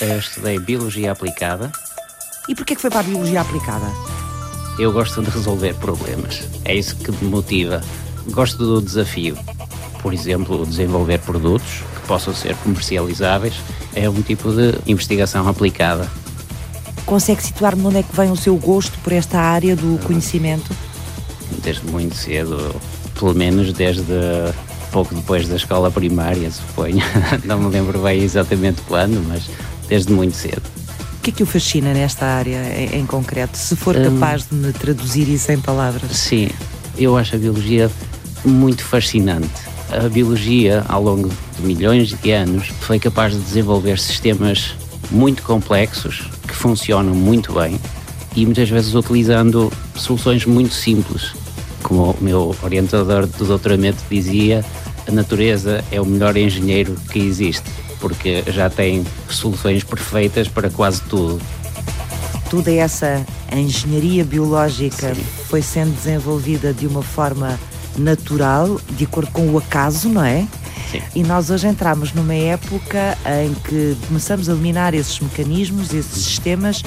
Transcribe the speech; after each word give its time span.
Eu 0.00 0.18
estudei 0.18 0.58
Biologia 0.58 1.12
Aplicada. 1.12 1.70
E 2.48 2.54
porquê 2.54 2.74
que 2.74 2.80
foi 2.80 2.88
para 2.88 3.00
a 3.00 3.02
Biologia 3.02 3.42
Aplicada? 3.42 3.86
Eu 4.78 4.90
gosto 4.92 5.22
de 5.22 5.28
resolver 5.28 5.74
problemas. 5.74 6.48
É 6.64 6.74
isso 6.74 6.96
que 6.96 7.12
me 7.12 7.30
motiva. 7.30 7.82
Gosto 8.30 8.56
do 8.56 8.80
desafio. 8.80 9.36
Por 10.00 10.14
exemplo, 10.14 10.64
desenvolver 10.64 11.18
produtos 11.18 11.82
que 11.94 12.08
possam 12.08 12.34
ser 12.34 12.56
comercializáveis 12.56 13.60
é 13.94 14.08
um 14.08 14.22
tipo 14.22 14.50
de 14.50 14.74
investigação 14.86 15.46
aplicada. 15.46 16.08
Consegue 17.04 17.42
situar-me 17.42 17.84
onde 17.84 17.98
é 17.98 18.02
que 18.02 18.16
vem 18.16 18.30
o 18.30 18.36
seu 18.36 18.56
gosto 18.56 18.98
por 19.00 19.12
esta 19.12 19.38
área 19.38 19.76
do 19.76 19.98
conhecimento? 20.06 20.74
Desde 21.62 21.84
muito 21.84 22.14
cedo, 22.14 22.74
pelo 23.18 23.34
menos 23.34 23.70
desde 23.74 24.14
pouco 24.90 25.14
depois 25.14 25.46
da 25.46 25.56
escola 25.56 25.90
primária, 25.90 26.50
suponho. 26.50 27.02
Não 27.44 27.58
me 27.58 27.68
lembro 27.68 27.98
bem 28.00 28.22
exatamente 28.22 28.80
quando, 28.88 29.22
mas 29.28 29.44
desde 29.90 30.12
muito 30.12 30.36
cedo. 30.36 30.62
O 31.18 31.22
que 31.22 31.30
é 31.30 31.32
que 31.34 31.42
o 31.42 31.46
fascina 31.46 31.92
nesta 31.92 32.24
área 32.24 32.62
em, 32.74 33.00
em 33.00 33.06
concreto? 33.06 33.58
Se 33.58 33.76
for 33.76 33.94
capaz 33.94 34.44
hum, 34.44 34.46
de 34.62 34.66
me 34.68 34.72
traduzir 34.72 35.28
isso 35.28 35.52
em 35.52 35.60
palavras. 35.60 36.16
Sim, 36.16 36.48
eu 36.96 37.14
acho 37.18 37.34
a 37.34 37.38
biologia 37.38 37.90
muito 38.42 38.82
fascinante. 38.82 39.68
A 39.90 40.08
biologia, 40.08 40.84
ao 40.88 41.02
longo 41.02 41.28
de 41.28 41.62
milhões 41.66 42.08
de 42.08 42.30
anos, 42.30 42.68
foi 42.80 42.98
capaz 42.98 43.34
de 43.34 43.40
desenvolver 43.40 43.98
sistemas 43.98 44.74
muito 45.10 45.42
complexos 45.42 46.22
que 46.46 46.54
funcionam 46.54 47.14
muito 47.14 47.52
bem 47.52 47.78
e 48.36 48.46
muitas 48.46 48.70
vezes 48.70 48.94
utilizando 48.94 49.70
soluções 49.96 50.46
muito 50.46 50.72
simples. 50.72 51.32
Como 51.82 52.12
o 52.12 52.16
meu 52.20 52.54
orientador 52.62 53.26
do 53.26 53.44
doutoramento 53.44 54.02
dizia, 54.08 54.64
a 55.06 55.10
natureza 55.10 55.84
é 55.90 56.00
o 56.00 56.06
melhor 56.06 56.36
engenheiro 56.36 56.94
que 57.10 57.18
existe, 57.18 57.68
porque 58.00 58.42
já 58.48 58.70
tem 58.70 59.04
soluções 59.28 59.84
perfeitas 59.84 60.48
para 60.48 60.70
quase 60.70 61.02
tudo. 61.02 61.40
Toda 62.48 62.72
essa 62.72 63.24
engenharia 63.52 64.24
biológica 64.24 65.14
Sim. 65.14 65.22
foi 65.48 65.62
sendo 65.62 65.94
desenvolvida 65.94 66.72
de 66.72 66.86
uma 66.86 67.02
forma 67.02 67.58
natural, 67.96 68.80
de 68.90 69.04
acordo 69.04 69.30
com 69.30 69.48
o 69.50 69.58
acaso, 69.58 70.08
não 70.08 70.24
é? 70.24 70.46
Sim. 70.90 71.00
E 71.14 71.22
nós 71.22 71.50
hoje 71.50 71.68
entramos 71.68 72.12
numa 72.12 72.34
época 72.34 73.16
em 73.44 73.54
que 73.54 73.96
começamos 74.08 74.48
a 74.48 74.52
eliminar 74.52 74.94
esses 74.94 75.20
mecanismos, 75.20 75.94
esses 75.94 76.24
sistemas 76.24 76.82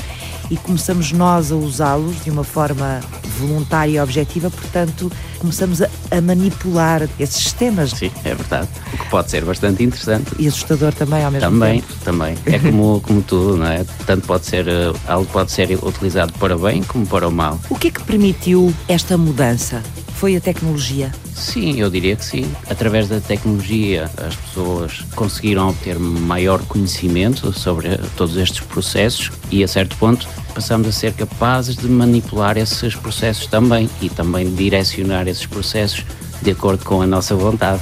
e 0.50 0.58
começamos 0.58 1.11
nós 1.14 1.52
a 1.52 1.55
usá-los 1.55 2.22
de 2.23 2.30
uma 2.30 2.44
forma 2.44 3.00
voluntária 3.45 3.91
e 3.91 3.99
objetiva, 3.99 4.49
portanto, 4.49 5.11
começamos 5.39 5.81
a, 5.81 5.89
a, 6.11 6.22
manipular 6.22 7.08
esses 7.19 7.44
sistemas. 7.44 7.91
Sim, 7.91 8.11
é 8.23 8.33
verdade. 8.33 8.67
O 8.94 8.97
que 8.97 9.09
pode 9.09 9.30
ser 9.30 9.44
bastante 9.44 9.83
interessante. 9.83 10.31
E 10.39 10.47
assustador 10.47 10.94
também 10.94 11.23
ao 11.23 11.31
mesmo 11.31 11.49
também, 11.49 11.81
tempo. 11.81 11.94
Também, 12.03 12.38
É 12.45 12.59
como, 12.59 13.02
como 13.05 13.21
tudo, 13.21 13.58
não 13.58 13.67
é? 13.67 13.86
Tanto 14.05 14.25
pode 14.25 14.45
ser, 14.45 14.67
eh, 14.67 14.94
algo 15.08 15.25
pode 15.31 15.52
ser 15.52 15.71
utilizado 15.83 16.33
para 16.33 16.55
o 16.55 16.59
bem 16.59 16.81
como 16.83 17.05
para 17.05 17.27
o 17.27 17.31
mal. 17.31 17.59
O 17.69 17.75
que 17.75 17.88
é 17.88 17.91
que 17.91 18.03
permitiu 18.03 18.73
esta 18.88 19.17
mudança? 19.17 19.81
Foi 20.16 20.36
a 20.36 20.41
tecnologia? 20.41 21.11
Sim, 21.36 21.80
eu 21.80 21.89
diria 21.89 22.16
que 22.16 22.23
sim. 22.23 22.52
Através 22.70 23.08
da 23.08 23.20
tecnologia, 23.20 24.09
as 24.17 24.36
pessoas 24.36 25.02
conseguiram 25.16 25.70
obter 25.70 25.98
maior 26.00 26.62
conhecimento 26.64 27.52
sobre 27.53 27.98
todos 28.16 28.38
estes 28.38 28.59
processos 28.62 29.31
e, 29.52 29.64
a 29.64 29.67
certo 29.67 29.95
ponto, 29.98 30.28
passamos 30.54 30.88
a 30.88 30.92
ser 30.92 31.14
capazes 31.14 31.76
de 31.76 31.88
manipular 31.88 32.58
esses 32.58 32.95
processos 32.95 33.48
também 33.48 33.89
e 34.02 34.09
também 34.09 34.54
direcionar 34.54 35.28
esses 35.28 35.45
processos 35.45 36.06
de 36.42 36.52
acordo 36.52 36.84
com 36.86 37.02
a 37.02 37.08
nossa 37.08 37.36
vontade. 37.36 37.81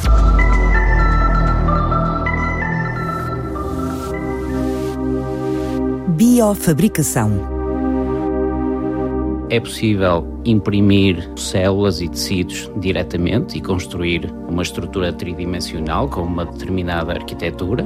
Biofabricação 6.09 7.50
é 9.51 9.59
possível 9.59 10.25
imprimir 10.45 11.29
células 11.35 12.01
e 12.01 12.07
tecidos 12.07 12.71
diretamente 12.77 13.57
e 13.57 13.61
construir 13.61 14.33
uma 14.47 14.63
estrutura 14.63 15.11
tridimensional 15.11 16.07
com 16.07 16.21
uma 16.21 16.45
determinada 16.45 17.11
arquitetura. 17.11 17.85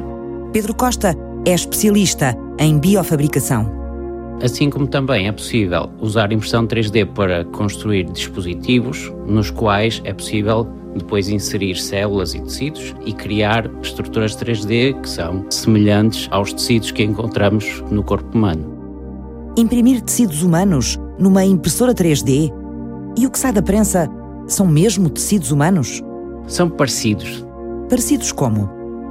Pedro 0.53 0.75
Costa 0.75 1.17
é 1.43 1.53
especialista 1.53 2.37
em 2.59 2.77
biofabricação. 2.77 3.83
Assim 4.43 4.69
como 4.69 4.85
também 4.85 5.27
é 5.27 5.31
possível 5.31 5.89
usar 5.99 6.31
impressão 6.31 6.67
3D 6.67 7.07
para 7.07 7.43
construir 7.45 8.03
dispositivos 8.11 9.11
nos 9.25 9.49
quais 9.49 10.01
é 10.05 10.13
possível 10.13 10.67
depois 10.95 11.29
inserir 11.29 11.75
células 11.75 12.35
e 12.35 12.41
tecidos 12.41 12.93
e 13.05 13.11
criar 13.11 13.69
estruturas 13.81 14.35
3D 14.35 15.01
que 15.01 15.09
são 15.09 15.45
semelhantes 15.49 16.27
aos 16.29 16.53
tecidos 16.53 16.91
que 16.91 17.03
encontramos 17.03 17.83
no 17.89 18.03
corpo 18.03 18.37
humano. 18.37 18.75
Imprimir 19.57 20.01
tecidos 20.01 20.43
humanos 20.43 20.99
numa 21.17 21.43
impressora 21.45 21.93
3D? 21.93 22.51
E 23.17 23.25
o 23.25 23.31
que 23.31 23.39
sai 23.39 23.51
da 23.51 23.61
prensa 23.61 24.09
são 24.47 24.67
mesmo 24.67 25.09
tecidos 25.09 25.51
humanos? 25.51 26.01
São 26.47 26.69
parecidos. 26.69 27.45
Parecidos 27.89 28.31
como? 28.31 28.69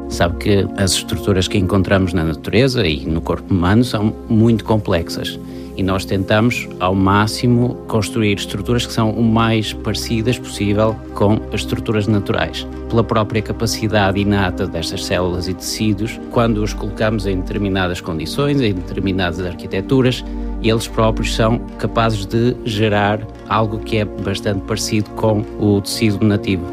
Sabe 0.09 0.37
que 0.37 0.69
as 0.77 0.93
estruturas 0.93 1.49
que 1.49 1.59
encontramos 1.59 2.13
na 2.13 2.25
natureza 2.25 2.87
e 2.87 3.07
no 3.07 3.21
corpo 3.21 3.53
humano 3.53 3.83
são 3.85 4.15
muito 4.29 4.65
complexas 4.65 5.39
e 5.77 5.83
nós 5.83 6.05
tentamos 6.05 6.69
ao 6.79 6.95
máximo 6.95 7.75
construir 7.89 8.39
estruturas 8.39 8.87
que 8.87 8.93
são 8.93 9.11
o 9.11 9.23
mais 9.23 9.73
parecidas 9.73 10.39
possível 10.39 10.95
com 11.15 11.41
as 11.53 11.61
estruturas 11.61 12.07
naturais. 12.07 12.67
Pela 12.89 13.03
própria 13.03 13.43
capacidade 13.43 14.21
inata 14.21 14.67
destas 14.67 15.05
células 15.05 15.49
e 15.49 15.55
tecidos, 15.55 16.21
quando 16.31 16.63
os 16.63 16.73
colocamos 16.73 17.27
em 17.27 17.41
determinadas 17.41 18.01
condições, 18.01 18.61
em 18.61 18.73
determinadas 18.73 19.45
arquiteturas, 19.45 20.25
eles 20.65 20.89
próprios 20.89 21.35
são 21.35 21.59
capazes 21.79 22.25
de 22.27 22.57
gerar 22.65 23.21
algo 23.49 23.79
que 23.79 23.99
é 23.99 24.05
bastante 24.05 24.61
parecido 24.63 25.11
com 25.11 25.45
o 25.59 25.81
tecido 25.81 26.25
nativo. 26.25 26.65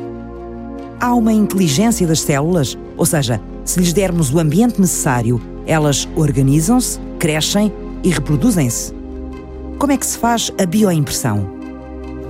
Há 1.00 1.14
uma 1.16 1.34
inteligência 1.34 2.08
das 2.08 2.22
células, 2.22 2.78
ou 2.96 3.06
seja, 3.06 3.42
se 3.66 3.80
lhes 3.80 3.92
dermos 3.92 4.34
o 4.34 4.40
ambiente 4.40 4.80
necessário, 4.80 5.42
elas 5.66 6.08
organizam-se, 6.16 7.00
crescem 7.20 7.72
e 8.04 8.10
reproduzem-se. 8.10 8.94
Como 9.78 9.92
é 9.92 9.98
que 9.98 10.06
se 10.06 10.18
faz 10.18 10.52
a 10.62 10.66
bioimpressão? 10.66 11.48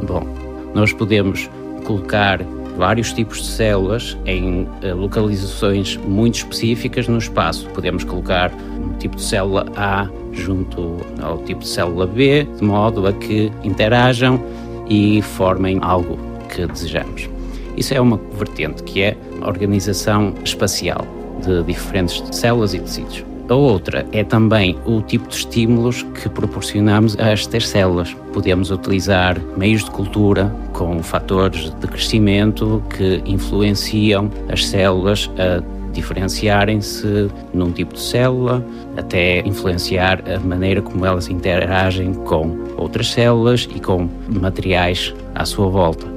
Bom, 0.07 0.25
nós 0.73 0.93
podemos 0.93 1.49
colocar 1.83 2.41
vários 2.81 3.13
tipos 3.13 3.43
de 3.43 3.47
células 3.47 4.17
em 4.25 4.67
eh, 4.81 4.91
localizações 4.91 5.97
muito 5.97 6.37
específicas 6.37 7.07
no 7.07 7.19
espaço. 7.19 7.69
Podemos 7.75 8.03
colocar 8.03 8.51
um 8.51 8.97
tipo 8.97 9.17
de 9.17 9.21
célula 9.21 9.67
A 9.77 10.09
junto 10.33 10.97
ao 11.21 11.37
tipo 11.43 11.59
de 11.59 11.67
célula 11.67 12.07
B, 12.07 12.47
de 12.57 12.63
modo 12.63 13.05
a 13.05 13.13
que 13.13 13.51
interajam 13.63 14.43
e 14.89 15.21
formem 15.21 15.77
algo 15.83 16.17
que 16.49 16.65
desejamos. 16.65 17.29
Isso 17.77 17.93
é 17.93 18.01
uma 18.01 18.19
vertente 18.33 18.81
que 18.81 19.03
é 19.03 19.15
a 19.43 19.47
organização 19.47 20.33
espacial 20.43 21.05
de 21.45 21.61
diferentes 21.61 22.23
células 22.35 22.73
e 22.73 22.79
tecidos. 22.79 23.30
A 23.51 23.53
outra 23.53 24.05
é 24.13 24.23
também 24.23 24.77
o 24.85 25.01
tipo 25.01 25.27
de 25.27 25.35
estímulos 25.35 26.03
que 26.03 26.29
proporcionamos 26.29 27.19
a 27.19 27.31
estas 27.31 27.67
células. 27.67 28.15
Podemos 28.31 28.71
utilizar 28.71 29.37
meios 29.57 29.83
de 29.83 29.91
cultura 29.91 30.49
com 30.71 31.03
fatores 31.03 31.69
de 31.69 31.85
crescimento 31.85 32.81
que 32.95 33.21
influenciam 33.25 34.31
as 34.49 34.65
células 34.65 35.29
a 35.37 35.61
diferenciarem-se 35.91 37.29
num 37.53 37.73
tipo 37.73 37.93
de 37.95 37.99
célula, 37.99 38.65
até 38.95 39.41
influenciar 39.41 40.23
a 40.33 40.39
maneira 40.39 40.81
como 40.81 41.05
elas 41.05 41.27
interagem 41.27 42.13
com 42.13 42.57
outras 42.77 43.11
células 43.11 43.67
e 43.75 43.81
com 43.81 44.07
materiais 44.29 45.13
à 45.35 45.43
sua 45.43 45.67
volta. 45.67 46.07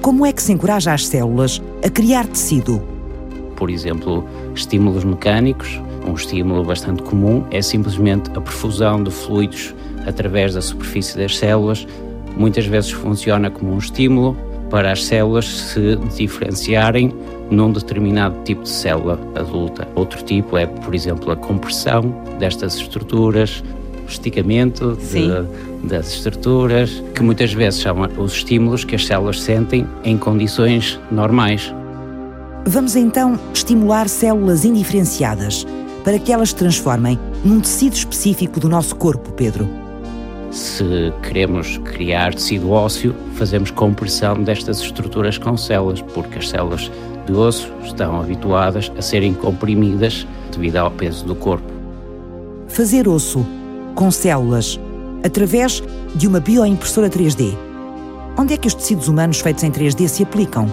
Como 0.00 0.24
é 0.24 0.32
que 0.32 0.40
se 0.40 0.52
encoraja 0.52 0.94
as 0.94 1.08
células 1.08 1.60
a 1.84 1.90
criar 1.90 2.24
tecido? 2.24 2.80
Por 3.56 3.68
exemplo, 3.68 4.24
estímulos 4.54 5.02
mecânicos. 5.02 5.80
Um 6.06 6.14
estímulo 6.14 6.62
bastante 6.62 7.02
comum 7.02 7.44
é 7.50 7.60
simplesmente 7.60 8.30
a 8.36 8.40
perfusão 8.40 9.02
de 9.02 9.10
fluidos 9.10 9.74
através 10.06 10.54
da 10.54 10.62
superfície 10.62 11.18
das 11.18 11.36
células. 11.36 11.86
Muitas 12.36 12.64
vezes 12.66 12.92
funciona 12.92 13.50
como 13.50 13.72
um 13.72 13.78
estímulo 13.78 14.36
para 14.70 14.92
as 14.92 15.04
células 15.04 15.46
se 15.46 15.96
diferenciarem 16.16 17.12
num 17.50 17.72
determinado 17.72 18.36
tipo 18.44 18.62
de 18.62 18.68
célula 18.68 19.18
adulta. 19.34 19.88
Outro 19.96 20.22
tipo 20.22 20.56
é, 20.56 20.66
por 20.66 20.94
exemplo, 20.94 21.32
a 21.32 21.36
compressão 21.36 22.02
destas 22.38 22.76
estruturas, 22.76 23.64
o 24.04 24.08
esticamento 24.08 24.96
de, 25.10 25.88
das 25.88 26.12
estruturas, 26.14 27.02
que 27.14 27.22
muitas 27.22 27.52
vezes 27.52 27.80
são 27.80 27.96
os 28.18 28.32
estímulos 28.32 28.84
que 28.84 28.94
as 28.94 29.04
células 29.04 29.40
sentem 29.40 29.86
em 30.04 30.16
condições 30.16 31.00
normais. 31.10 31.74
Vamos 32.64 32.96
então 32.96 33.38
estimular 33.54 34.08
células 34.08 34.64
indiferenciadas 34.64 35.66
para 36.06 36.20
que 36.20 36.32
elas 36.32 36.50
se 36.50 36.54
transformem 36.54 37.18
num 37.44 37.60
tecido 37.60 37.94
específico 37.94 38.60
do 38.60 38.68
nosso 38.68 38.94
corpo, 38.94 39.32
Pedro. 39.32 39.68
Se 40.52 41.12
queremos 41.20 41.78
criar 41.78 42.32
tecido 42.32 42.70
ósseo, 42.70 43.12
fazemos 43.34 43.72
compressão 43.72 44.40
destas 44.40 44.78
estruturas 44.78 45.36
com 45.36 45.56
células, 45.56 46.00
porque 46.00 46.38
as 46.38 46.48
células 46.48 46.92
de 47.26 47.32
osso 47.32 47.72
estão 47.82 48.20
habituadas 48.20 48.92
a 48.96 49.02
serem 49.02 49.34
comprimidas 49.34 50.24
devido 50.52 50.76
ao 50.76 50.92
peso 50.92 51.24
do 51.24 51.34
corpo. 51.34 51.66
fazer 52.68 53.08
osso 53.08 53.44
com 53.96 54.08
células 54.08 54.78
através 55.24 55.82
de 56.14 56.28
uma 56.28 56.38
bioimpressora 56.38 57.10
3D. 57.10 57.52
Onde 58.38 58.54
é 58.54 58.56
que 58.56 58.68
os 58.68 58.74
tecidos 58.74 59.08
humanos 59.08 59.40
feitos 59.40 59.64
em 59.64 59.72
3D 59.72 60.06
se 60.06 60.22
aplicam? 60.22 60.70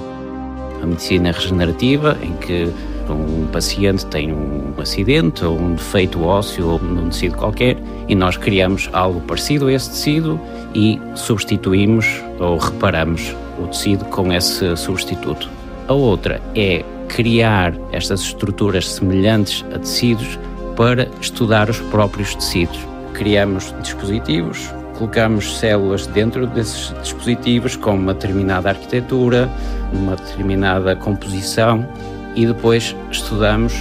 A 0.80 0.86
medicina 0.86 1.32
regenerativa, 1.32 2.20
em 2.22 2.34
que 2.34 2.72
um 3.12 3.48
paciente 3.48 4.06
tem 4.06 4.32
um 4.32 4.74
acidente 4.78 5.44
ou 5.44 5.60
um 5.60 5.76
defeito 5.76 6.24
ósseo 6.24 6.70
ou 6.70 6.80
num 6.80 7.10
tecido 7.10 7.36
qualquer 7.36 7.78
e 8.08 8.16
nós 8.16 8.38
criamos 8.38 8.90
algo 8.94 9.20
parecido 9.22 9.68
a 9.68 9.74
esse 9.74 9.90
tecido 9.90 10.40
e 10.74 11.00
substituímos 11.16 12.22
ou 12.40 12.58
reparamos 12.58 13.36
o 13.60 13.68
tecido 13.68 14.06
com 14.06 14.32
esse 14.32 14.76
substituto. 14.78 15.50
A 15.88 15.94
outra 15.94 16.42
é 16.56 16.84
criar 17.08 17.74
estas 17.92 18.22
estruturas 18.22 18.90
semelhantes 18.90 19.66
a 19.74 19.80
tecidos 19.80 20.40
para 20.76 21.08
estudar 21.22 21.70
os 21.70 21.80
próprios 21.80 22.34
tecidos. 22.36 22.80
Criamos 23.14 23.74
dispositivos, 23.82 24.74
colocamos 24.98 25.60
células 25.60 26.08
dentro 26.08 26.48
desses 26.48 26.94
dispositivos 27.02 27.76
com 27.76 27.96
uma 27.96 28.14
determinada 28.14 28.70
arquitetura, 28.70 29.50
uma 29.92 30.16
determinada 30.16 30.96
composição 30.96 31.88
e 32.36 32.46
depois 32.46 32.96
estudamos 33.12 33.74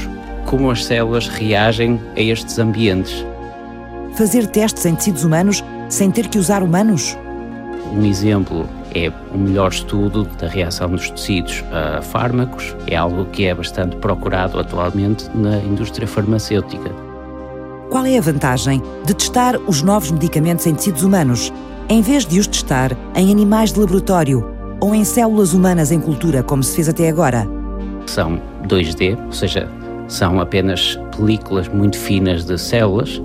como 0.45 0.71
as 0.71 0.85
células 0.85 1.29
reagem 1.29 2.01
a 2.17 2.21
estes 2.21 2.59
ambientes. 2.59 3.25
Fazer 4.15 4.47
testes 4.47 4.85
em 4.85 4.95
tecidos 4.95 5.25
humanos 5.25 5.65
sem 5.89 6.11
ter 6.11 6.29
que 6.29 6.39
usar 6.39 6.63
humanos? 6.63 7.17
Um 7.93 8.05
exemplo 8.05 8.69
é 8.95 9.11
o 9.35 9.39
melhor 9.39 9.71
estudo 9.71 10.25
da 10.39 10.47
reação 10.47 10.91
dos 10.91 11.11
tecidos 11.11 11.65
a 11.73 12.03
fármacos. 12.03 12.77
É 12.87 12.97
algo 12.97 13.25
que 13.27 13.47
é 13.47 13.55
bastante 13.55 13.97
procurado 13.97 14.59
atualmente 14.59 15.31
na 15.35 15.59
indústria 15.59 16.07
farmacêutica. 16.07 16.91
Qual 17.91 18.05
é 18.07 18.17
a 18.17 18.23
vantagem 18.23 18.83
de 19.05 19.15
testar 19.15 19.57
os 19.67 19.83
novos 19.83 20.11
medicamentos 20.11 20.67
em 20.67 20.75
tecidos 20.75 21.03
humanos, 21.03 21.53
em 21.89 22.01
vez 22.01 22.25
de 22.25 22.41
os 22.41 22.47
testar 22.47 22.97
em 23.15 23.31
animais 23.31 23.73
de 23.73 23.81
laboratório 23.81 24.47
ou 24.81 24.95
em 24.95 25.05
células 25.05 25.53
humanas 25.53 25.93
em 25.93 26.01
cultura, 26.01 26.43
como 26.43 26.63
se 26.63 26.75
fez 26.75 26.89
até 26.89 27.09
agora? 27.09 27.62
São 28.07 28.41
2D, 28.67 29.19
ou 29.27 29.33
seja, 29.33 29.69
são 30.09 30.41
apenas 30.41 30.99
películas 31.17 31.69
muito 31.69 31.97
finas 31.97 32.45
de 32.45 32.59
células 32.59 33.23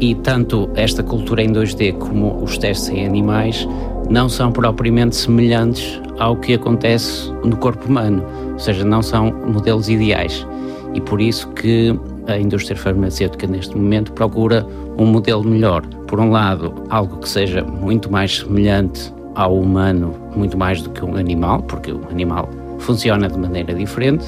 e 0.00 0.14
tanto 0.14 0.68
esta 0.74 1.02
cultura 1.02 1.42
em 1.42 1.52
2D 1.52 1.94
como 1.98 2.42
os 2.42 2.56
testes 2.58 2.88
em 2.88 3.06
animais 3.06 3.66
não 4.08 4.28
são 4.28 4.50
propriamente 4.50 5.14
semelhantes 5.14 6.00
ao 6.18 6.36
que 6.36 6.54
acontece 6.54 7.30
no 7.44 7.56
corpo 7.56 7.86
humano, 7.86 8.24
ou 8.52 8.58
seja, 8.58 8.84
não 8.84 9.02
são 9.02 9.32
modelos 9.32 9.88
ideais. 9.88 10.46
E 10.94 11.00
por 11.00 11.20
isso 11.20 11.48
que 11.50 11.98
a 12.26 12.38
indústria 12.38 12.76
farmacêutica 12.76 13.46
neste 13.46 13.76
momento 13.76 14.12
procura 14.12 14.66
um 14.98 15.06
modelo 15.06 15.44
melhor. 15.44 15.86
Por 16.06 16.18
um 16.18 16.30
lado, 16.30 16.74
algo 16.90 17.18
que 17.18 17.28
seja 17.28 17.62
muito 17.62 18.10
mais 18.10 18.38
semelhante 18.38 19.12
ao 19.34 19.56
humano, 19.56 20.14
muito 20.34 20.58
mais 20.58 20.82
do 20.82 20.90
que 20.90 21.04
um 21.04 21.16
animal, 21.16 21.62
porque 21.62 21.92
o 21.92 22.00
animal 22.10 22.48
funciona 22.80 23.28
de 23.28 23.38
maneira 23.38 23.74
diferente, 23.74 24.24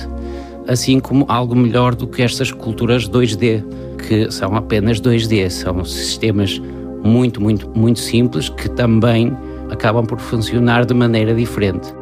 assim 0.68 1.00
como 1.00 1.24
algo 1.28 1.54
melhor 1.54 1.94
do 1.94 2.06
que 2.06 2.22
estas 2.22 2.50
culturas 2.50 3.08
2D, 3.08 3.64
que 4.06 4.30
são 4.30 4.54
apenas 4.54 5.00
2D, 5.00 5.48
são 5.50 5.84
sistemas 5.84 6.60
muito, 7.02 7.40
muito, 7.40 7.68
muito 7.76 7.98
simples 7.98 8.48
que 8.48 8.68
também 8.68 9.36
acabam 9.70 10.04
por 10.04 10.18
funcionar 10.20 10.84
de 10.84 10.94
maneira 10.94 11.34
diferente. 11.34 12.01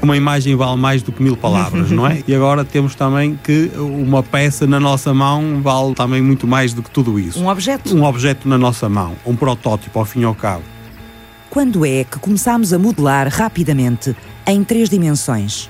Uma 0.00 0.16
imagem 0.16 0.54
vale 0.54 0.76
mais 0.76 1.02
do 1.02 1.10
que 1.10 1.22
mil 1.22 1.36
palavras, 1.36 1.90
não 1.90 2.06
é? 2.06 2.22
E 2.28 2.34
agora 2.34 2.64
temos 2.64 2.94
também 2.94 3.38
que 3.42 3.70
uma 3.76 4.22
peça 4.22 4.66
na 4.66 4.78
nossa 4.78 5.12
mão 5.12 5.60
vale 5.60 5.94
também 5.94 6.22
muito 6.22 6.46
mais 6.46 6.72
do 6.72 6.82
que 6.82 6.90
tudo 6.90 7.18
isso. 7.18 7.42
Um 7.42 7.48
objeto? 7.48 7.96
Um 7.96 8.04
objeto 8.04 8.48
na 8.48 8.56
nossa 8.56 8.88
mão, 8.88 9.14
um 9.26 9.34
protótipo 9.34 9.98
ao 9.98 10.04
fim 10.04 10.20
e 10.20 10.24
ao 10.24 10.34
cabo. 10.34 10.62
Quando 11.50 11.84
é 11.84 12.04
que 12.04 12.18
começámos 12.18 12.72
a 12.72 12.78
modelar 12.78 13.28
rapidamente 13.28 14.14
em 14.46 14.62
três 14.62 14.88
dimensões? 14.88 15.68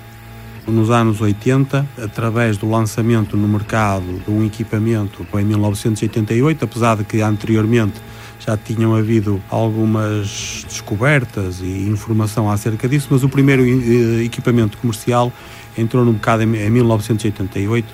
nos 0.71 0.91
anos 0.91 1.21
80, 1.21 1.87
através 2.03 2.57
do 2.57 2.69
lançamento 2.69 3.37
no 3.37 3.49
mercado 3.49 4.21
de 4.25 4.31
um 4.31 4.45
equipamento 4.45 5.27
em 5.35 5.45
1988, 5.45 6.65
apesar 6.65 6.97
de 6.97 7.05
que 7.05 7.21
anteriormente 7.21 8.01
já 8.39 8.57
tinham 8.57 8.95
havido 8.95 9.43
algumas 9.51 10.65
descobertas 10.69 11.61
e 11.61 11.89
informação 11.89 12.51
acerca 12.51 12.89
disso, 12.89 13.09
mas 13.11 13.23
o 13.25 13.29
primeiro 13.29 13.65
eh, 13.65 14.25
equipamento 14.25 14.79
comercial 14.79 15.33
entrou 15.77 16.05
no 16.05 16.13
mercado 16.13 16.43
em 16.43 16.47
1988 16.47 17.87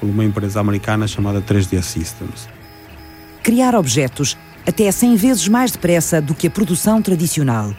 por 0.00 0.08
uma 0.08 0.24
empresa 0.24 0.60
americana 0.60 1.06
chamada 1.06 1.40
3D 1.40 1.80
Systems. 1.82 2.48
Criar 3.42 3.74
objetos 3.74 4.36
até 4.66 4.90
100 4.90 5.16
vezes 5.16 5.48
mais 5.48 5.72
depressa 5.72 6.20
do 6.20 6.34
que 6.34 6.46
a 6.46 6.50
produção 6.50 7.00
tradicional 7.00 7.74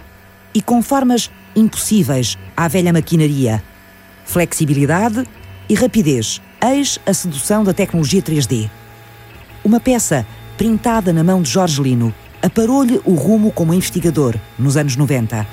e 0.54 0.62
com 0.62 0.81
formas 0.81 1.30
impossíveis 1.56 2.38
à 2.56 2.68
velha 2.68 2.92
maquinaria 2.92 3.64
flexibilidade 4.25 5.25
e 5.70 5.75
rapidez, 5.75 6.42
eis 6.62 7.00
a 7.06 7.14
sedução 7.14 7.64
da 7.64 7.74
tecnologia 7.74 8.22
3D. 8.22 8.70
Uma 9.64 9.80
peça 9.80 10.25
printada 10.58 11.12
na 11.12 11.24
mão 11.24 11.42
de 11.42 11.50
Jorge 11.50 11.82
Lino 11.82 12.14
aparou-lhe 12.44 13.00
o 13.06 13.14
rumo 13.14 13.52
como 13.52 13.74
investigador 13.74 14.36
nos 14.60 14.76
anos 14.76 14.98
90. 14.98 15.48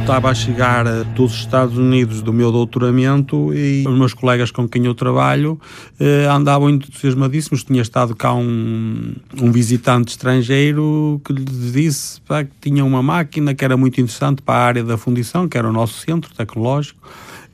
Estava 0.00 0.30
a 0.30 0.34
chegar 0.34 0.84
dos 1.14 1.32
Estados 1.32 1.78
Unidos 1.78 2.22
do 2.22 2.32
meu 2.32 2.50
doutoramento 2.50 3.54
e 3.54 3.84
os 3.86 3.96
meus 3.96 4.12
colegas 4.12 4.50
com 4.50 4.68
quem 4.68 4.84
eu 4.84 4.96
trabalho 4.96 5.60
eh, 6.00 6.26
andavam 6.28 6.68
entusiasmadíssimos. 6.68 7.62
Tinha 7.62 7.80
estado 7.80 8.14
cá 8.16 8.34
um, 8.34 9.14
um 9.40 9.52
visitante 9.52 10.10
estrangeiro 10.10 11.20
que 11.24 11.32
lhe 11.32 11.44
disse 11.44 12.20
pá, 12.22 12.42
que 12.42 12.50
tinha 12.60 12.84
uma 12.84 13.00
máquina 13.00 13.54
que 13.54 13.64
era 13.64 13.76
muito 13.76 14.00
interessante 14.00 14.42
para 14.42 14.58
a 14.58 14.66
área 14.66 14.84
da 14.84 14.98
fundição, 14.98 15.48
que 15.48 15.56
era 15.56 15.68
o 15.68 15.72
nosso 15.72 16.00
centro 16.00 16.34
tecnológico, 16.34 17.00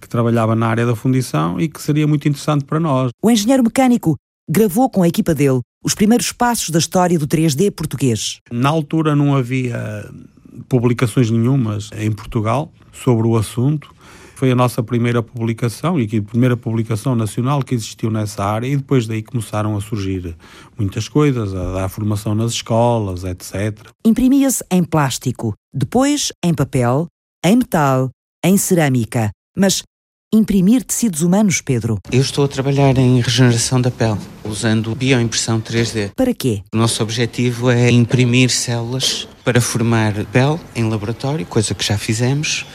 que 0.01 0.09
trabalhava 0.09 0.57
na 0.57 0.69
área 0.69 0.87
da 0.87 0.97
fundição 0.97 1.61
e 1.61 1.69
que 1.69 1.83
seria 1.83 2.07
muito 2.07 2.27
interessante 2.27 2.65
para 2.65 2.81
nós. 2.81 3.11
O 3.23 3.31
engenheiro 3.31 3.63
mecânico 3.63 4.17
gravou 4.49 4.89
com 4.89 5.03
a 5.03 5.09
equipa 5.09 5.35
dele 5.35 5.61
os 5.85 5.95
primeiros 5.95 6.33
passos 6.33 6.71
da 6.71 6.79
história 6.79 7.19
do 7.19 7.27
3D 7.27 7.71
português. 7.71 8.41
Na 8.51 8.69
altura 8.69 9.15
não 9.15 9.37
havia 9.37 10.11
publicações 10.69 11.31
nenhumas 11.31 11.91
em 11.97 12.11
Portugal 12.11 12.73
sobre 12.93 13.27
o 13.27 13.37
assunto. 13.37 13.95
Foi 14.35 14.51
a 14.53 14.55
nossa 14.55 14.83
primeira 14.83 15.21
publicação 15.21 15.99
e 15.99 16.05
a 16.17 16.23
primeira 16.23 16.57
publicação 16.57 17.17
nacional 17.17 17.61
que 17.63 17.75
existiu 17.75 18.09
nessa 18.09 18.45
área, 18.45 18.69
e 18.69 18.77
depois 18.77 19.07
daí 19.07 19.21
começaram 19.21 19.77
a 19.77 19.81
surgir 19.81 20.37
muitas 20.79 21.09
coisas, 21.09 21.53
a 21.53 21.73
dar 21.73 21.89
formação 21.89 22.37
nas 22.37 22.53
escolas, 22.53 23.25
etc. 23.25 23.89
Imprimia-se 24.05 24.65
em 24.71 24.85
plástico, 24.85 25.55
depois 25.75 26.33
em 26.45 26.55
papel, 26.55 27.09
em 27.45 27.57
metal, 27.57 28.11
em 28.45 28.57
cerâmica. 28.57 29.31
Mas 29.57 29.83
imprimir 30.33 30.85
tecidos 30.85 31.23
humanos, 31.23 31.63
Pedro? 31.63 31.99
Eu 32.13 32.21
estou 32.21 32.45
a 32.45 32.49
trabalhar 32.49 32.99
em 32.99 33.19
regeneração 33.21 33.81
da 33.81 33.91
pele, 33.91 34.19
usando 34.45 34.95
bioimpressão 34.95 35.59
3D. 35.59 36.11
Para 36.15 36.35
quê? 36.35 36.63
O 36.73 36.77
nosso 36.77 37.03
objetivo 37.03 37.71
é 37.71 37.91
imprimir 37.91 38.51
células 38.51 39.27
para 39.43 39.59
formar 39.59 40.13
pele 40.27 40.61
em 40.77 40.87
laboratório, 40.87 41.47
coisa 41.47 41.75
que 41.75 41.83
já 41.83 41.97
fizemos. 41.97 42.67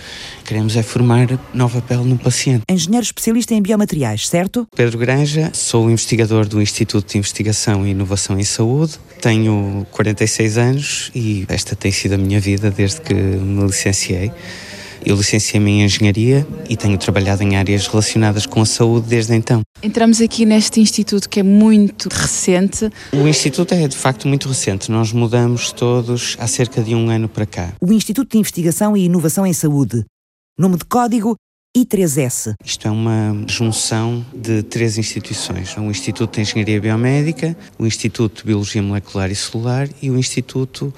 Queremos 0.43 0.75
é 0.75 0.81
formar 0.81 1.27
nova 1.53 1.79
pele 1.79 2.03
no 2.03 2.17
paciente. 2.17 2.63
Engenheiro 2.67 3.03
especialista 3.03 3.53
em 3.53 3.61
biomateriais, 3.61 4.27
certo? 4.27 4.67
Pedro 4.75 4.97
Granja, 4.97 5.51
sou 5.53 5.91
investigador 5.91 6.47
do 6.47 6.59
Instituto 6.59 7.11
de 7.11 7.19
Investigação 7.19 7.85
e 7.85 7.91
Inovação 7.91 8.39
em 8.39 8.43
Saúde. 8.43 8.99
Tenho 9.21 9.85
46 9.91 10.57
anos 10.57 11.11
e 11.13 11.45
esta 11.47 11.75
tem 11.75 11.91
sido 11.91 12.13
a 12.13 12.17
minha 12.17 12.39
vida 12.39 12.71
desde 12.71 12.99
que 13.01 13.13
me 13.13 13.63
licenciei. 13.63 14.31
Eu 15.05 15.15
licenciei-me 15.15 15.71
em 15.71 15.83
Engenharia 15.83 16.47
e 16.69 16.77
tenho 16.77 16.97
trabalhado 16.97 17.43
em 17.43 17.55
áreas 17.55 17.87
relacionadas 17.87 18.45
com 18.45 18.61
a 18.61 18.65
saúde 18.65 19.07
desde 19.07 19.35
então. 19.35 19.61
Entramos 19.81 20.21
aqui 20.21 20.45
neste 20.45 20.79
instituto 20.79 21.27
que 21.27 21.41
é 21.41 21.43
muito 21.43 22.07
recente. 22.07 22.89
O 23.11 23.27
instituto 23.27 23.73
é 23.73 23.87
de 23.87 23.97
facto 23.97 24.27
muito 24.27 24.47
recente. 24.47 24.89
Nós 24.89 25.11
mudamos 25.11 25.71
todos 25.71 26.37
há 26.39 26.47
cerca 26.47 26.81
de 26.81 26.95
um 26.95 27.09
ano 27.09 27.27
para 27.27 27.45
cá. 27.45 27.73
O 27.81 27.91
Instituto 27.91 28.31
de 28.31 28.37
Investigação 28.37 28.95
e 28.95 29.05
Inovação 29.05 29.45
em 29.45 29.53
Saúde. 29.53 30.05
Nome 30.57 30.77
de 30.77 30.85
código 30.85 31.35
I3S. 31.75 32.53
Isto 32.63 32.87
é 32.87 32.91
uma 32.91 33.35
junção 33.47 34.23
de 34.31 34.61
três 34.61 34.97
instituições: 34.99 35.75
o 35.75 35.89
Instituto 35.89 36.35
de 36.35 36.41
Engenharia 36.41 36.79
Biomédica, 36.79 37.57
o 37.79 37.87
Instituto 37.87 38.41
de 38.41 38.47
Biologia 38.47 38.81
Molecular 38.83 39.31
e 39.31 39.35
Celular 39.35 39.89
e 39.99 40.11
o 40.11 40.17
Instituto 40.17 40.93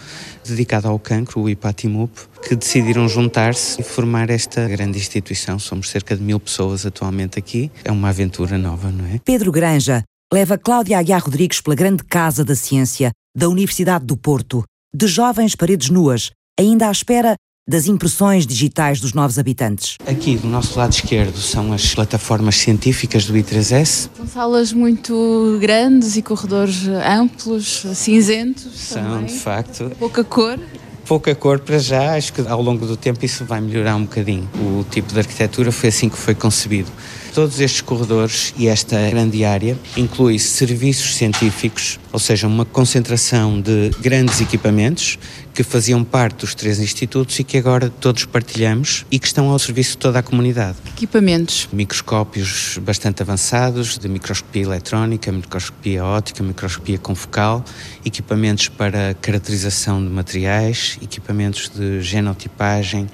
dedicado 0.45 0.89
ao 0.89 0.99
cancro, 0.99 1.41
o 1.41 1.49
IPATIMUP, 1.49 2.11
que 2.45 2.55
decidiram 2.57 3.07
juntar-se 3.07 3.79
e 3.79 3.83
formar 3.83 4.29
esta 4.29 4.67
grande 4.67 4.97
instituição. 4.97 5.57
Somos 5.57 5.89
cerca 5.89 6.13
de 6.13 6.21
mil 6.21 6.41
pessoas 6.41 6.85
atualmente 6.85 7.39
aqui. 7.39 7.71
É 7.85 7.91
uma 7.91 8.09
aventura 8.09 8.57
nova, 8.57 8.91
não 8.91 9.05
é? 9.05 9.19
Pedro 9.23 9.53
Granja 9.53 10.03
leva 10.33 10.57
Cláudia 10.57 10.99
Aguiar 10.99 11.23
Rodrigues 11.23 11.61
pela 11.61 11.75
grande 11.75 12.03
Casa 12.03 12.43
da 12.43 12.55
Ciência 12.55 13.11
da 13.33 13.47
Universidade 13.47 14.05
do 14.05 14.17
Porto, 14.17 14.63
de 14.93 15.07
jovens 15.07 15.55
paredes 15.55 15.89
nuas, 15.89 16.31
ainda 16.59 16.89
à 16.89 16.91
espera 16.91 17.35
das 17.67 17.87
impressões 17.87 18.45
digitais 18.45 18.99
dos 18.99 19.13
novos 19.13 19.39
habitantes. 19.39 19.97
Aqui 20.05 20.37
do 20.37 20.47
nosso 20.47 20.77
lado 20.77 20.93
esquerdo 20.93 21.39
são 21.39 21.73
as 21.73 21.95
plataformas 21.95 22.57
científicas 22.57 23.25
do 23.25 23.33
I3S. 23.33 24.09
São 24.15 24.27
salas 24.27 24.71
muito 24.71 25.57
grandes 25.59 26.15
e 26.15 26.21
corredores 26.21 26.87
amplos, 26.87 27.83
cinzentos. 27.95 28.71
São, 28.79 29.03
também. 29.03 29.25
de 29.25 29.39
facto. 29.39 29.91
Pouca 29.97 30.23
cor. 30.23 30.59
Pouca 31.07 31.33
cor 31.33 31.59
para 31.59 31.79
já, 31.79 32.15
acho 32.15 32.33
que 32.33 32.41
ao 32.41 32.61
longo 32.61 32.85
do 32.85 32.95
tempo 32.95 33.25
isso 33.25 33.43
vai 33.45 33.59
melhorar 33.61 33.95
um 33.95 34.03
bocadinho. 34.03 34.47
O 34.55 34.85
tipo 34.91 35.11
de 35.11 35.19
arquitetura 35.19 35.71
foi 35.71 35.89
assim 35.89 36.07
que 36.07 36.17
foi 36.17 36.35
concebido. 36.35 36.91
Todos 37.35 37.59
estes 37.59 37.81
corredores 37.81 38.53
e 38.57 38.69
esta 38.69 39.09
grande 39.09 39.43
área 39.43 39.77
inclui 39.97 40.39
serviços 40.39 41.17
científicos, 41.17 41.99
ou 42.13 42.17
seja, 42.17 42.47
uma 42.47 42.63
concentração 42.63 43.59
de 43.59 43.91
grandes 43.99 44.39
equipamentos 44.39 45.19
que 45.53 45.61
faziam 45.61 46.01
parte 46.01 46.37
dos 46.37 46.55
três 46.55 46.79
institutos 46.79 47.37
e 47.37 47.43
que 47.43 47.57
agora 47.57 47.89
todos 47.89 48.23
partilhamos 48.23 49.05
e 49.11 49.19
que 49.19 49.27
estão 49.27 49.49
ao 49.49 49.59
serviço 49.59 49.91
de 49.91 49.97
toda 49.97 50.19
a 50.19 50.23
comunidade. 50.23 50.77
Equipamentos. 50.87 51.67
Microscópios 51.73 52.77
bastante 52.81 53.21
avançados, 53.21 53.97
de 53.97 54.07
microscopia 54.07 54.63
eletrónica, 54.63 55.29
microscopia 55.29 56.05
óptica, 56.05 56.41
microscopia 56.41 56.97
confocal, 56.97 57.65
equipamentos 58.05 58.69
para 58.69 59.13
caracterização 59.15 60.01
de 60.01 60.09
materiais, 60.09 60.97
equipamentos 61.01 61.69
de 61.69 62.01
genotipagem, 62.01 63.09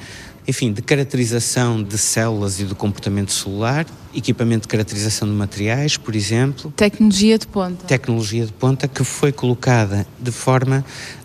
enfim, 0.47 0.71
de 0.73 0.81
caracterização 0.81 1.81
de 1.81 1.97
células 1.97 2.59
e 2.59 2.65
do 2.65 2.75
comportamento 2.75 3.31
celular, 3.31 3.85
equipamento 4.13 4.63
de 4.63 4.67
caracterização 4.67 5.27
de 5.27 5.33
materiais, 5.33 5.97
por 5.97 6.15
exemplo. 6.15 6.73
Tecnologia 6.75 7.37
de 7.37 7.47
ponta. 7.47 7.85
Tecnologia 7.85 8.45
de 8.45 8.53
ponta 8.53 8.87
que 8.87 9.03
foi 9.03 9.31
colocada 9.31 10.05
de 10.19 10.31
forma 10.31 10.83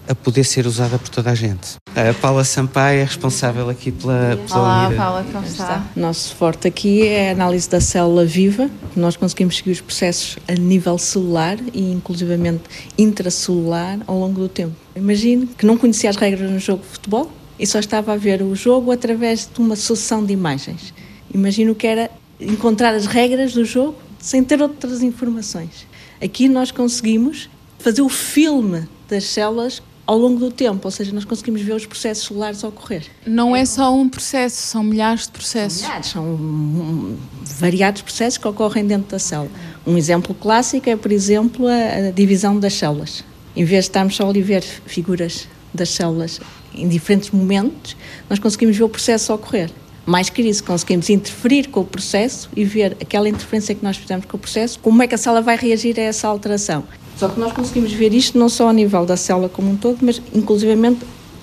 a 0.08 0.14
poder 0.14 0.44
ser 0.44 0.66
usada 0.66 0.98
por 0.98 1.08
toda 1.08 1.30
a 1.30 1.34
gente. 1.34 1.76
A 1.96 2.14
Paula 2.14 2.44
Sampaio 2.44 3.00
é 3.00 3.04
responsável 3.04 3.68
aqui 3.68 3.90
pela, 3.90 4.38
pela 4.46 4.60
Olá, 4.60 4.86
unidade. 4.86 4.96
Paula, 4.96 5.26
como 5.32 5.46
está? 5.46 5.84
Nosso 5.96 6.34
forte 6.36 6.68
aqui 6.68 7.06
é 7.06 7.30
a 7.30 7.32
análise 7.32 7.68
da 7.68 7.80
célula 7.80 8.24
viva. 8.24 8.70
Nós 8.94 9.16
conseguimos 9.16 9.56
seguir 9.56 9.72
os 9.72 9.80
processos 9.80 10.38
a 10.46 10.52
nível 10.52 10.98
celular 10.98 11.56
e 11.72 11.90
inclusivamente 11.90 12.64
intracelular 12.96 13.98
ao 14.06 14.18
longo 14.18 14.40
do 14.40 14.48
tempo. 14.48 14.74
Imagine 14.94 15.46
que 15.46 15.66
não 15.66 15.76
conhecia 15.76 16.10
as 16.10 16.16
regras 16.16 16.50
no 16.50 16.58
jogo 16.58 16.82
de 16.82 16.88
futebol 16.88 17.32
e 17.58 17.66
só 17.66 17.78
estava 17.78 18.12
a 18.12 18.16
ver 18.16 18.42
o 18.42 18.54
jogo 18.54 18.90
através 18.90 19.48
de 19.52 19.60
uma 19.60 19.76
sucessão 19.76 20.24
de 20.24 20.32
imagens. 20.32 20.92
Imagino 21.32 21.74
que 21.74 21.86
era 21.86 22.10
encontrar 22.40 22.94
as 22.94 23.06
regras 23.06 23.52
do 23.52 23.64
jogo 23.64 23.96
sem 24.18 24.42
ter 24.42 24.60
outras 24.60 25.02
informações. 25.02 25.86
Aqui 26.22 26.48
nós 26.48 26.70
conseguimos 26.70 27.48
fazer 27.78 28.02
o 28.02 28.08
filme 28.08 28.86
das 29.08 29.24
células 29.24 29.82
ao 30.06 30.16
longo 30.16 30.38
do 30.38 30.52
tempo, 30.52 30.80
ou 30.84 30.90
seja, 30.90 31.12
nós 31.12 31.24
conseguimos 31.24 31.60
ver 31.60 31.74
os 31.74 31.84
processos 31.84 32.26
celulares 32.26 32.62
a 32.62 32.68
ocorrer. 32.68 33.06
Não 33.26 33.56
é 33.56 33.64
só 33.64 33.92
um 33.92 34.08
processo, 34.08 34.62
são 34.62 34.82
milhares 34.84 35.22
de 35.22 35.30
processos. 35.30 35.82
Milhares, 35.82 36.06
São 36.06 37.16
variados 37.58 38.02
processos 38.02 38.38
que 38.38 38.46
ocorrem 38.46 38.86
dentro 38.86 39.10
da 39.10 39.18
célula. 39.18 39.50
Um 39.84 39.96
exemplo 39.98 40.32
clássico 40.34 40.88
é, 40.88 40.96
por 40.96 41.10
exemplo, 41.10 41.66
a, 41.66 42.08
a 42.08 42.10
divisão 42.12 42.58
das 42.58 42.74
células. 42.74 43.24
Em 43.56 43.64
vez 43.64 43.84
de 43.84 43.90
estarmos 43.90 44.14
só 44.14 44.28
a 44.28 44.32
ver 44.32 44.62
figuras 44.62 45.48
das 45.74 45.90
células 45.90 46.40
em 46.76 46.88
diferentes 46.88 47.30
momentos, 47.30 47.96
nós 48.28 48.38
conseguimos 48.38 48.76
ver 48.76 48.84
o 48.84 48.88
processo 48.88 49.32
ocorrer. 49.32 49.70
Mais 50.04 50.30
que 50.30 50.40
isso, 50.42 50.62
conseguimos 50.62 51.10
interferir 51.10 51.68
com 51.68 51.80
o 51.80 51.84
processo 51.84 52.48
e 52.54 52.64
ver 52.64 52.96
aquela 53.00 53.28
interferência 53.28 53.74
que 53.74 53.82
nós 53.82 53.96
fizemos 53.96 54.24
com 54.26 54.36
o 54.36 54.40
processo, 54.40 54.78
como 54.78 55.02
é 55.02 55.06
que 55.06 55.14
a 55.14 55.18
célula 55.18 55.42
vai 55.42 55.56
reagir 55.56 55.98
a 55.98 56.02
essa 56.02 56.28
alteração. 56.28 56.84
Só 57.16 57.28
que 57.28 57.40
nós 57.40 57.52
conseguimos 57.52 57.92
ver 57.92 58.12
isto 58.14 58.38
não 58.38 58.48
só 58.48 58.68
a 58.68 58.72
nível 58.72 59.04
da 59.04 59.16
célula 59.16 59.48
como 59.48 59.70
um 59.70 59.76
todo, 59.76 59.98
mas 60.02 60.22
inclusivamente 60.32 61.00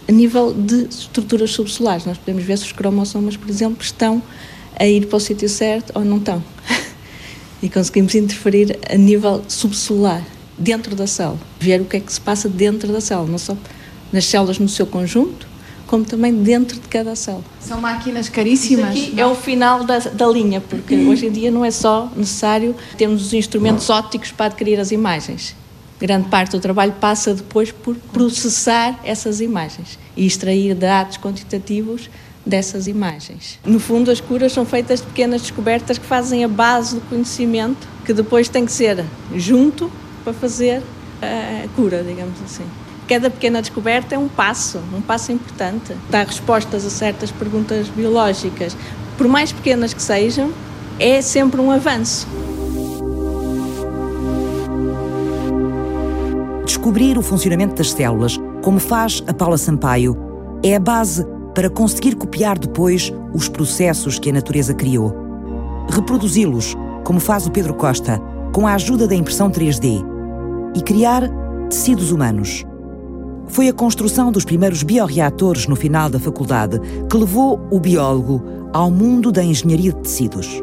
a 0.08 0.12
nível 0.12 0.54
de 0.54 0.88
estruturas 0.90 1.52
subcelulares. 1.52 2.06
Nós 2.06 2.18
podemos 2.18 2.44
ver 2.44 2.58
se 2.58 2.66
os 2.66 2.72
cromossomas, 2.72 3.36
por 3.36 3.50
exemplo, 3.50 3.82
estão 3.82 4.22
a 4.80 4.86
ir 4.86 5.08
para 5.08 5.18
o 5.18 5.20
sítio 5.20 5.50
certo 5.50 5.92
ou 5.96 6.06
não 6.06 6.18
estão. 6.18 6.42
e 7.62 7.70
conseguimos 7.70 8.16
interferir 8.16 8.80
a 8.90 8.96
nível 8.96 9.44
subcelular, 9.48 10.24
dentro 10.58 10.96
da 10.96 11.08
célula. 11.08 11.40
Ver 11.60 11.82
o 11.82 11.86
que 11.86 11.98
é 11.98 12.00
que 12.00 12.12
se 12.12 12.22
passa 12.22 12.48
dentro 12.48 12.92
da 12.92 13.02
célula, 13.02 13.30
não 13.30 13.38
só 13.38 13.58
nas 14.14 14.26
células 14.26 14.60
no 14.60 14.70
seu 14.70 14.86
conjunto, 14.86 15.48
como 15.88 16.06
também 16.06 16.34
dentro 16.34 16.80
de 16.80 16.88
cada 16.88 17.16
célula. 17.16 17.44
São 17.60 17.82
máquinas 17.82 18.28
Isso 18.28 18.32
caríssimas. 18.32 18.90
aqui 18.90 19.14
é 19.18 19.26
o 19.26 19.36
final 19.36 19.84
da, 19.84 20.00
da 20.00 20.28
linha, 20.28 20.62
porque 20.62 20.96
hoje 20.96 21.26
em 21.26 21.32
dia 21.32 21.52
não 21.52 21.66
é 21.66 21.72
só 21.72 22.10
necessário 22.16 22.76
termos 22.98 23.26
os 23.26 23.34
instrumentos 23.34 23.90
ópticos 23.90 24.32
para 24.32 24.46
adquirir 24.46 24.80
as 24.80 24.92
imagens. 24.92 25.56
Grande 26.00 26.30
parte 26.30 26.52
do 26.52 26.60
trabalho 26.60 26.94
passa 26.94 27.34
depois 27.34 27.72
por 27.72 27.96
processar 28.12 29.00
essas 29.04 29.40
imagens 29.40 29.98
e 30.16 30.26
extrair 30.26 30.76
dados 30.76 31.18
quantitativos 31.18 32.10
dessas 32.46 32.88
imagens. 32.88 33.60
No 33.66 33.80
fundo, 33.80 34.12
as 34.12 34.20
curas 34.20 34.52
são 34.52 34.66
feitas 34.66 35.00
de 35.00 35.08
pequenas 35.08 35.42
descobertas 35.42 35.98
que 35.98 36.06
fazem 36.06 36.44
a 36.44 36.48
base 36.48 36.96
do 36.96 37.02
conhecimento, 37.02 37.88
que 38.06 38.14
depois 38.14 38.50
tem 38.50 38.66
que 38.66 38.72
ser 38.72 39.06
junto 39.36 39.90
para 40.24 40.34
fazer 40.34 40.82
a 41.22 41.68
cura, 41.76 42.04
digamos 42.04 42.36
assim. 42.44 42.66
Cada 43.08 43.30
pequena 43.30 43.62
descoberta 43.62 44.16
é 44.16 44.18
um 44.18 44.30
passo, 44.30 44.80
um 44.94 45.02
passo 45.02 45.32
importante. 45.32 45.96
Dar 46.10 46.26
respostas 46.26 46.86
a 46.86 46.90
certas 46.90 47.32
perguntas 47.32 47.88
biológicas, 47.90 48.78
por 49.18 49.28
mais 49.28 49.52
pequenas 49.52 49.94
que 49.94 50.02
sejam, 50.02 50.52
é 51.00 51.22
sempre 51.22 51.60
um 51.60 51.70
avanço. 51.70 52.28
Descobrir 56.66 57.18
o 57.18 57.22
funcionamento 57.22 57.76
das 57.76 57.92
células, 57.92 58.40
como 58.62 58.80
faz 58.80 59.22
a 59.28 59.34
Paula 59.34 59.58
Sampaio, 59.58 60.18
é 60.64 60.76
a 60.76 60.80
base 60.80 61.26
para 61.54 61.70
conseguir 61.70 62.16
copiar 62.16 62.58
depois 62.58 63.12
os 63.34 63.48
processos 63.48 64.18
que 64.18 64.30
a 64.30 64.34
natureza 64.34 64.74
criou. 64.74 65.14
Reproduzi-los, 65.90 66.76
como 67.04 67.20
faz 67.20 67.46
o 67.46 67.52
Pedro 67.52 67.74
Costa, 67.74 68.20
com 68.54 68.66
a 68.66 68.74
ajuda 68.74 69.08
da 69.08 69.16
impressão 69.16 69.52
3D. 69.52 70.04
E 70.76 70.82
criar 70.82 71.30
tecidos 71.70 72.12
humanos. 72.12 72.66
Foi 73.48 73.68
a 73.68 73.74
construção 73.74 74.32
dos 74.32 74.46
primeiros 74.46 74.84
bioreatores 74.84 75.68
no 75.68 75.76
final 75.76 76.10
da 76.10 76.20
faculdade 76.20 76.80
que 77.10 77.18
levou 77.18 77.60
o 77.72 77.80
biólogo 77.80 78.44
ao 78.74 78.90
mundo 78.90 79.32
da 79.32 79.44
engenharia 79.44 79.92
de 79.94 80.00
tecidos. 80.02 80.62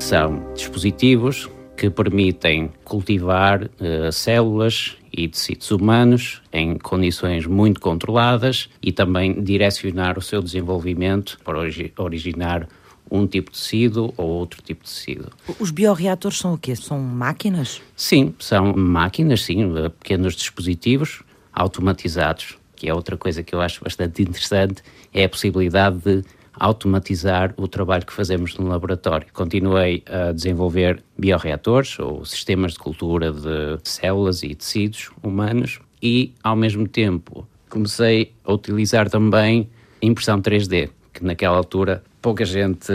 São 0.00 0.52
dispositivos 0.54 1.48
que 1.76 1.88
permitem 1.88 2.70
cultivar 2.84 3.70
eh, 3.80 4.10
células 4.10 4.96
e 5.12 5.28
tecidos 5.28 5.70
humanos 5.70 6.42
em 6.52 6.76
condições 6.76 7.46
muito 7.46 7.80
controladas 7.80 8.68
e 8.82 8.92
também 8.92 9.42
direcionar 9.42 10.18
o 10.18 10.22
seu 10.22 10.42
desenvolvimento 10.42 11.38
para 11.44 11.58
origi- 11.58 11.92
originar 11.96 12.68
um 13.10 13.26
tipo 13.26 13.50
de 13.50 13.58
tecido 13.58 14.12
ou 14.16 14.28
outro 14.28 14.62
tipo 14.62 14.84
de 14.84 14.90
tecido. 14.90 15.30
Os 15.58 15.70
bioreatores 15.70 16.38
são 16.38 16.54
o 16.54 16.58
quê? 16.58 16.74
São 16.76 16.98
máquinas? 16.98 17.80
Sim, 17.96 18.34
são 18.38 18.74
máquinas, 18.74 19.42
sim, 19.42 19.76
eh, 19.76 19.88
pequenos 19.88 20.34
dispositivos 20.34 21.22
automatizados, 21.52 22.56
que 22.76 22.88
é 22.88 22.94
outra 22.94 23.16
coisa 23.16 23.42
que 23.42 23.54
eu 23.54 23.60
acho 23.60 23.82
bastante 23.82 24.22
interessante, 24.22 24.82
é 25.12 25.24
a 25.24 25.28
possibilidade 25.28 25.98
de 25.98 26.24
automatizar 26.58 27.54
o 27.56 27.68
trabalho 27.68 28.04
que 28.04 28.12
fazemos 28.12 28.56
no 28.56 28.68
laboratório. 28.68 29.26
Continuei 29.32 30.02
a 30.06 30.32
desenvolver 30.32 31.02
bioreatores 31.16 31.98
ou 31.98 32.24
sistemas 32.24 32.72
de 32.72 32.78
cultura 32.78 33.32
de 33.32 33.78
células 33.84 34.42
e 34.42 34.54
tecidos 34.54 35.10
humanos 35.22 35.80
e, 36.02 36.34
ao 36.42 36.56
mesmo 36.56 36.88
tempo, 36.88 37.46
comecei 37.68 38.32
a 38.44 38.52
utilizar 38.52 39.08
também 39.08 39.68
impressão 40.02 40.40
3D, 40.40 40.90
que 41.12 41.24
naquela 41.24 41.56
altura 41.56 42.02
pouca 42.20 42.44
gente 42.44 42.92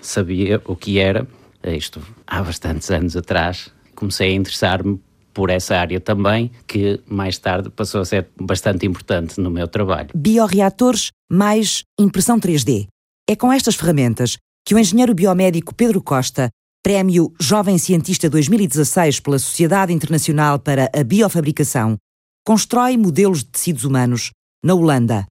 sabia 0.00 0.60
o 0.64 0.76
que 0.76 0.98
era. 0.98 1.26
Isto 1.64 2.00
há 2.26 2.42
bastantes 2.42 2.90
anos 2.90 3.16
atrás. 3.16 3.70
Comecei 3.94 4.32
a 4.32 4.34
interessar-me 4.34 5.00
por 5.32 5.48
essa 5.50 5.76
área 5.76 6.00
também, 6.00 6.50
que 6.66 7.00
mais 7.06 7.38
tarde 7.38 7.70
passou 7.70 8.02
a 8.02 8.04
ser 8.04 8.28
bastante 8.38 8.86
importante 8.86 9.40
no 9.40 9.50
meu 9.50 9.66
trabalho. 9.66 10.10
Bioreatores 10.14 11.10
mais 11.30 11.84
impressão 11.98 12.38
3D. 12.38 12.86
É 13.28 13.34
com 13.34 13.52
estas 13.52 13.74
ferramentas 13.74 14.36
que 14.66 14.74
o 14.74 14.78
engenheiro 14.78 15.14
biomédico 15.14 15.74
Pedro 15.74 16.02
Costa, 16.02 16.50
Prémio 16.82 17.32
Jovem 17.40 17.78
Cientista 17.78 18.28
2016 18.28 19.20
pela 19.20 19.38
Sociedade 19.38 19.92
Internacional 19.92 20.58
para 20.58 20.90
a 20.94 21.02
Biofabricação, 21.02 21.96
constrói 22.44 22.96
modelos 22.96 23.38
de 23.38 23.46
tecidos 23.46 23.84
humanos 23.84 24.32
na 24.62 24.74
Holanda. 24.74 25.26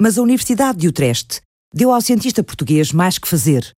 Mas 0.00 0.16
a 0.16 0.22
Universidade 0.22 0.78
de 0.78 0.88
Utrecht 0.88 1.40
deu 1.72 1.92
ao 1.92 2.00
cientista 2.00 2.42
português 2.42 2.92
mais 2.92 3.18
que 3.18 3.28
fazer: 3.28 3.70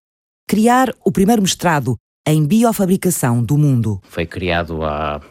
criar 0.48 0.94
o 1.04 1.12
primeiro 1.12 1.42
mestrado 1.42 1.98
em 2.28 2.46
biofabricação 2.46 3.44
do 3.44 3.58
mundo. 3.58 4.02
Foi 4.10 4.26
criado 4.26 4.84
há 4.84 5.22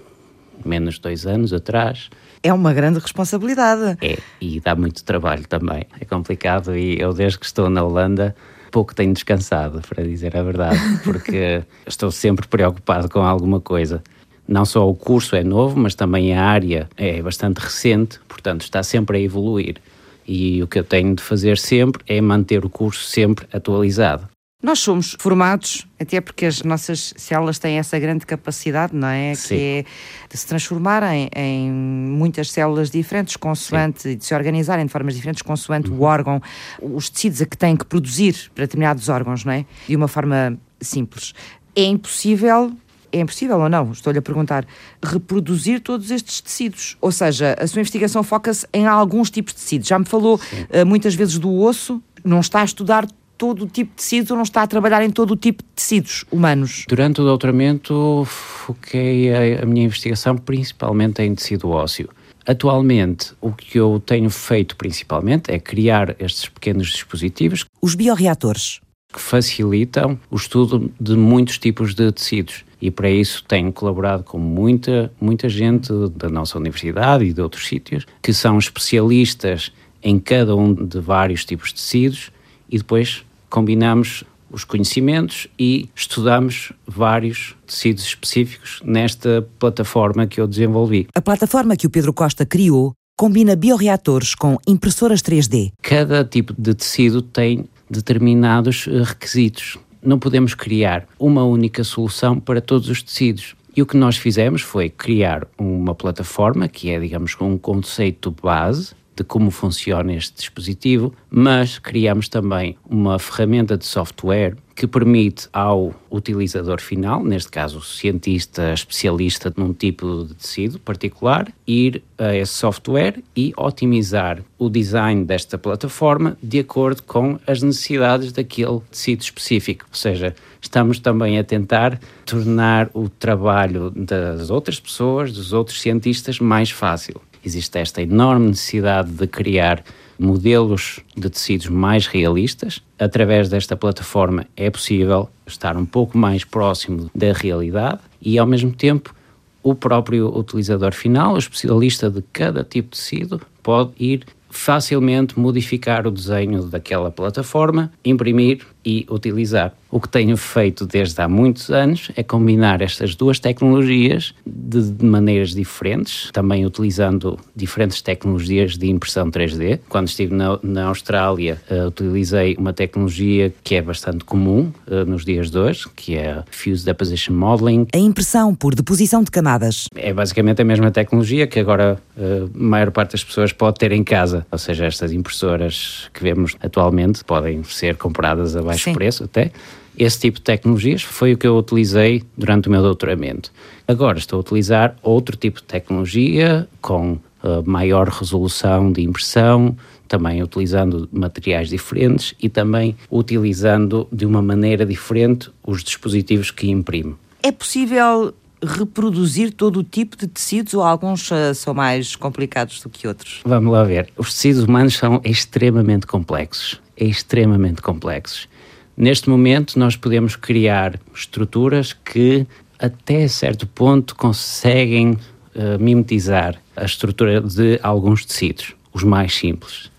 menos 0.65 0.95
de 0.95 1.03
dois 1.03 1.27
anos 1.27 1.53
atrás. 1.53 2.09
É 2.43 2.53
uma 2.53 2.73
grande 2.73 2.99
responsabilidade. 2.99 3.99
É, 4.01 4.19
e 4.41 4.61
dá 4.61 4.75
muito 4.75 5.05
trabalho 5.05 5.47
também. 5.47 5.85
É 6.01 6.05
complicado 6.05 6.77
e 6.77 6.99
eu, 7.01 7.13
desde 7.13 7.39
que 7.39 7.47
estou 7.47 7.69
na 7.69 7.83
Holanda, 7.83 8.35
pouco 8.71 8.95
tenho 8.95 9.13
descansado, 9.13 9.81
para 9.89 10.05
dizer 10.05 10.37
a 10.37 10.43
verdade, 10.43 10.79
porque 11.05 11.63
estou 11.87 12.11
sempre 12.11 12.47
preocupado 12.47 13.09
com 13.09 13.21
alguma 13.21 13.61
coisa. 13.61 14.03
Não 14.49 14.65
só 14.65 14.89
o 14.89 14.95
curso 14.95 15.35
é 15.35 15.43
novo, 15.43 15.79
mas 15.79 15.95
também 15.95 16.35
a 16.35 16.45
área 16.45 16.89
é 16.97 17.21
bastante 17.21 17.59
recente, 17.59 18.21
portanto 18.29 18.63
está 18.63 18.83
sempre 18.83 19.19
a 19.19 19.21
evoluir. 19.21 19.77
E 20.26 20.62
o 20.62 20.66
que 20.66 20.78
eu 20.78 20.85
tenho 20.85 21.14
de 21.14 21.23
fazer 21.23 21.59
sempre 21.59 22.02
é 22.06 22.21
manter 22.21 22.64
o 22.64 22.71
curso 22.71 23.04
sempre 23.04 23.47
atualizado. 23.52 24.28
Nós 24.62 24.78
somos 24.78 25.14
formados, 25.21 25.87
até 26.00 26.21
porque 26.21 26.47
as 26.47 26.62
nossas 26.62 27.12
células 27.16 27.59
têm 27.59 27.78
essa 27.78 27.99
grande 27.99 28.25
capacidade, 28.25 28.97
não 28.97 29.06
é? 29.06 29.35
Sim. 29.35 29.49
Que 29.49 29.54
é 29.62 29.85
de 30.30 30.37
se 30.37 30.47
transformarem 30.47 31.28
em 31.37 31.71
muitas 31.71 32.50
células 32.50 32.90
diferentes, 32.90 33.37
consoante, 33.37 34.02
Sim. 34.02 34.16
de 34.16 34.25
se 34.25 34.35
organizarem 34.35 34.87
de 34.87 34.90
formas 34.90 35.14
diferentes, 35.14 35.42
consoante 35.42 35.90
uhum. 35.90 35.99
o 35.99 36.02
órgão, 36.02 36.42
os 36.80 37.11
tecidos 37.11 37.42
a 37.42 37.47
que 37.47 37.56
têm 37.56 37.76
que 37.76 37.85
produzir 37.85 38.50
para 38.54 38.64
determinados 38.64 39.09
órgãos, 39.09 39.45
não 39.45 39.52
é? 39.52 39.66
De 39.87 39.95
uma 39.95 40.09
forma 40.09 40.59
simples. 40.80 41.35
É 41.76 41.85
impossível 41.85 42.75
é 43.13 43.21
impossível 43.21 43.59
ou 43.59 43.69
não, 43.69 43.93
estou-lhe 43.93 44.19
a 44.19 44.23
perguntar, 44.23 44.67
reproduzir 45.03 45.81
todos 45.81 46.11
estes 46.11 46.41
tecidos. 46.41 46.97
Ou 47.01 47.13
seja, 47.13 47.57
a 47.59 47.67
sua 47.67 47.81
investigação 47.81 48.23
foca-se 48.23 48.67
em 48.73 48.87
alguns 48.87 49.31
tipos 49.31 49.53
de 49.55 49.61
tecidos. 49.61 49.89
Já 49.89 49.99
me 49.99 50.05
falou 50.05 50.37
uh, 50.37 50.87
muitas 50.87 51.15
vezes 51.15 51.39
do 51.39 51.61
osso, 51.61 52.03
não 52.25 52.41
está 52.41 52.61
a 52.61 52.65
estudar 52.65 53.07
todo 53.37 53.65
o 53.65 53.67
tipo 53.67 53.91
de 53.91 53.97
tecidos 53.97 54.31
ou 54.31 54.37
não 54.37 54.45
está 54.45 54.63
a 54.63 54.67
trabalhar 54.67 55.03
em 55.03 55.11
todo 55.11 55.33
o 55.33 55.37
tipo 55.37 55.63
de 55.63 55.69
tecidos 55.75 56.25
humanos? 56.31 56.85
Durante 56.89 57.21
o 57.21 57.25
doutoramento 57.25 58.25
foquei 58.27 59.59
a, 59.59 59.63
a 59.63 59.67
minha 59.67 59.85
investigação 59.85 60.37
principalmente 60.37 61.23
em 61.23 61.35
tecido 61.35 61.71
ósseo. 61.71 62.09
Atualmente, 62.47 63.33
o 63.41 63.53
que 63.53 63.79
eu 63.79 64.01
tenho 64.05 64.31
feito 64.31 64.77
principalmente 64.77 65.51
é 65.51 65.59
criar 65.59 66.15
estes 66.21 66.49
pequenos 66.49 66.89
dispositivos. 66.89 67.65
Os 67.83 67.97
bioreatores. 67.97 68.81
Que 69.13 69.21
facilitam 69.21 70.19
o 70.31 70.37
estudo 70.37 70.93
de 71.01 71.17
muitos 71.17 71.59
tipos 71.59 71.93
de 71.93 72.13
tecidos. 72.13 72.65
E 72.80 72.90
para 72.90 73.11
isso 73.11 73.42
tenho 73.47 73.73
colaborado 73.73 74.23
com 74.23 74.38
muita, 74.38 75.12
muita 75.21 75.49
gente 75.49 75.92
da 76.14 76.28
nossa 76.28 76.59
universidade 76.59 77.25
e 77.25 77.33
de 77.33 77.40
outros 77.40 77.66
sítios 77.66 78.06
que 78.23 78.33
são 78.33 78.59
especialistas 78.59 79.73
em 80.02 80.18
cada 80.18 80.54
um 80.54 80.73
de 80.75 81.00
vários 81.00 81.45
tipos 81.45 81.71
de 81.71 81.76
tecidos 81.76 82.30
e 82.68 82.78
depois 82.78 83.25
combinamos 83.49 84.25
os 84.50 84.64
conhecimentos 84.64 85.49
e 85.59 85.88
estudamos 85.95 86.73
vários 86.87 87.56
tecidos 87.66 88.04
específicos 88.04 88.80
nesta 88.85 89.47
plataforma 89.59 90.26
que 90.26 90.40
eu 90.40 90.47
desenvolvi. 90.47 91.09
A 91.14 91.21
plataforma 91.21 91.76
que 91.76 91.87
o 91.87 91.90
Pedro 91.90 92.12
Costa 92.12 92.47
criou 92.47 92.92
combina 93.16 93.56
bioreatores 93.56 94.35
com 94.35 94.59
impressoras 94.66 95.23
3D. 95.23 95.73
Cada 95.83 96.25
tipo 96.25 96.54
de 96.56 96.75
tecido 96.75 97.23
tem 97.23 97.64
determinados 97.90 98.87
requisitos. 98.87 99.78
Não 100.07 100.21
podemos 100.21 100.55
criar 100.55 101.05
uma 101.19 101.43
única 101.43 101.83
solução 101.83 102.39
para 102.39 102.61
todos 102.61 102.89
os 102.89 103.03
tecidos. 103.03 103.57
E 103.77 103.83
o 103.83 103.87
que 103.87 103.97
nós 103.97 104.17
fizemos 104.17 104.63
foi 104.63 104.89
criar 104.89 105.45
uma 105.59 105.97
plataforma 105.97 106.69
que 106.69 106.89
é, 106.89 107.01
digamos, 107.01 107.37
um 107.41 107.59
conceito 107.59 108.31
base 108.31 108.95
de 109.17 109.25
como 109.25 109.51
funciona 109.51 110.15
este 110.15 110.37
dispositivo, 110.37 111.13
mas 111.31 111.79
criamos 111.79 112.29
também 112.29 112.77
uma 112.89 113.19
ferramenta 113.19 113.77
de 113.77 113.87
software 113.87 114.57
que 114.75 114.87
permite 114.87 115.49
ao 115.55 115.95
utilizador 116.11 116.83
final, 116.83 117.25
neste 117.25 117.51
caso 117.51 117.79
o 117.79 117.83
cientista 117.83 118.75
especialista 118.75 119.51
num 119.57 119.73
tipo 119.73 120.25
de 120.25 120.35
tecido 120.35 120.79
particular, 120.79 121.51
ir 121.67 122.03
a 122.19 122.37
esse 122.37 122.53
software 122.53 123.23
e 123.35 123.55
otimizar 123.57 124.43
o 124.59 124.69
design 124.69 125.25
desta 125.25 125.57
plataforma 125.57 126.37
de 126.43 126.59
acordo 126.59 127.03
com 127.05 127.39
as 127.47 127.63
necessidades 127.63 128.33
daquele 128.33 128.81
tecido 128.91 129.23
específico. 129.23 129.87
Ou 129.89 129.97
seja, 129.97 130.37
estamos 130.61 130.99
também 130.99 131.39
a 131.39 131.45
tentar 131.45 131.99
tornar 132.27 132.91
o 132.93 133.09
trabalho 133.09 133.91
das 133.91 134.51
outras 134.51 134.79
pessoas, 134.79 135.33
dos 135.33 135.55
outros 135.55 135.81
cientistas, 135.81 136.39
mais 136.39 136.71
fácil 136.71 137.23
existe 137.49 137.79
esta 137.79 138.03
enorme 138.03 138.49
necessidade 138.49 139.11
de 139.11 139.26
criar 139.26 139.83
modelos 140.19 141.00
de 141.17 141.28
tecidos 141.28 141.69
mais 141.69 142.06
realistas. 142.06 142.82
Através 142.99 143.49
desta 143.49 143.76
plataforma 143.76 144.47
é 144.56 144.71
possível 144.71 145.28
estar 145.47 145.76
um 145.76 145.85
pouco 145.85 146.17
mais 146.17 146.45
próximo 146.45 147.11
da 147.15 147.32
realidade 147.32 148.00
e, 148.21 148.39
ao 148.39 148.47
mesmo 148.47 148.73
tempo, 148.73 149.15
o 149.63 149.75
próprio 149.75 150.28
utilizador 150.37 150.93
final, 150.93 151.35
o 151.35 151.39
especialista 151.39 152.09
de 152.09 152.23
cada 152.32 152.63
tipo 152.63 152.91
de 152.91 152.99
tecido, 152.99 153.41
pode 153.63 153.93
ir 153.99 154.25
facilmente 154.49 155.39
modificar 155.39 156.06
o 156.06 156.11
desenho 156.11 156.63
daquela 156.63 157.11
plataforma, 157.11 157.93
imprimir 158.04 158.65
e 158.87 159.05
utilizar. 159.11 159.75
O 159.91 160.01
que 160.01 160.09
tenho 160.09 160.37
feito 160.37 160.85
desde 160.85 161.21
há 161.21 161.29
muitos 161.29 161.71
anos 161.71 162.11
é 162.17 162.23
combinar 162.23 162.83
estas 162.83 163.15
duas 163.15 163.39
tecnologias 163.39 164.35
de, 164.45 165.05
maneiras 165.05 165.55
diferentes, 165.55 166.31
também 166.33 166.67
utilizando 166.67 167.39
diferentes 167.55 168.03
tecnologias 168.03 168.77
de 168.77 168.89
impressão 168.89 169.31
3D. 169.31 169.81
Quando 169.89 170.09
estive 170.09 170.35
na, 170.35 170.59
na 170.63 170.85
Austrália, 170.87 171.61
uh, 171.71 171.87
utilizei 171.87 172.57
uma 172.59 172.73
tecnologia 172.73 173.53
que 173.65 173.75
é 173.77 173.83
bastante 173.83 174.25
comum 174.25 174.73
uh, 174.87 175.05
nos 175.07 175.25
dias 175.25 175.51
de 175.51 175.59
hoje, 175.59 175.87
que 175.95 176.17
é 176.17 176.43
Fused 176.51 176.85
Deposition 176.85 177.35
Modeling. 177.35 177.87
A 177.95 177.99
impressão 177.99 178.55
por 178.55 178.75
deposição 178.75 179.23
de 179.23 179.31
camadas. 179.31 179.87
É 179.95 180.13
basicamente 180.13 180.61
a 180.61 180.65
mesma 180.65 180.91
tecnologia 180.91 181.47
que 181.47 181.59
agora 181.59 181.99
uh, 182.17 182.51
a 182.55 182.59
maior 182.59 182.91
parte 182.91 183.13
das 183.13 183.25
pessoas 183.25 183.53
pode 183.53 183.79
ter 183.79 183.93
em 183.93 184.05
casa. 184.05 184.47
Ou 184.51 184.59
seja, 184.59 184.85
estas 184.85 185.13
impressoras 185.13 186.11
que 186.13 186.23
vemos 186.23 186.57
atualmente 186.61 187.25
podem 187.25 187.63
ser 187.65 187.97
compradas 187.97 188.55
a 188.57 188.63
baixo 188.76 188.84
Sim. 188.84 188.93
preço 188.93 189.25
até. 189.25 189.50
Esse 189.99 190.21
tipo 190.21 190.36
de 190.36 190.43
tecnologias 190.43 191.02
foi 191.02 191.32
o 191.32 191.39
que 191.39 191.47
eu 191.47 191.56
utilizei 191.56 192.23
durante 192.36 192.69
o 192.69 192.71
meu 192.71 192.82
doutoramento. 192.82 193.50
Agora 193.89 194.19
estou 194.19 194.36
a 194.36 194.41
utilizar 194.41 194.95
outro 195.02 195.36
tipo 195.36 195.60
de 195.60 195.65
tecnologia 195.65 196.69
com 196.82 197.12
uh, 197.12 197.19
maior 197.65 198.08
resolução 198.08 198.93
de 198.93 199.02
impressão, 199.02 199.75
também 200.06 200.43
utilizando 200.43 201.08
materiais 201.10 201.71
diferentes 201.71 202.34
e 202.41 202.49
também 202.49 202.95
utilizando 203.10 204.06
de 204.12 204.26
uma 204.26 204.43
maneira 204.43 204.84
diferente 204.84 205.50
os 205.67 205.82
dispositivos 205.82 206.50
que 206.50 206.71
imprimo. 206.71 207.19
É 207.43 207.50
possível 207.50 208.34
reproduzir 208.62 209.52
todo 209.52 209.78
o 209.80 209.84
tipo 209.84 210.17
de 210.17 210.26
tecidos 210.26 210.75
ou 210.75 210.82
alguns 210.82 211.30
uh, 211.30 211.54
são 211.54 211.73
mais 211.73 212.15
complicados 212.17 212.82
do 212.82 212.91
que 212.91 213.08
outros? 213.08 213.41
Vamos 213.45 213.73
lá 213.73 213.82
ver. 213.84 214.08
Os 214.17 214.34
tecidos 214.34 214.65
humanos 214.65 214.95
são 214.95 215.21
extremamente 215.25 216.06
complexos. 216.06 216.80
Extremamente 216.97 217.80
complexos. 217.80 218.49
Neste 218.97 219.28
momento, 219.28 219.78
nós 219.78 219.95
podemos 219.95 220.37
criar 220.37 220.99
estruturas 221.15 221.93
que, 221.93 222.47
até 222.78 223.28
certo 223.28 223.67
ponto, 223.67 224.17
conseguem 224.17 225.13
uh, 225.13 225.78
mimetizar 225.78 226.56
a 226.75 226.85
estrutura 226.85 227.43
de 227.43 227.78
alguns 227.82 228.25
tecidos, 228.25 228.75
os 228.95 229.02
mais 229.02 229.35
simples. 229.35 229.91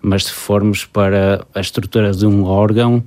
Mas 0.00 0.26
se 0.26 0.32
formos 0.32 0.84
para 0.84 1.44
a 1.52 1.60
estrutura 1.60 2.12
de 2.12 2.26
um 2.26 2.44
órgão, 2.44 3.02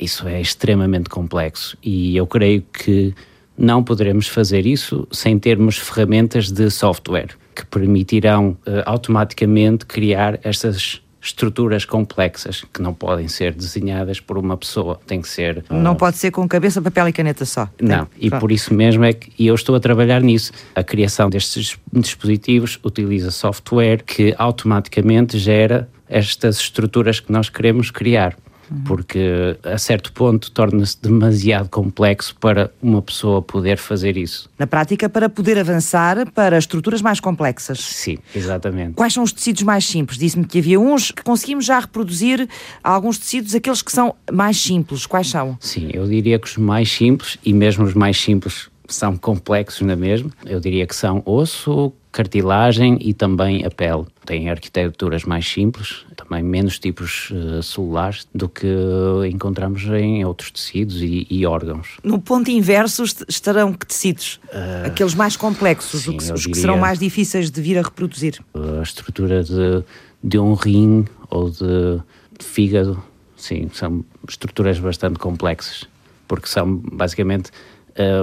isso 0.00 0.26
é 0.26 0.40
extremamente 0.40 1.08
complexo 1.08 1.76
e 1.82 2.16
eu 2.16 2.26
creio 2.26 2.62
que 2.62 3.14
não 3.56 3.84
poderemos 3.84 4.26
fazer 4.26 4.66
isso 4.66 5.06
sem 5.12 5.38
termos 5.38 5.76
ferramentas 5.76 6.50
de 6.50 6.70
software 6.70 7.28
que 7.54 7.66
permitirão 7.66 8.56
uh, 8.66 8.82
automaticamente 8.86 9.84
criar 9.84 10.40
estas 10.42 11.02
estruturas 11.20 11.84
complexas 11.84 12.64
que 12.72 12.80
não 12.80 12.94
podem 12.94 13.28
ser 13.28 13.52
desenhadas 13.52 14.20
por 14.20 14.38
uma 14.38 14.56
pessoa. 14.56 15.00
Tem 15.06 15.20
que 15.20 15.28
ser. 15.28 15.64
Não 15.70 15.92
uh... 15.92 15.96
pode 15.96 16.16
ser 16.16 16.30
com 16.30 16.46
cabeça, 16.48 16.80
papel 16.80 17.08
e 17.08 17.12
caneta 17.12 17.44
só. 17.44 17.68
Não, 17.80 18.06
Tem... 18.06 18.26
e 18.26 18.30
por 18.30 18.50
isso 18.50 18.72
mesmo 18.72 19.04
é 19.04 19.12
que 19.12 19.30
e 19.38 19.46
eu 19.46 19.54
estou 19.54 19.74
a 19.74 19.80
trabalhar 19.80 20.20
nisso. 20.20 20.52
A 20.74 20.82
criação 20.82 21.28
destes 21.28 21.78
dispositivos 21.92 22.78
utiliza 22.84 23.30
software 23.30 24.02
que 24.02 24.34
automaticamente 24.38 25.38
gera 25.38 25.88
estas 26.08 26.58
estruturas 26.58 27.20
que 27.20 27.30
nós 27.30 27.48
queremos 27.48 27.90
criar 27.90 28.36
porque 28.86 29.56
a 29.64 29.78
certo 29.78 30.12
ponto 30.12 30.50
torna-se 30.50 30.96
demasiado 31.00 31.68
complexo 31.68 32.34
para 32.36 32.70
uma 32.80 33.02
pessoa 33.02 33.42
poder 33.42 33.76
fazer 33.78 34.16
isso. 34.16 34.48
Na 34.58 34.66
prática, 34.66 35.08
para 35.08 35.28
poder 35.28 35.58
avançar 35.58 36.30
para 36.32 36.56
estruturas 36.56 37.02
mais 37.02 37.20
complexas. 37.20 37.80
Sim, 37.80 38.18
exatamente. 38.34 38.94
Quais 38.94 39.12
são 39.12 39.22
os 39.22 39.32
tecidos 39.32 39.62
mais 39.62 39.84
simples? 39.84 40.18
Disse-me 40.18 40.44
que 40.44 40.58
havia 40.58 40.78
uns 40.78 41.10
que 41.10 41.22
conseguimos 41.22 41.64
já 41.64 41.78
reproduzir 41.78 42.48
alguns 42.82 43.18
tecidos, 43.18 43.54
aqueles 43.54 43.82
que 43.82 43.92
são 43.92 44.14
mais 44.30 44.60
simples. 44.60 45.06
Quais 45.06 45.28
são? 45.28 45.56
Sim, 45.60 45.90
eu 45.92 46.06
diria 46.06 46.38
que 46.38 46.46
os 46.46 46.56
mais 46.56 46.90
simples, 46.90 47.38
e 47.44 47.52
mesmo 47.52 47.84
os 47.84 47.94
mais 47.94 48.18
simples 48.20 48.69
são 48.94 49.16
complexos 49.16 49.82
na 49.86 49.96
mesma, 49.96 50.30
eu 50.44 50.60
diria 50.60 50.86
que 50.86 50.94
são 50.94 51.22
osso, 51.24 51.92
cartilagem 52.12 52.98
e 53.00 53.14
também 53.14 53.64
a 53.64 53.70
pele. 53.70 54.06
Tem 54.24 54.50
arquiteturas 54.50 55.24
mais 55.24 55.46
simples, 55.46 56.04
também 56.16 56.42
menos 56.42 56.78
tipos 56.78 57.30
uh, 57.30 57.62
celulares 57.62 58.26
do 58.34 58.48
que 58.48 58.66
encontramos 59.30 59.84
em 59.84 60.24
outros 60.24 60.50
tecidos 60.50 61.00
e, 61.02 61.26
e 61.30 61.46
órgãos. 61.46 61.98
No 62.02 62.20
ponto 62.20 62.50
inverso 62.50 63.04
estarão 63.28 63.72
que 63.72 63.86
tecidos? 63.86 64.40
Uh, 64.46 64.86
Aqueles 64.86 65.14
mais 65.14 65.36
complexos, 65.36 66.02
sim, 66.02 66.16
que, 66.16 66.32
os 66.32 66.46
que 66.46 66.56
serão 66.56 66.78
mais 66.78 66.98
difíceis 66.98 67.50
de 67.50 67.60
vir 67.60 67.78
a 67.78 67.82
reproduzir? 67.82 68.40
A 68.54 68.82
estrutura 68.82 69.42
de, 69.44 69.84
de 70.22 70.38
um 70.38 70.54
rim 70.54 71.06
ou 71.28 71.50
de 71.50 72.00
fígado, 72.40 73.02
sim, 73.36 73.70
são 73.72 74.04
estruturas 74.28 74.78
bastante 74.78 75.18
complexas, 75.18 75.84
porque 76.26 76.48
são 76.48 76.76
basicamente 76.76 77.50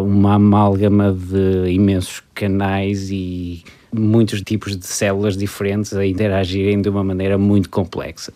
uma 0.04 0.36
amálgama 0.36 1.12
de 1.12 1.72
imensos 1.72 2.22
canais 2.34 3.10
e 3.10 3.64
muitos 3.94 4.42
tipos 4.42 4.76
de 4.78 4.86
células 4.86 5.38
diferentes 5.38 5.94
a 5.94 6.06
interagirem 6.06 6.82
de 6.82 6.90
uma 6.90 7.04
maneira 7.04 7.38
muito 7.38 7.70
complexa. 7.70 8.34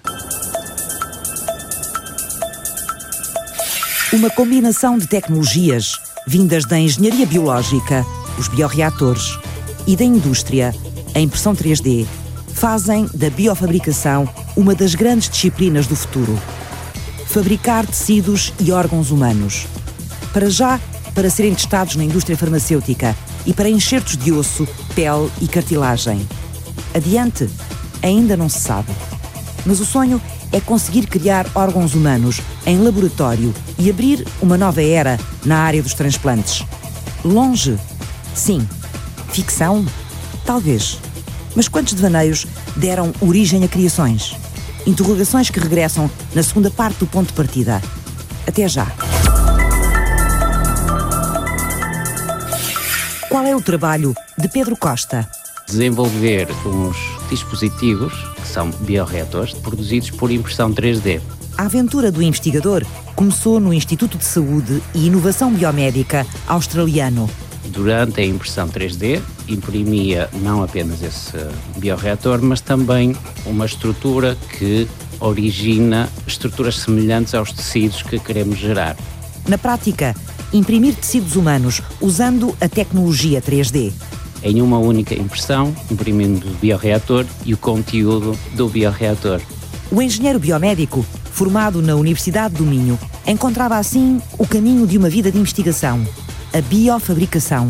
Uma 4.14 4.30
combinação 4.30 4.98
de 4.98 5.08
tecnologias 5.08 5.98
vindas 6.28 6.66
da 6.66 6.78
engenharia 6.78 7.26
biológica, 7.26 8.06
os 8.38 8.48
bioreatores, 8.48 9.38
e 9.88 9.96
da 9.96 10.04
indústria, 10.04 10.74
a 11.16 11.20
impressão 11.20 11.56
3D, 11.56 12.06
fazem 12.54 13.08
da 13.14 13.30
biofabricação 13.30 14.28
uma 14.56 14.76
das 14.76 14.94
grandes 14.96 15.30
disciplinas 15.30 15.88
do 15.88 15.96
futuro. 15.96 16.38
Fabricar 17.28 17.88
tecidos 17.88 18.54
e 18.60 18.72
órgãos 18.72 19.10
humanos. 19.10 19.66
Para 20.34 20.50
já, 20.50 20.80
para 21.14 21.30
serem 21.30 21.54
testados 21.54 21.96
na 21.96 22.04
indústria 22.04 22.38
farmacêutica 22.38 23.16
e 23.46 23.54
para 23.54 23.70
enxertos 23.70 24.18
de 24.18 24.32
osso, 24.32 24.68
pele 24.96 25.30
e 25.42 25.48
cartilagem. 25.48 26.28
Adiante, 26.94 27.50
ainda 28.02 28.36
não 28.38 28.50
se 28.50 28.60
sabe. 28.60 28.92
Mas 29.66 29.80
o 29.80 29.86
sonho 29.86 30.22
é 30.52 30.60
conseguir 30.60 31.08
criar 31.08 31.48
órgãos 31.56 31.94
humanos 31.94 32.42
em 32.66 32.78
laboratório 32.80 33.54
e 33.78 33.90
abrir 33.90 34.28
uma 34.42 34.58
nova 34.58 34.82
era 34.82 35.20
na 35.46 35.60
área 35.60 35.82
dos 35.82 35.94
transplantes. 35.94 36.66
Longe? 37.24 37.78
Sim. 38.36 38.68
Ficção? 39.32 39.86
Talvez. 40.46 40.98
Mas 41.56 41.68
quantos 41.68 41.94
devaneios 41.94 42.46
deram 42.76 43.14
origem 43.22 43.64
a 43.64 43.68
criações? 43.68 44.36
Interrogações 44.86 45.50
que 45.50 45.60
regressam 45.60 46.10
na 46.34 46.44
segunda 46.44 46.72
parte 46.72 47.00
do 47.00 47.08
ponto 47.08 47.28
de 47.28 47.34
partida. 47.34 47.82
Até 48.48 48.68
já. 48.68 48.92
Qual 53.32 53.46
é 53.46 53.56
o 53.56 53.62
trabalho 53.62 54.14
de 54.38 54.50
Pedro 54.50 54.76
Costa? 54.76 55.26
Desenvolver 55.66 56.50
uns 56.66 56.98
dispositivos, 57.30 58.14
que 58.36 58.46
são 58.46 58.70
bioreatores, 58.82 59.54
produzidos 59.54 60.12
por 60.12 60.30
impressão 60.30 60.74
3D. 60.74 61.22
A 61.58 61.64
aventura 61.64 62.12
do 62.12 62.22
investigador 62.22 62.86
começou 63.16 63.58
no 63.58 63.74
Instituto 63.74 64.18
de 64.18 64.26
Saúde 64.26 64.84
e 64.94 65.08
Inovação 65.08 65.54
Biomédica 65.54 66.28
australiano. 66.46 67.30
Durante 67.68 68.20
a 68.20 68.26
impressão 68.26 68.68
3D, 68.68 69.22
imprimia 69.48 70.30
não 70.42 70.62
apenas 70.62 71.02
esse 71.02 71.38
bioreator, 71.78 72.42
mas 72.42 72.60
também 72.60 73.16
uma 73.46 73.66
estrutura 73.66 74.38
que 74.58 74.90
origina 75.22 76.10
estruturas 76.28 76.80
semelhantes 76.80 77.34
aos 77.34 77.54
tecidos 77.54 78.04
que 78.04 78.20
queremos 78.20 78.58
gerar. 78.58 78.98
Na 79.48 79.58
prática, 79.58 80.14
imprimir 80.54 80.96
tecidos 80.96 81.36
humanos 81.36 81.82
usando 82.00 82.56
a 82.60 82.68
tecnologia 82.68 83.42
3D. 83.42 83.94
Em 84.44 84.62
uma 84.62 84.78
única 84.78 85.14
impressão, 85.14 85.76
imprimindo 85.90 86.48
o 86.48 86.54
bioreator 86.56 87.26
e 87.46 87.54
o 87.54 87.58
conteúdo 87.58 88.38
do 88.56 88.68
bioreator. 88.68 89.40
O 89.92 90.02
engenheiro 90.02 90.40
biomédico, 90.40 91.06
formado 91.32 91.82
na 91.82 91.96
Universidade 91.96 92.56
do 92.56 92.66
Minho, 92.66 93.00
encontrava 93.28 93.78
assim 93.78 94.20
o 94.38 94.48
caminho 94.48 94.88
de 94.88 94.98
uma 94.98 95.10
vida 95.10 95.32
de 95.32 95.38
investigação: 95.38 96.06
a 96.54 96.62
biofabricação, 96.62 97.70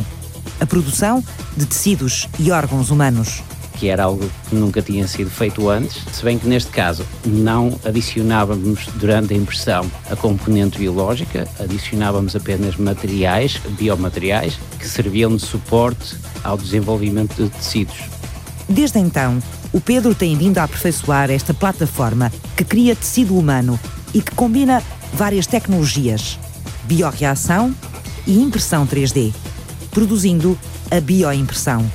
a 0.59 0.65
produção 0.65 1.23
de 1.57 1.65
tecidos 1.65 2.29
e 2.39 2.51
órgãos 2.51 2.89
humanos 2.89 3.43
que 3.81 3.89
era 3.89 4.03
algo 4.03 4.29
que 4.47 4.55
nunca 4.55 4.79
tinha 4.79 5.07
sido 5.07 5.31
feito 5.31 5.67
antes, 5.67 6.03
se 6.13 6.23
bem 6.23 6.37
que 6.37 6.47
neste 6.47 6.69
caso 6.69 7.03
não 7.25 7.79
adicionávamos 7.83 8.85
durante 8.97 9.33
a 9.33 9.37
impressão 9.37 9.89
a 10.07 10.15
componente 10.15 10.77
biológica, 10.77 11.47
adicionávamos 11.59 12.35
apenas 12.35 12.77
materiais, 12.77 13.59
biomateriais, 13.69 14.59
que 14.77 14.87
serviam 14.87 15.35
de 15.35 15.41
suporte 15.41 16.15
ao 16.43 16.59
desenvolvimento 16.59 17.43
de 17.43 17.49
tecidos. 17.49 17.95
Desde 18.69 18.99
então, 18.99 19.41
o 19.73 19.81
Pedro 19.81 20.13
tem 20.13 20.37
vindo 20.37 20.59
a 20.59 20.65
aperfeiçoar 20.65 21.31
esta 21.31 21.51
plataforma 21.51 22.31
que 22.55 22.63
cria 22.63 22.95
tecido 22.95 23.35
humano 23.35 23.79
e 24.13 24.21
que 24.21 24.35
combina 24.35 24.83
várias 25.11 25.47
tecnologias, 25.47 26.37
bioreação 26.83 27.73
e 28.27 28.39
impressão 28.43 28.85
3D, 28.85 29.33
produzindo 29.91 30.55
a 30.91 30.99
bioimpressão 31.01 31.89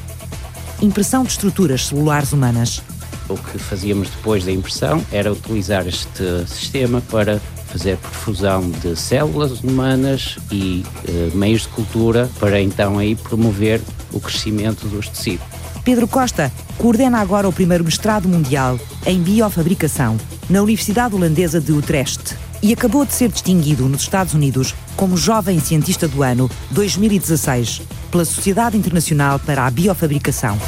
impressão 0.81 1.23
de 1.23 1.31
estruturas 1.31 1.87
celulares 1.87 2.33
humanas. 2.33 2.83
O 3.29 3.37
que 3.37 3.59
fazíamos 3.59 4.09
depois 4.09 4.45
da 4.45 4.53
impressão 4.53 5.05
era 5.11 5.33
utilizar 5.33 5.87
este 5.87 6.47
sistema 6.47 7.01
para 7.11 7.41
fazer 7.67 7.97
perfusão 7.97 8.71
de 8.71 8.95
células 8.95 9.61
humanas 9.61 10.39
e 10.51 10.85
eh, 11.09 11.31
meios 11.35 11.63
de 11.63 11.69
cultura 11.69 12.31
para 12.39 12.61
então 12.61 12.99
aí 12.99 13.17
promover 13.17 13.81
o 14.13 14.21
crescimento 14.21 14.87
dos 14.87 15.09
tecidos. 15.09 15.56
Pedro 15.87 16.09
Costa 16.09 16.51
coordena 16.79 17.21
agora 17.21 17.49
o 17.49 17.53
primeiro 17.53 17.85
mestrado 17.85 18.29
mundial 18.29 18.77
em 19.07 19.23
biofabricação 19.23 20.17
na 20.51 20.61
Universidade 20.61 21.15
Holandesa 21.15 21.61
de 21.61 21.71
Utrecht 21.71 22.37
e 22.61 22.73
acabou 22.73 23.07
de 23.07 23.15
ser 23.15 23.29
distinguido 23.29 23.89
nos 23.89 24.03
Estados 24.03 24.35
Unidos 24.35 24.75
como 24.97 25.17
Jovem 25.17 25.61
Cientista 25.61 26.09
do 26.09 26.25
Ano 26.25 26.51
2016 26.73 27.83
pela 28.11 28.25
Sociedade 28.25 28.77
Internacional 28.77 29.39
para 29.39 29.65
a 29.65 29.71
Biofabricação. 29.71 30.59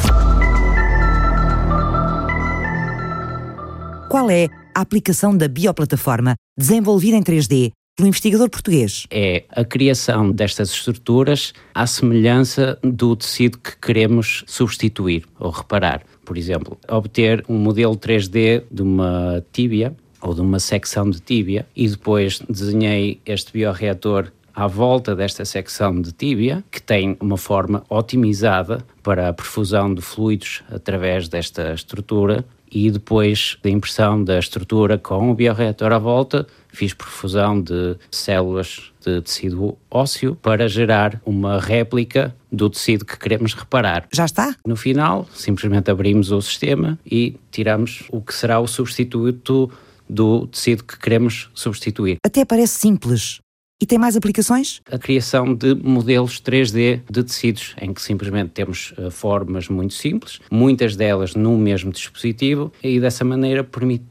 Qual 4.09 4.31
é 4.31 4.47
a 4.73 4.81
aplicação 4.81 5.37
da 5.37 5.49
bioplataforma 5.49 6.37
desenvolvida 6.57 7.17
em 7.17 7.25
3D 7.25 7.73
pelo 7.99 8.09
investigador 8.09 8.49
português? 8.49 9.07
É 9.11 9.43
a 9.51 9.65
criação 9.65 10.31
destas 10.31 10.71
estruturas 10.71 11.53
à 11.75 11.85
semelhança 11.85 12.79
do 12.81 13.17
tecido 13.17 13.59
que 13.59 13.77
queremos 13.77 14.45
substituir 14.47 15.25
ou 15.39 15.51
reparar. 15.51 16.03
Por 16.25 16.39
exemplo, 16.39 16.79
obter 16.89 17.45
um 17.49 17.59
modelo 17.59 17.97
3D 17.97 18.63
de 18.71 18.83
uma 18.83 19.45
tíbia 19.53 19.97
ou 20.23 20.33
de 20.33 20.41
uma 20.41 20.61
secção 20.61 21.11
de 21.11 21.21
tíbia 21.21 21.67
e 21.75 21.89
depois 21.89 22.41
desenhei 22.49 23.21
este 23.27 23.53
bioreator 23.53 24.31
à 24.55 24.69
volta 24.69 25.17
desta 25.17 25.45
secção 25.45 26.01
de 26.01 26.13
tíbia, 26.13 26.65
que 26.71 26.81
tem 26.81 27.17
uma 27.21 27.37
forma 27.37 27.83
otimizada 27.89 28.85
para 29.03 29.29
a 29.29 29.33
perfusão 29.33 29.93
de 29.93 30.03
fluidos 30.03 30.63
através 30.71 31.29
desta 31.29 31.75
estrutura 31.75 32.45
e 32.71 32.91
depois 32.91 33.57
da 33.63 33.71
impressão 33.71 34.23
da 34.23 34.39
estrutura 34.39 34.99
com 34.99 35.31
o 35.31 35.35
bioreator 35.35 35.93
à 35.93 35.99
volta, 35.99 36.47
fiz 36.69 36.93
perfusão 36.95 37.61
de 37.61 37.97
células 38.11 38.93
de 39.05 39.21
tecido 39.23 39.77
ósseo 39.91 40.37
para 40.37 40.69
gerar 40.69 41.21
uma 41.25 41.59
réplica 41.59 42.35
do 42.51 42.69
tecido 42.69 43.05
que 43.05 43.19
queremos 43.19 43.55
reparar. 43.55 44.07
Já 44.13 44.25
está? 44.25 44.55
No 44.67 44.77
final, 44.77 45.27
simplesmente 45.35 45.91
abrimos 45.91 46.31
o 46.31 46.41
sistema 46.41 46.99
e 47.05 47.37
tiramos 47.51 48.05
o 48.11 48.21
que 48.21 48.35
será 48.35 48.61
o 48.61 48.67
substituto 48.67 49.71
do 50.09 50.47
tecido 50.47 50.85
que 50.85 50.99
queremos 50.99 51.51
substituir. 51.55 52.17
Até 52.25 52.45
parece 52.45 52.81
simples, 52.81 53.41
e 53.81 53.87
tem 53.87 53.99
mais 53.99 54.17
aplicações? 54.17 54.81
A 54.91 54.99
criação 54.99 55.55
de 55.55 55.75
modelos 55.75 56.41
3D 56.41 57.03
de 57.09 57.23
tecidos, 57.23 57.77
em 57.81 57.95
que 57.95 58.03
simplesmente 58.03 58.51
temos 58.51 58.93
uh, 58.99 59.11
formas 59.11 59.69
muito 59.69 59.95
simples, 59.95 60.41
muitas 60.51 60.97
delas 60.97 61.35
num 61.35 61.57
mesmo 61.57 61.93
dispositivo, 61.93 62.73
e 62.83 62.99
dessa 62.99 63.25
maneira 63.25 63.63
permite 63.63 64.05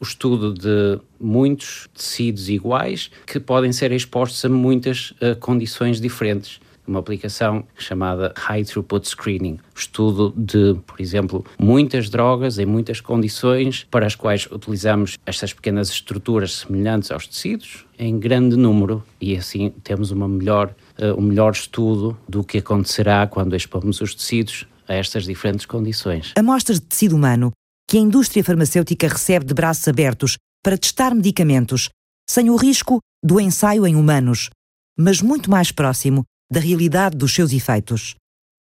o 0.00 0.02
estudo 0.02 0.52
de 0.54 0.98
muitos 1.20 1.86
tecidos 1.94 2.48
iguais 2.48 3.10
que 3.26 3.38
podem 3.38 3.72
ser 3.72 3.92
expostos 3.92 4.44
a 4.44 4.48
muitas 4.48 5.10
uh, 5.12 5.36
condições 5.38 6.00
diferentes 6.00 6.60
uma 6.86 7.00
aplicação 7.00 7.64
chamada 7.76 8.32
High 8.36 8.64
Throughput 8.64 9.08
Screening, 9.08 9.58
estudo 9.74 10.32
de, 10.36 10.74
por 10.86 11.00
exemplo, 11.00 11.44
muitas 11.58 12.08
drogas 12.08 12.58
em 12.58 12.66
muitas 12.66 13.00
condições 13.00 13.86
para 13.90 14.06
as 14.06 14.14
quais 14.14 14.46
utilizamos 14.50 15.18
estas 15.24 15.52
pequenas 15.52 15.90
estruturas 15.90 16.56
semelhantes 16.56 17.10
aos 17.10 17.26
tecidos 17.26 17.86
em 17.98 18.18
grande 18.18 18.56
número 18.56 19.02
e 19.20 19.36
assim 19.36 19.70
temos 19.82 20.10
uma 20.10 20.28
melhor, 20.28 20.74
uh, 20.98 21.18
um 21.18 21.22
melhor 21.22 21.52
estudo 21.52 22.16
do 22.28 22.42
que 22.42 22.58
acontecerá 22.58 23.26
quando 23.26 23.54
expomos 23.54 24.00
os 24.00 24.14
tecidos 24.14 24.66
a 24.88 24.94
estas 24.94 25.24
diferentes 25.24 25.66
condições. 25.66 26.32
Amostras 26.36 26.80
de 26.80 26.86
tecido 26.86 27.16
humano 27.16 27.52
que 27.88 27.96
a 27.96 28.00
indústria 28.00 28.42
farmacêutica 28.42 29.08
recebe 29.08 29.44
de 29.44 29.54
braços 29.54 29.86
abertos 29.88 30.36
para 30.62 30.78
testar 30.78 31.14
medicamentos, 31.14 31.90
sem 32.28 32.50
o 32.50 32.56
risco 32.56 32.98
do 33.22 33.40
ensaio 33.40 33.86
em 33.86 33.94
humanos, 33.94 34.50
mas 34.98 35.20
muito 35.20 35.50
mais 35.50 35.70
próximo 35.70 36.24
da 36.50 36.60
realidade 36.60 37.16
dos 37.16 37.34
seus 37.34 37.52
efeitos. 37.52 38.14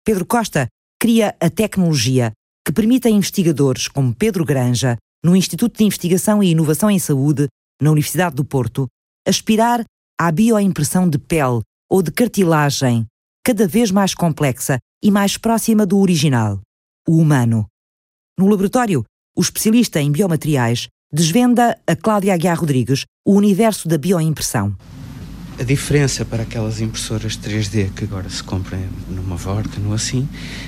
Pedro 0.06 0.26
Costa 0.26 0.67
cria 1.00 1.36
a 1.39 1.50
tecnologia 1.50 2.32
que 2.65 2.72
permite 2.72 3.08
a 3.08 3.12
investigadores 3.12 3.88
como 3.88 4.15
Pedro 4.15 4.46
Granja, 4.46 4.98
no 5.24 5.36
Instituto 5.36 5.78
de 5.78 5.84
Investigação 5.84 6.41
e 6.41 6.52
Inovação 6.52 6.89
em 6.89 7.00
Saúde, 7.00 7.48
na 7.82 7.91
Universidade 7.91 8.36
do 8.36 8.46
Porto, 8.46 8.88
aspirar 9.28 9.84
à 10.19 10.32
bioimpressão 10.32 11.10
de 11.10 11.17
pele 11.17 11.62
ou 11.89 12.02
de 12.02 12.12
cartilagem, 12.12 13.06
cada 13.43 13.67
vez 13.67 13.91
mais 13.91 14.13
complexa 14.13 14.80
e 15.04 15.12
mais 15.12 15.38
próxima 15.38 15.86
do 15.86 16.00
original, 16.00 16.62
o 17.08 17.17
humano. 17.17 17.67
No 18.38 18.48
laboratório, 18.48 19.04
o 19.36 19.41
especialista 19.41 20.02
em 20.02 20.12
biomateriais 20.12 20.88
desvenda 21.12 21.80
a 21.86 21.96
Cláudia 21.96 22.34
Aguiar 22.34 22.60
Rodrigues 22.60 23.06
o 23.26 23.34
universo 23.34 23.88
da 23.88 23.98
bioimpressão. 23.98 24.76
A 25.63 25.65
diferença 25.65 26.26
para 26.26 26.43
aquelas 26.43 26.82
impressoras 26.82 27.38
3D 27.38 27.89
que 27.95 28.04
agora 28.04 28.30
se 28.30 28.43
compram 28.43 28.82
numa 29.08 29.38
Vorta, 29.38 29.80
no 29.80 29.93
assim, 29.93 30.28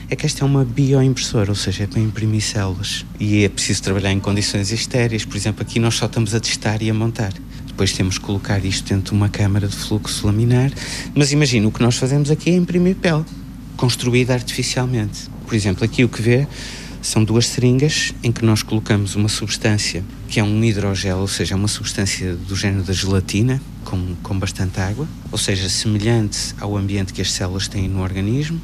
é 0.10 0.16
que 0.16 0.26
esta 0.26 0.46
é 0.46 0.48
uma 0.48 0.64
bioimpressora, 0.64 1.52
ou 1.52 1.56
seja, 1.56 1.84
é 1.84 1.88
para 1.88 2.00
imprimir 2.00 2.42
células. 2.42 3.06
E 3.20 3.44
é 3.44 3.50
preciso 3.50 3.84
trabalhar 3.84 4.14
em 4.14 4.22
condições 4.22 4.72
estéreis. 4.72 5.26
Por 5.26 5.36
exemplo, 5.36 5.62
aqui 5.64 5.82
nós 5.82 5.96
só 5.96 6.06
estamos 6.06 6.34
a 6.34 6.40
testar 6.40 6.82
e 6.82 6.90
a 6.90 6.94
montar. 6.94 7.34
Depois 7.68 7.92
temos 7.92 8.18
que 8.18 8.24
colocar 8.24 8.64
isto 8.64 8.88
dentro 8.88 9.12
de 9.12 9.18
uma 9.18 9.28
câmara 9.28 9.68
de 9.68 9.76
fluxo 9.76 10.26
laminar. 10.26 10.72
Mas 11.14 11.34
imagina, 11.34 11.68
o 11.68 11.74
que 11.74 11.84
nós 11.84 11.98
fazemos 11.98 12.32
aqui 12.32 12.52
é 12.52 12.54
imprimir 12.54 12.96
pele, 12.96 13.26
construída 13.76 14.34
artificialmente. 14.34 15.30
Por 15.46 15.56
exemplo, 15.56 15.84
aqui 15.84 16.06
o 16.06 16.08
que 16.08 16.22
vê 16.22 16.48
são 17.06 17.24
duas 17.24 17.46
seringas 17.46 18.16
em 18.24 18.32
que 18.32 18.44
nós 18.44 18.64
colocamos 18.64 19.14
uma 19.14 19.30
substância 19.30 20.04
que 20.28 20.40
é 20.40 20.44
um 20.44 20.64
hidrogel, 20.64 21.20
ou 21.20 21.28
seja, 21.28 21.56
uma 21.56 21.68
substância 21.68 22.36
do 22.36 22.56
género 22.56 22.82
da 22.82 22.94
gelatina, 22.94 23.62
com, 23.84 24.16
com 24.24 24.40
bastante 24.40 24.80
água, 24.80 25.08
ou 25.32 25.38
seja, 25.38 25.70
semelhante 25.70 26.56
ao 26.60 26.76
ambiente 26.76 27.14
que 27.14 27.22
as 27.22 27.32
células 27.32 27.68
têm 27.68 27.88
no 27.88 28.02
organismo, 28.02 28.60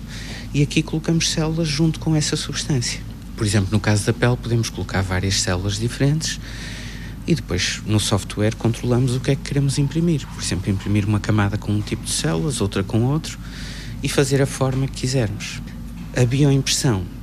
e 0.55 0.63
aqui 0.63 0.81
colocamos 0.81 1.29
células 1.29 1.67
junto 1.67 1.99
com 1.99 2.15
essa 2.15 2.35
substância. 2.35 2.99
Por 3.37 3.45
exemplo, 3.45 3.69
no 3.71 3.79
caso 3.79 4.07
da 4.07 4.11
pele, 4.11 4.35
podemos 4.35 4.71
colocar 4.71 5.03
várias 5.03 5.39
células 5.39 5.77
diferentes 5.77 6.39
e 7.27 7.35
depois 7.35 7.79
no 7.85 7.99
software 7.99 8.55
controlamos 8.55 9.15
o 9.15 9.19
que 9.19 9.29
é 9.29 9.35
que 9.35 9.43
queremos 9.43 9.77
imprimir. 9.77 10.25
Por 10.25 10.41
exemplo, 10.41 10.71
imprimir 10.71 11.07
uma 11.07 11.19
camada 11.19 11.59
com 11.59 11.71
um 11.71 11.79
tipo 11.79 12.05
de 12.05 12.11
células, 12.11 12.59
outra 12.59 12.83
com 12.83 13.03
outro 13.03 13.37
e 14.01 14.09
fazer 14.09 14.41
a 14.41 14.47
forma 14.47 14.87
que 14.87 15.01
quisermos. 15.01 15.61
A 16.15 16.25
bioimpressão 16.25 17.20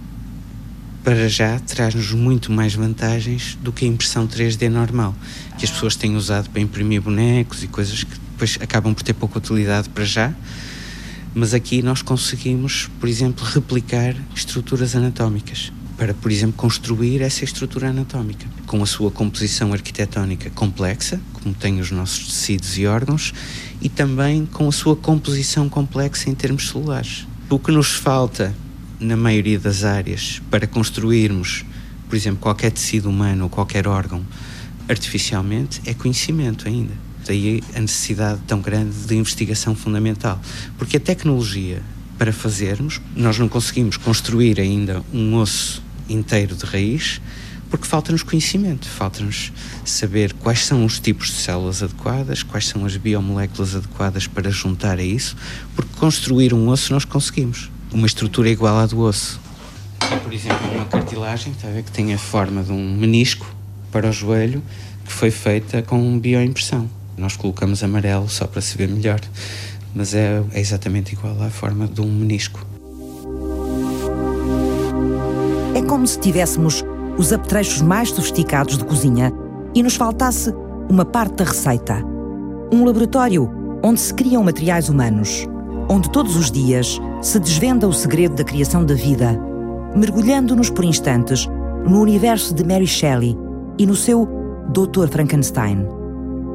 para 1.09 1.27
já 1.27 1.59
traz-nos 1.61 2.13
muito 2.13 2.53
mais 2.53 2.75
vantagens 2.75 3.57
do 3.63 3.73
que 3.73 3.87
a 3.87 3.89
impressão 3.89 4.29
3D 4.29 4.69
normal, 4.69 5.15
que 5.57 5.65
as 5.65 5.71
pessoas 5.71 5.97
têm 5.97 6.15
usado 6.15 6.51
para 6.51 6.61
imprimir 6.61 7.01
bonecos 7.01 7.65
e 7.65 7.67
coisas 7.67 8.05
que 8.05 8.11
depois 8.33 8.59
acabam 8.61 8.93
por 8.93 9.03
ter 9.03 9.15
pouca 9.15 9.39
utilidade 9.39 9.89
para 9.89 10.05
já. 10.05 10.35
Mas 11.35 11.55
aqui 11.55 11.81
nós 11.81 12.03
conseguimos, 12.03 12.91
por 13.01 13.09
exemplo, 13.09 13.43
replicar 13.43 14.15
estruturas 14.35 14.95
anatómicas 14.95 15.73
para, 15.97 16.13
por 16.13 16.31
exemplo, 16.31 16.59
construir 16.59 17.23
essa 17.23 17.43
estrutura 17.43 17.89
anatómica 17.89 18.47
com 18.67 18.83
a 18.83 18.87
sua 18.87 19.11
composição 19.11 19.73
arquitetónica 19.73 20.51
complexa, 20.51 21.19
como 21.33 21.55
tem 21.55 21.81
os 21.81 21.91
nossos 21.91 22.27
tecidos 22.27 22.77
e 22.77 22.87
órgãos, 22.87 23.33
e 23.81 23.89
também 23.89 24.45
com 24.45 24.69
a 24.69 24.73
sua 24.73 24.95
composição 24.95 25.71
complexa 25.71 26.29
em 26.29 26.35
termos 26.35 26.69
celulares. 26.69 27.27
O 27.49 27.59
que 27.59 27.73
nos 27.73 27.93
falta 27.93 28.55
na 29.01 29.17
maioria 29.17 29.59
das 29.59 29.85
áreas, 29.85 30.43
para 30.51 30.67
construirmos, 30.67 31.65
por 32.09 32.17
exemplo, 32.17 32.41
qualquer 32.41 32.71
tecido 32.73 33.09
humano 33.09 33.45
ou 33.45 33.51
qualquer 33.51 33.87
órgão 33.87 34.25
artificialmente, 34.89 35.81
é 35.85 35.95
conhecimento 35.95 36.67
ainda. 36.67 36.93
Daí 37.27 37.63
a 37.75 37.81
necessidade 37.81 38.41
tão 38.47 38.61
grande 38.61 38.97
de 39.07 39.15
investigação 39.15 39.75
fundamental. 39.75 40.41
Porque 40.79 40.97
a 40.97 41.01
tecnologia 41.01 41.83
para 42.17 42.33
fazermos, 42.33 43.01
nós 43.15 43.39
não 43.39 43.49
conseguimos 43.49 43.97
construir 43.97 44.59
ainda 44.61 45.05
um 45.13 45.37
osso 45.37 45.83
inteiro 46.09 46.57
de 46.57 46.65
raiz, 46.65 47.21
porque 47.71 47.87
falta-nos 47.87 48.23
conhecimento, 48.23 48.89
falta-nos 48.89 49.53
saber 49.85 50.33
quais 50.33 50.65
são 50.65 50.85
os 50.85 50.99
tipos 50.99 51.29
de 51.29 51.35
células 51.35 51.83
adequadas, 51.83 52.43
quais 52.43 52.67
são 52.67 52.85
as 52.85 52.97
biomoléculas 52.97 53.77
adequadas 53.77 54.27
para 54.27 54.51
juntar 54.51 54.99
a 54.99 55.03
isso, 55.03 55.37
porque 55.77 55.95
construir 55.97 56.53
um 56.53 56.69
osso 56.69 56.93
nós 56.93 57.05
conseguimos 57.05 57.71
uma 57.93 58.07
estrutura 58.07 58.49
igual 58.49 58.77
à 58.79 58.87
do 58.87 59.01
osso. 59.01 59.41
Por 60.23 60.33
exemplo, 60.33 60.71
uma 60.75 60.85
cartilagem 60.85 61.53
está 61.53 61.69
a 61.69 61.71
ver, 61.71 61.83
que 61.83 61.91
tem 61.91 62.13
a 62.15 62.19
forma 62.19 62.63
de 62.63 62.73
um 62.73 62.97
menisco 62.97 63.47
para 63.91 64.09
o 64.09 64.13
joelho 64.13 64.63
que 65.05 65.13
foi 65.13 65.31
feita 65.31 65.83
com 65.83 66.19
bioimpressão. 66.19 66.89
Nós 67.17 67.37
colocamos 67.37 67.83
amarelo 67.83 68.29
só 68.29 68.47
para 68.47 68.61
se 68.61 68.77
ver 68.77 68.89
melhor, 68.89 69.21
mas 69.95 70.15
é, 70.15 70.43
é 70.53 70.61
exatamente 70.61 71.15
igual 71.15 71.43
à 71.43 71.51
forma 71.51 71.89
de 71.89 72.01
um 72.01 72.11
menisco. 72.11 72.65
É 75.75 75.83
como 75.83 76.07
se 76.07 76.21
tivéssemos 76.21 76.85
os 77.17 77.33
apetrechos 77.33 77.81
mais 77.81 78.11
sofisticados 78.11 78.79
de 78.79 78.85
cozinha 78.85 79.33
e 79.75 79.83
nos 79.83 79.97
faltasse 79.97 80.53
uma 80.89 81.05
parte 81.05 81.37
da 81.37 81.45
receita. 81.45 82.05
Um 82.73 82.85
laboratório 82.85 83.51
onde 83.83 84.01
se 84.01 84.13
criam 84.13 84.45
materiais 84.45 84.89
humanos, 84.89 85.47
onde 85.89 86.11
todos 86.11 86.37
os 86.37 86.51
dias 86.51 87.01
se 87.21 87.39
desvenda 87.39 87.89
o 87.89 87.93
segredo 87.93 88.35
da 88.35 88.45
criação 88.45 88.85
da 88.85 88.95
vida, 88.95 89.41
mergulhando-nos 89.97 90.71
por 90.71 90.85
instantes 90.85 91.49
no 91.87 92.01
universo 92.01 92.55
de 92.55 92.65
Mary 92.65 92.87
Shelley 92.87 93.37
e 93.79 93.87
no 93.87 93.97
seu 93.97 94.29
Dr. 94.73 95.09
Frankenstein. 95.09 95.87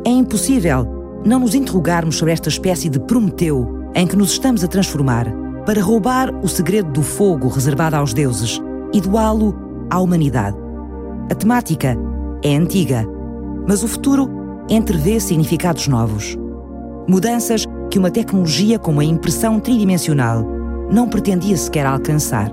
É 0.05 0.09
impossível 0.09 0.85
não 1.25 1.39
nos 1.39 1.55
interrogarmos 1.55 2.17
sobre 2.17 2.33
esta 2.33 2.49
espécie 2.49 2.89
de 2.89 2.99
Prometeu 2.99 3.67
em 3.95 4.05
que 4.05 4.15
nos 4.15 4.31
estamos 4.31 4.63
a 4.63 4.67
transformar 4.67 5.27
para 5.65 5.81
roubar 5.81 6.33
o 6.43 6.47
segredo 6.47 6.91
do 6.91 7.01
fogo 7.01 7.47
reservado 7.47 7.95
aos 7.95 8.13
deuses 8.13 8.59
e 8.93 8.99
doá-lo 8.99 9.55
à 9.89 9.99
humanidade. 9.99 10.57
A 11.31 11.35
temática 11.35 11.97
é 12.43 12.55
antiga, 12.55 13.07
mas 13.67 13.81
o 13.81 13.87
futuro 13.87 14.29
entrevê 14.69 15.19
significados 15.19 15.87
novos. 15.87 16.37
Mudanças 17.07 17.65
que 17.93 17.99
uma 17.99 18.09
tecnologia 18.09 18.79
como 18.79 19.01
a 19.01 19.05
impressão 19.05 19.59
tridimensional 19.59 20.43
não 20.89 21.07
pretendia 21.07 21.55
sequer 21.55 21.85
alcançar. 21.85 22.51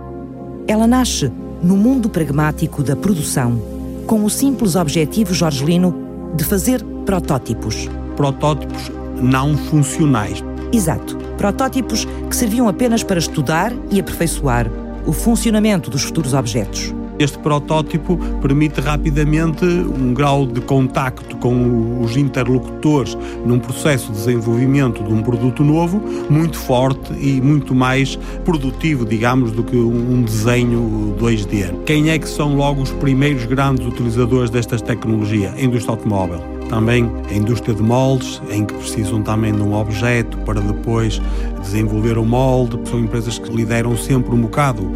Ela 0.68 0.86
nasce 0.86 1.32
no 1.62 1.78
mundo 1.78 2.10
pragmático 2.10 2.82
da 2.82 2.94
produção, 2.94 3.58
com 4.06 4.22
o 4.22 4.28
simples 4.28 4.76
objetivo 4.76 5.32
jorgelino 5.32 5.94
de 6.36 6.44
fazer 6.44 6.84
protótipos. 7.06 7.88
Protótipos 8.16 8.92
não 9.18 9.56
funcionais. 9.56 10.44
Exato. 10.74 11.16
Protótipos 11.38 12.06
que 12.28 12.36
serviam 12.36 12.68
apenas 12.68 13.02
para 13.02 13.18
estudar 13.18 13.72
e 13.90 13.98
aperfeiçoar 13.98 14.70
o 15.06 15.12
funcionamento 15.14 15.88
dos 15.88 16.02
futuros 16.02 16.34
objetos. 16.34 16.94
Este 17.20 17.38
protótipo 17.38 18.16
permite 18.40 18.80
rapidamente 18.80 19.62
um 19.62 20.14
grau 20.14 20.46
de 20.46 20.58
contacto 20.62 21.36
com 21.36 22.00
os 22.00 22.16
interlocutores 22.16 23.14
num 23.44 23.58
processo 23.58 24.10
de 24.10 24.16
desenvolvimento 24.16 25.04
de 25.04 25.12
um 25.12 25.22
produto 25.22 25.62
novo 25.62 26.02
muito 26.30 26.56
forte 26.56 27.12
e 27.20 27.38
muito 27.42 27.74
mais 27.74 28.16
produtivo, 28.42 29.04
digamos, 29.04 29.52
do 29.52 29.62
que 29.62 29.76
um 29.76 30.22
desenho 30.22 31.14
2D. 31.20 31.84
Quem 31.84 32.08
é 32.08 32.18
que 32.18 32.26
são 32.26 32.56
logo 32.56 32.80
os 32.80 32.90
primeiros 32.92 33.44
grandes 33.44 33.86
utilizadores 33.86 34.48
destas 34.48 34.80
tecnologias? 34.80 35.52
A 35.52 35.60
indústria 35.60 35.90
automóvel 35.90 36.60
também 36.70 37.10
a 37.28 37.34
indústria 37.34 37.74
de 37.74 37.82
moldes, 37.82 38.40
em 38.48 38.64
que 38.64 38.72
precisam 38.74 39.20
também 39.22 39.52
de 39.52 39.60
um 39.60 39.74
objeto 39.74 40.38
para 40.38 40.60
depois 40.60 41.20
desenvolver 41.60 42.16
o 42.16 42.24
molde. 42.24 42.78
São 42.88 43.00
empresas 43.00 43.40
que 43.40 43.50
lideram 43.50 43.96
sempre 43.96 44.32
um 44.32 44.40
bocado 44.40 44.88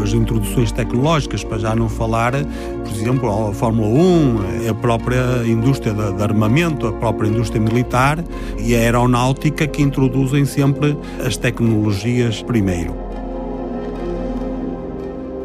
as 0.00 0.12
introduções 0.12 0.70
tecnológicas, 0.70 1.42
para 1.42 1.58
já 1.58 1.74
não 1.74 1.88
falar, 1.88 2.32
por 2.32 2.92
exemplo, 2.92 3.48
a 3.48 3.52
Fórmula 3.52 3.88
1, 3.88 4.70
a 4.70 4.74
própria 4.74 5.44
indústria 5.46 5.92
de 5.92 6.22
armamento, 6.22 6.86
a 6.86 6.92
própria 6.92 7.28
indústria 7.28 7.60
militar 7.60 8.24
e 8.58 8.74
a 8.74 8.78
aeronáutica 8.78 9.66
que 9.66 9.82
introduzem 9.82 10.44
sempre 10.44 10.96
as 11.24 11.36
tecnologias 11.36 12.42
primeiro. 12.42 12.94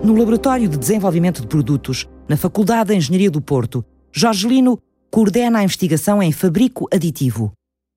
No 0.03 0.15
Laboratório 0.15 0.69
de 0.69 0.77
Desenvolvimento 0.77 1.41
de 1.41 1.47
Produtos, 1.47 2.07
na 2.29 2.37
Faculdade 2.37 2.91
de 2.91 2.95
Engenharia 2.95 3.31
do 3.31 3.41
Porto, 3.41 3.83
Jorgelino 4.11 4.79
coordena 5.11 5.59
a 5.59 5.63
investigação 5.63 6.21
em 6.21 6.31
fabrico 6.31 6.87
aditivo. 6.93 7.51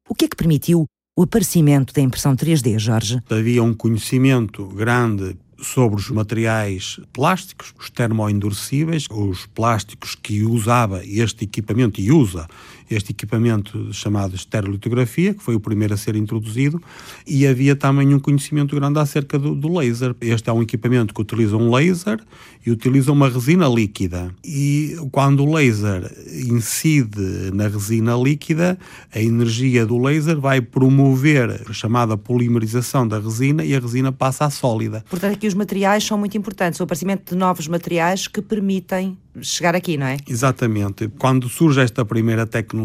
O 0.09 0.15
que 0.15 0.25
é 0.25 0.29
que 0.29 0.37
permitiu 0.37 0.87
o 1.17 1.23
aparecimento 1.23 1.93
da 1.93 2.01
impressão 2.01 2.35
3D, 2.35 2.79
Jorge? 2.79 3.21
Havia 3.31 3.63
um 3.63 3.75
conhecimento 3.75 4.67
grande 4.67 5.37
sobre 5.63 6.01
os 6.01 6.11
materiais 6.11 7.01
plásticos, 7.13 7.75
os 7.79 7.91
termoendurecíveis, 7.91 9.07
os 9.11 9.47
plásticos 9.47 10.15
que 10.15 10.43
usava 10.43 11.05
este 11.05 11.45
equipamento 11.45 12.01
e 12.01 12.11
usa 12.11 12.49
este 12.91 13.13
equipamento 13.13 13.93
chamado 13.93 14.35
estereolitografia, 14.35 15.33
que 15.33 15.43
foi 15.43 15.55
o 15.55 15.61
primeiro 15.61 15.95
a 15.95 15.97
ser 15.97 16.17
introduzido, 16.17 16.83
e 17.27 17.47
havia 17.47 17.77
também 17.77 18.13
um 18.15 18.19
conhecimento 18.19 18.75
grande 18.75 18.99
acerca 18.99 19.39
do, 19.39 19.55
do 19.55 19.79
laser. 19.79 20.15
Este 20.21 20.51
é 20.51 20.53
um 20.53 20.61
equipamento 20.61 21.15
que 21.15 21.21
utiliza 21.21 21.57
um 21.57 21.73
laser 21.73 22.21
e 22.67 22.71
utiliza 22.71 23.13
uma 23.13 23.29
resina 23.29 23.69
líquida. 23.69 24.35
E 24.45 24.97
quando 25.13 25.45
o 25.45 25.55
laser 25.55 26.11
incide 26.45 27.51
na 27.55 27.69
resina 27.69 28.17
líquida, 28.17 28.79
a 29.15 29.21
energia 29.21 29.87
do 29.87 29.99
laser 29.99 30.39
vai 30.41 30.61
promover 30.61 31.63
a 31.69 31.73
chamada 31.73 32.17
polimerização 32.17 33.07
da 33.07 33.19
resina 33.19 33.65
e 33.65 33.75
a 33.75 33.79
resina 33.79 34.11
passa 34.11 34.45
a 34.45 34.51
sólida. 34.51 35.05
Portanto, 35.09 35.35
aqui 35.35 35.47
os 35.47 35.55
materiais 35.55 36.05
são 36.05 36.19
muito 36.19 36.37
importantes, 36.37 36.81
o 36.81 36.83
aparecimento 36.83 37.33
de 37.33 37.39
novos 37.39 37.69
materiais 37.69 38.27
que 38.27 38.43
permitem 38.43 39.17
chegar 39.41 39.75
aqui, 39.75 39.97
não 39.97 40.07
é? 40.07 40.17
Exatamente. 40.29 41.09
Quando 41.19 41.49
surge 41.49 41.81
esta 41.81 42.05
primeira 42.05 42.47
tecnologia, 42.47 42.80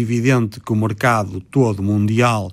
evidente 0.00 0.60
que 0.60 0.72
o 0.72 0.76
mercado 0.76 1.40
todo 1.40 1.82
mundial 1.82 2.50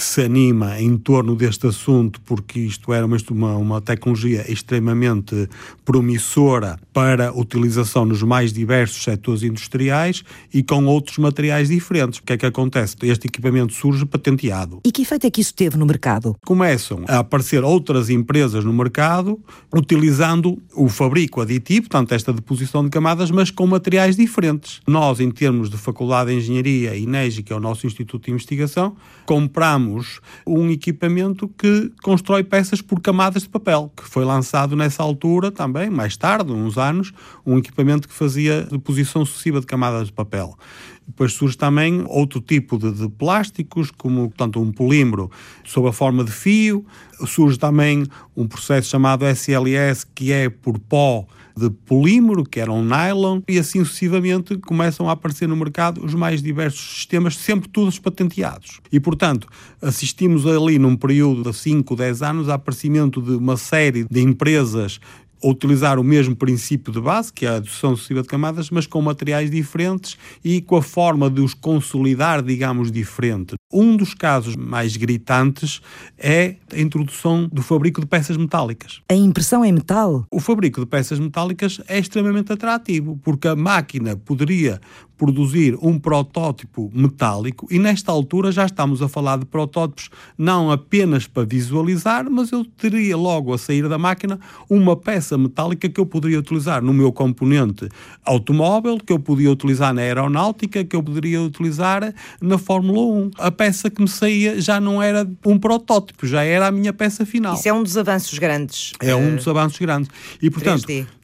que 0.00 0.06
se 0.06 0.22
anima 0.22 0.80
em 0.80 0.96
torno 0.96 1.36
deste 1.36 1.66
assunto, 1.66 2.22
porque 2.22 2.58
isto 2.58 2.90
era 2.90 3.04
uma, 3.04 3.56
uma 3.56 3.80
tecnologia 3.82 4.50
extremamente 4.50 5.46
promissora 5.84 6.80
para 6.90 7.30
utilização 7.38 8.06
nos 8.06 8.22
mais 8.22 8.50
diversos 8.50 9.02
setores 9.02 9.42
industriais 9.42 10.24
e 10.54 10.62
com 10.62 10.86
outros 10.86 11.18
materiais 11.18 11.68
diferentes. 11.68 12.18
O 12.18 12.22
que 12.22 12.32
é 12.32 12.38
que 12.38 12.46
acontece? 12.46 12.96
Este 13.02 13.26
equipamento 13.26 13.74
surge 13.74 14.06
patenteado. 14.06 14.80
E 14.86 14.90
que 14.90 15.02
efeito 15.02 15.26
é 15.26 15.30
que 15.30 15.42
isso 15.42 15.52
teve 15.52 15.76
no 15.76 15.84
mercado? 15.84 16.34
Começam 16.46 17.04
a 17.06 17.18
aparecer 17.18 17.62
outras 17.62 18.08
empresas 18.08 18.64
no 18.64 18.72
mercado 18.72 19.38
utilizando 19.70 20.56
o 20.74 20.88
fabrico 20.88 21.42
aditivo, 21.42 21.90
portanto, 21.90 22.12
esta 22.12 22.32
deposição 22.32 22.82
de 22.82 22.88
camadas, 22.88 23.30
mas 23.30 23.50
com 23.50 23.66
materiais 23.66 24.16
diferentes. 24.16 24.80
Nós, 24.86 25.20
em 25.20 25.30
termos 25.30 25.68
de 25.68 25.76
Faculdade 25.76 26.30
de 26.30 26.38
Engenharia, 26.38 26.96
INEGI, 26.96 27.42
que 27.42 27.52
é 27.52 27.56
o 27.56 27.60
nosso 27.60 27.86
Instituto 27.86 28.24
de 28.24 28.30
Investigação, 28.30 28.96
compramos 29.30 30.20
um 30.44 30.68
equipamento 30.70 31.46
que 31.46 31.92
constrói 32.02 32.42
peças 32.42 32.82
por 32.82 33.00
camadas 33.00 33.44
de 33.44 33.48
papel, 33.48 33.88
que 33.96 34.02
foi 34.02 34.24
lançado 34.24 34.74
nessa 34.74 35.04
altura 35.04 35.52
também, 35.52 35.88
mais 35.88 36.16
tarde, 36.16 36.50
uns 36.50 36.76
anos, 36.76 37.12
um 37.46 37.56
equipamento 37.56 38.08
que 38.08 38.14
fazia 38.14 38.62
deposição 38.62 39.24
sucessiva 39.24 39.60
de 39.60 39.66
camadas 39.66 40.08
de 40.08 40.12
papel. 40.12 40.58
Depois 41.06 41.32
surge 41.32 41.56
também 41.56 42.02
outro 42.08 42.40
tipo 42.40 42.76
de, 42.76 42.90
de, 42.90 43.08
plásticos, 43.08 43.92
como 43.92 44.30
portanto, 44.30 44.60
um 44.60 44.72
polímero 44.72 45.30
sob 45.64 45.88
a 45.88 45.92
forma 45.92 46.24
de 46.24 46.32
fio. 46.32 46.84
Surge 47.24 47.56
também 47.56 48.04
um 48.36 48.48
processo 48.48 48.90
chamado 48.90 49.24
SLS, 49.24 50.04
que 50.12 50.32
é 50.32 50.50
por 50.50 50.76
pó 50.76 51.24
de 51.56 51.70
polímero, 51.70 52.44
que 52.44 52.60
era 52.60 52.72
um 52.72 52.84
nylon, 52.84 53.40
e 53.48 53.58
assim 53.58 53.84
sucessivamente 53.84 54.56
começam 54.58 55.08
a 55.08 55.12
aparecer 55.12 55.48
no 55.48 55.56
mercado 55.56 56.04
os 56.04 56.14
mais 56.14 56.42
diversos 56.42 56.96
sistemas, 56.96 57.36
sempre 57.36 57.68
todos 57.68 57.98
patenteados. 57.98 58.80
E, 58.92 58.98
portanto, 58.98 59.46
assistimos 59.80 60.46
ali 60.46 60.78
num 60.78 60.96
período 60.96 61.50
de 61.50 61.56
5, 61.56 61.96
10 61.96 62.22
anos 62.22 62.48
ao 62.48 62.54
aparecimento 62.54 63.20
de 63.20 63.32
uma 63.32 63.56
série 63.56 64.04
de 64.04 64.20
empresas 64.20 65.00
utilizar 65.42 65.98
o 65.98 66.04
mesmo 66.04 66.36
princípio 66.36 66.92
de 66.92 67.00
base, 67.00 67.32
que 67.32 67.46
é 67.46 67.50
a 67.50 67.56
adoção 67.56 67.96
sucessiva 67.96 68.22
de 68.22 68.28
camadas, 68.28 68.70
mas 68.70 68.86
com 68.86 69.00
materiais 69.00 69.50
diferentes 69.50 70.16
e 70.44 70.60
com 70.60 70.76
a 70.76 70.82
forma 70.82 71.30
de 71.30 71.40
os 71.40 71.54
consolidar, 71.54 72.42
digamos, 72.42 72.90
diferente. 72.90 73.54
Um 73.72 73.96
dos 73.96 74.14
casos 74.14 74.56
mais 74.56 74.96
gritantes 74.96 75.80
é 76.18 76.56
a 76.72 76.80
introdução 76.80 77.48
do 77.52 77.62
fabrico 77.62 78.00
de 78.00 78.06
peças 78.06 78.36
metálicas. 78.36 79.00
A 79.08 79.14
impressão 79.14 79.64
em 79.64 79.72
metal? 79.72 80.24
O 80.30 80.40
fabrico 80.40 80.80
de 80.80 80.86
peças 80.86 81.18
metálicas 81.18 81.80
é 81.86 81.98
extremamente 81.98 82.52
atrativo, 82.52 83.18
porque 83.22 83.48
a 83.48 83.56
máquina 83.56 84.16
poderia 84.16 84.80
produzir 85.20 85.76
um 85.82 85.98
protótipo 85.98 86.90
metálico 86.94 87.68
e 87.70 87.78
nesta 87.78 88.10
altura 88.10 88.50
já 88.50 88.64
estamos 88.64 89.02
a 89.02 89.08
falar 89.08 89.36
de 89.36 89.44
protótipos 89.44 90.08
não 90.38 90.70
apenas 90.70 91.26
para 91.26 91.44
visualizar, 91.44 92.30
mas 92.30 92.50
eu 92.50 92.64
teria 92.64 93.18
logo 93.18 93.52
a 93.52 93.58
sair 93.58 93.86
da 93.86 93.98
máquina 93.98 94.40
uma 94.68 94.96
peça 94.96 95.36
metálica 95.36 95.90
que 95.90 96.00
eu 96.00 96.06
poderia 96.06 96.38
utilizar 96.38 96.82
no 96.82 96.94
meu 96.94 97.12
componente 97.12 97.86
automóvel, 98.24 98.96
que 98.96 99.12
eu 99.12 99.18
podia 99.18 99.50
utilizar 99.50 99.92
na 99.92 100.00
aeronáutica, 100.00 100.82
que 100.82 100.96
eu 100.96 101.02
poderia 101.02 101.42
utilizar 101.42 102.14
na 102.40 102.56
Fórmula 102.56 103.00
1. 103.26 103.30
A 103.36 103.50
peça 103.50 103.90
que 103.90 104.00
me 104.00 104.08
saía 104.08 104.58
já 104.58 104.80
não 104.80 105.02
era 105.02 105.28
um 105.44 105.58
protótipo, 105.58 106.26
já 106.26 106.42
era 106.44 106.68
a 106.68 106.72
minha 106.72 106.94
peça 106.94 107.26
final. 107.26 107.56
Isso 107.56 107.68
é 107.68 107.72
um 107.74 107.82
dos 107.82 107.98
avanços 107.98 108.38
grandes. 108.38 108.94
É 108.98 109.14
um 109.14 109.36
dos 109.36 109.46
avanços 109.46 109.78
grandes. 109.78 110.10
E 110.40 110.48
portanto, 110.48 110.86
3D. 110.86 111.19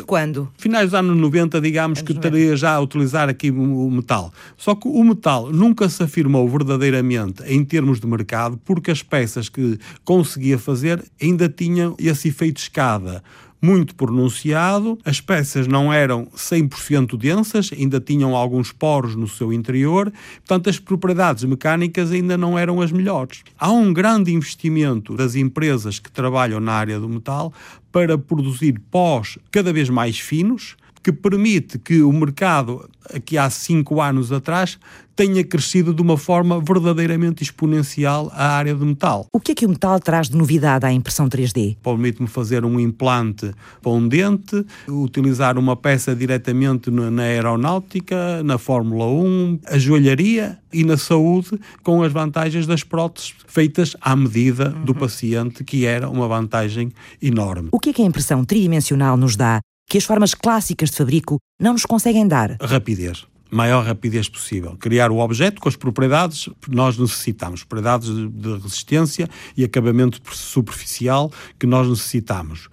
É 0.00 0.02
quando? 0.02 0.48
Finais 0.56 0.86
dos 0.86 0.94
anos 0.94 1.16
90, 1.16 1.60
digamos 1.60 2.00
anos 2.00 2.02
que 2.02 2.12
estaria 2.12 2.56
já 2.56 2.74
a 2.74 2.80
utilizar 2.80 3.28
aqui 3.28 3.50
o 3.50 3.90
metal. 3.90 4.32
Só 4.56 4.74
que 4.74 4.88
o 4.88 5.04
metal 5.04 5.50
nunca 5.52 5.88
se 5.88 6.02
afirmou 6.02 6.48
verdadeiramente 6.48 7.42
em 7.46 7.64
termos 7.64 8.00
de 8.00 8.06
mercado, 8.06 8.58
porque 8.64 8.90
as 8.90 9.02
peças 9.02 9.48
que 9.48 9.78
conseguia 10.04 10.58
fazer 10.58 11.02
ainda 11.20 11.48
tinham 11.48 11.94
esse 11.98 12.28
efeito 12.28 12.58
escada 12.58 13.22
muito 13.60 13.94
pronunciado, 13.94 14.98
as 15.04 15.20
peças 15.20 15.66
não 15.66 15.92
eram 15.92 16.26
100% 16.34 17.16
densas, 17.16 17.70
ainda 17.72 18.00
tinham 18.00 18.34
alguns 18.34 18.72
poros 18.72 19.14
no 19.14 19.28
seu 19.28 19.52
interior, 19.52 20.12
portanto, 20.38 20.70
as 20.70 20.78
propriedades 20.78 21.44
mecânicas 21.44 22.10
ainda 22.10 22.36
não 22.38 22.58
eram 22.58 22.80
as 22.80 22.90
melhores. 22.90 23.42
Há 23.58 23.70
um 23.70 23.92
grande 23.92 24.32
investimento 24.32 25.14
das 25.14 25.34
empresas 25.34 25.98
que 25.98 26.10
trabalham 26.10 26.60
na 26.60 26.72
área 26.72 26.98
do 26.98 27.08
metal 27.08 27.52
para 27.92 28.16
produzir 28.16 28.80
pós 28.90 29.38
cada 29.50 29.72
vez 29.72 29.90
mais 29.90 30.18
finos, 30.18 30.76
que 31.02 31.12
permite 31.12 31.78
que 31.78 32.02
o 32.02 32.12
mercado, 32.12 32.88
aqui 33.14 33.38
há 33.38 33.48
cinco 33.48 34.00
anos 34.00 34.30
atrás, 34.32 34.78
tenha 35.20 35.44
crescido 35.44 35.92
de 35.92 36.00
uma 36.00 36.16
forma 36.16 36.58
verdadeiramente 36.58 37.42
exponencial 37.42 38.32
a 38.32 38.52
área 38.56 38.74
do 38.74 38.86
metal. 38.86 39.26
O 39.30 39.38
que 39.38 39.52
é 39.52 39.54
que 39.54 39.66
o 39.66 39.68
metal 39.68 40.00
traz 40.00 40.30
de 40.30 40.36
novidade 40.38 40.86
à 40.86 40.90
impressão 40.90 41.28
3D? 41.28 41.76
Permite-me 41.82 42.26
fazer 42.26 42.64
um 42.64 42.80
implante 42.80 43.52
para 43.82 43.92
um 43.92 44.08
dente, 44.08 44.64
utilizar 44.88 45.58
uma 45.58 45.76
peça 45.76 46.16
diretamente 46.16 46.90
na 46.90 47.24
aeronáutica, 47.24 48.42
na 48.42 48.56
Fórmula 48.56 49.04
1, 49.08 49.60
a 49.66 49.76
joalharia 49.76 50.58
e 50.72 50.84
na 50.84 50.96
saúde, 50.96 51.50
com 51.82 52.02
as 52.02 52.10
vantagens 52.10 52.66
das 52.66 52.82
próteses 52.82 53.34
feitas 53.46 53.94
à 54.00 54.16
medida 54.16 54.70
do 54.70 54.94
paciente, 54.94 55.62
que 55.64 55.84
era 55.84 56.08
uma 56.08 56.26
vantagem 56.28 56.90
enorme. 57.20 57.68
O 57.72 57.78
que 57.78 57.90
é 57.90 57.92
que 57.92 58.00
a 58.00 58.06
impressão 58.06 58.42
tridimensional 58.42 59.18
nos 59.18 59.36
dá 59.36 59.60
que 59.86 59.98
as 59.98 60.04
formas 60.04 60.32
clássicas 60.32 60.88
de 60.88 60.96
fabrico 60.96 61.36
não 61.60 61.74
nos 61.74 61.84
conseguem 61.84 62.26
dar? 62.26 62.56
Rapidez 62.58 63.28
maior 63.50 63.84
rapidez 63.84 64.28
possível. 64.28 64.76
Criar 64.78 65.10
o 65.10 65.18
objeto 65.18 65.60
com 65.60 65.68
as 65.68 65.76
propriedades 65.76 66.48
que 66.60 66.70
nós 66.70 66.96
necessitamos, 66.96 67.64
propriedades 67.64 68.08
de 68.08 68.52
resistência 68.54 69.28
e 69.56 69.64
acabamento 69.64 70.20
superficial 70.34 71.32
que 71.58 71.66
nós 71.66 71.88
necessitamos 71.88 72.68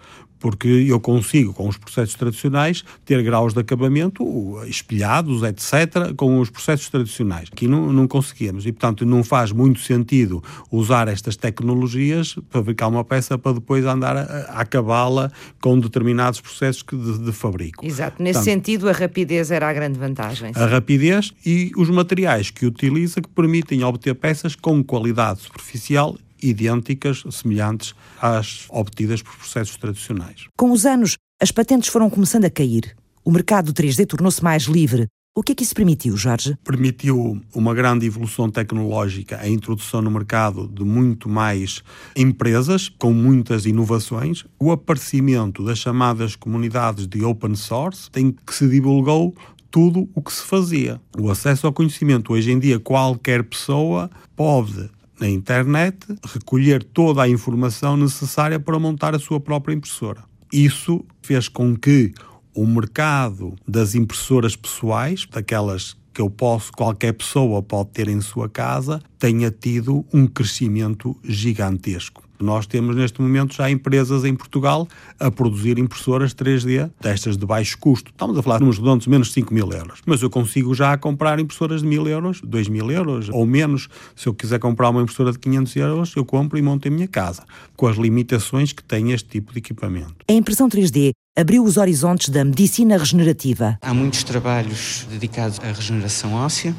porque 0.48 0.70
eu 0.70 0.98
consigo, 0.98 1.52
com 1.52 1.68
os 1.68 1.76
processos 1.76 2.16
tradicionais, 2.16 2.82
ter 3.04 3.22
graus 3.22 3.54
de 3.54 3.60
acabamento 3.60 4.24
espelhados, 4.66 5.44
etc., 5.44 6.16
com 6.16 6.40
os 6.40 6.50
processos 6.50 6.88
tradicionais. 6.88 7.50
Aqui 7.52 7.68
não, 7.68 7.92
não 7.92 8.08
conseguimos 8.08 8.66
e, 8.66 8.72
portanto, 8.72 9.06
não 9.06 9.26
faz 9.26 9.52
muito 9.52 9.82
sentido 9.82 10.42
usar 10.72 11.10
estas 11.10 11.36
tecnologias 11.36 12.36
para 12.50 12.62
fabricar 12.62 12.88
uma 12.88 13.04
peça 13.04 13.38
para 13.38 13.56
depois 13.56 13.84
andar 13.84 14.16
a, 14.16 14.22
a 14.22 14.62
acabá-la 14.62 15.30
com 15.60 15.78
determinados 15.78 16.40
processos 16.40 16.86
de, 16.90 17.26
de 17.26 17.32
fabrico. 17.34 17.86
Exato. 17.86 18.24
Nesse 18.24 18.40
portanto, 18.40 18.54
sentido, 18.54 18.90
a 18.90 18.94
rapidez 18.94 19.52
era 19.52 19.68
a 19.68 19.74
grande 19.74 20.00
vantagem. 20.00 20.54
Sim. 20.54 20.62
A 20.62 20.66
rapidez 20.66 21.34
e 21.46 21.74
os 21.76 21.90
materiais 21.90 22.52
que 22.52 22.66
utiliza 22.66 23.22
que 23.22 23.28
permitem 23.28 23.84
obter 23.84 24.16
peças 24.16 24.56
com 24.56 24.82
qualidade 24.82 25.42
superficial 25.42 26.16
idênticas, 26.42 27.24
semelhantes 27.32 27.94
às 28.22 28.66
obtidas 28.70 29.22
por 29.22 29.36
processos 29.36 29.78
tradicionais. 29.78 30.46
Com 30.58 30.72
os 30.72 30.86
anos, 30.86 31.18
as 31.42 31.52
patentes 31.52 31.90
foram 31.90 32.10
começando 32.10 32.46
a 32.46 32.50
cair. 32.50 32.96
O 33.24 33.32
mercado 33.32 33.74
3D 33.74 34.06
tornou-se 34.06 34.44
mais 34.44 34.64
livre. 34.64 35.08
O 35.36 35.44
que 35.44 35.52
é 35.52 35.56
que 35.56 35.64
isso 35.64 35.76
permitiu, 35.76 36.18
Jorge? 36.18 36.58
Permitiu 36.64 37.40
uma 37.54 37.72
grande 37.76 38.08
evolução 38.08 38.50
tecnológica, 38.50 39.40
a 39.40 39.48
introdução 39.48 40.02
no 40.02 40.10
mercado 40.10 40.68
de 40.68 40.84
muito 40.84 41.30
mais 41.30 41.84
empresas, 42.16 42.90
com 42.90 43.14
muitas 43.14 43.68
inovações, 43.68 44.46
o 44.60 44.72
aparecimento 44.72 45.64
das 45.64 45.78
chamadas 45.78 46.36
comunidades 46.36 47.06
de 47.06 47.24
open 47.24 47.54
source, 47.54 48.10
em 48.16 48.32
que 48.32 48.52
se 48.52 48.68
divulgou 48.68 49.36
tudo 49.70 50.10
o 50.16 50.24
que 50.24 50.34
se 50.34 50.42
fazia. 50.42 51.00
O 51.16 51.30
acesso 51.30 51.68
ao 51.68 51.74
conhecimento, 51.74 52.34
hoje 52.34 52.52
em 52.52 52.58
dia, 52.58 52.80
qualquer 52.80 53.44
pessoa 53.44 54.10
pode 54.36 54.90
na 55.20 55.28
internet, 55.28 55.98
recolher 56.26 56.84
toda 56.84 57.24
a 57.24 57.30
informação 57.30 57.98
necessária 57.98 58.60
para 58.60 58.80
montar 58.80 59.16
a 59.16 59.20
sua 59.20 59.40
própria 59.40 59.74
impressora. 59.74 60.24
Isso 60.52 61.04
fez 61.22 61.48
com 61.48 61.76
que 61.76 62.14
o 62.54 62.66
mercado 62.66 63.56
das 63.68 63.96
impressoras 63.96 64.56
pessoais, 64.56 65.28
daquelas 65.30 65.96
que 66.14 66.22
eu 66.22 66.30
posso, 66.30 66.72
qualquer 66.72 67.14
pessoa 67.14 67.62
pode 67.62 67.92
ter 67.92 68.08
em 68.08 68.22
sua 68.22 68.50
casa, 68.50 69.00
tenha 69.20 69.52
tido 69.52 70.04
um 70.12 70.26
crescimento 70.26 71.16
gigantesco. 71.24 72.27
Nós 72.40 72.66
temos 72.66 72.96
neste 72.96 73.22
momento 73.22 73.54
já 73.54 73.70
empresas 73.70 74.24
em 74.26 74.36
Portugal 74.36 74.88
a 75.20 75.32
produzir 75.32 75.80
impressoras 75.80 76.34
3D 76.34 76.90
destas 77.02 77.38
de 77.38 77.46
baixo 77.46 77.78
custo. 77.78 78.12
Estamos 78.12 78.38
a 78.38 78.44
falar 78.44 78.60
de 78.60 78.66
uns 78.66 78.78
redondos 78.78 79.08
menos 79.08 79.28
de 79.28 79.34
5 79.34 79.54
mil 79.54 79.72
euros. 79.72 80.02
Mas 80.06 80.22
eu 80.22 80.30
consigo 80.30 80.74
já 80.74 80.98
comprar 80.98 81.40
impressoras 81.40 81.82
de 81.82 81.88
1000 81.88 82.08
euros, 82.08 82.42
2 82.44 82.70
mil 82.70 82.92
euros 82.92 83.30
ou 83.30 83.46
menos. 83.46 83.90
Se 84.16 84.28
eu 84.28 84.34
quiser 84.34 84.60
comprar 84.60 84.90
uma 84.90 85.02
impressora 85.02 85.32
de 85.32 85.40
500 85.40 85.76
euros, 85.78 86.16
eu 86.16 86.26
compro 86.26 86.58
e 86.58 86.62
monto 86.62 86.88
em 86.88 86.92
minha 86.92 87.08
casa, 87.08 87.44
com 87.76 87.88
as 87.88 87.98
limitações 87.98 88.74
que 88.74 88.84
tem 88.84 89.12
este 89.12 89.30
tipo 89.30 89.52
de 89.52 89.60
equipamento. 89.60 90.16
A 90.30 90.34
impressão 90.34 90.70
3D 90.70 91.12
abriu 91.38 91.64
os 91.64 91.78
horizontes 91.78 92.30
da 92.30 92.44
medicina 92.44 92.98
regenerativa. 92.98 93.78
Há 93.82 93.94
muitos 93.94 94.24
trabalhos 94.24 95.06
dedicados 95.10 95.60
à 95.60 95.72
regeneração 95.72 96.34
óssea. 96.34 96.76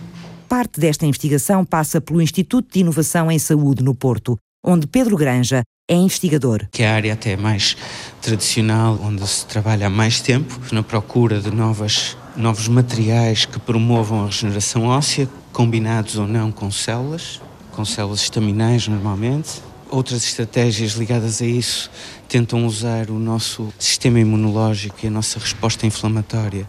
Parte 0.49 0.81
desta 0.81 1.05
investigação 1.05 1.65
passa 1.65 2.01
pelo 2.01 2.23
Instituto 2.23 2.73
de 2.73 2.81
Inovação 2.81 3.31
em 3.31 3.39
Saúde, 3.39 3.85
no 3.85 3.95
Porto, 3.95 4.37
onde 4.65 4.87
Pedro 4.87 5.17
Granja 5.17 5.63
é 5.89 5.95
investigador. 5.95 6.69
Que 6.71 6.83
é 6.83 6.89
a 6.89 6.95
área 6.95 7.13
até 7.15 7.37
mais 7.37 7.77
tradicional, 8.21 8.99
onde 9.03 9.27
se 9.27 9.47
trabalha 9.47 9.87
há 9.87 9.91
mais 9.91 10.21
tempo, 10.21 10.61
na 10.73 10.83
procura 10.83 11.41
de 11.41 11.51
novas, 11.51 12.17
novos 12.37 12.69
materiais 12.69 13.47
que 13.47 13.59
promovam 13.59 14.23
a 14.23 14.27
regeneração 14.27 14.85
óssea, 14.85 15.29
combinados 15.53 16.17
ou 16.17 16.27
não 16.27 16.53
com 16.53 16.71
células, 16.71 17.41
com 17.73 17.85
células 17.85 18.21
estaminais 18.21 18.87
normalmente. 18.87 19.63
Outras 19.91 20.23
estratégias 20.25 20.93
ligadas 20.93 21.41
a 21.41 21.47
isso 21.47 21.91
tentam 22.29 22.67
usar 22.67 23.09
o 23.09 23.19
nosso 23.19 23.73
sistema 23.79 24.21
imunológico 24.21 24.99
e 25.03 25.07
a 25.07 25.11
nossa 25.11 25.39
resposta 25.39 25.87
inflamatória 25.87 26.69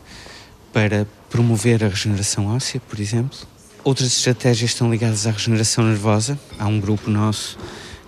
para 0.71 1.05
promover 1.29 1.83
a 1.83 1.89
regeneração 1.89 2.47
óssea, 2.47 2.81
por 2.87 2.99
exemplo. 2.99 3.48
Outras 3.83 4.09
estratégias 4.09 4.71
estão 4.71 4.91
ligadas 4.91 5.25
à 5.25 5.31
regeneração 5.31 5.83
nervosa. 5.85 6.37
Há 6.57 6.67
um 6.67 6.79
grupo 6.79 7.09
nosso 7.09 7.57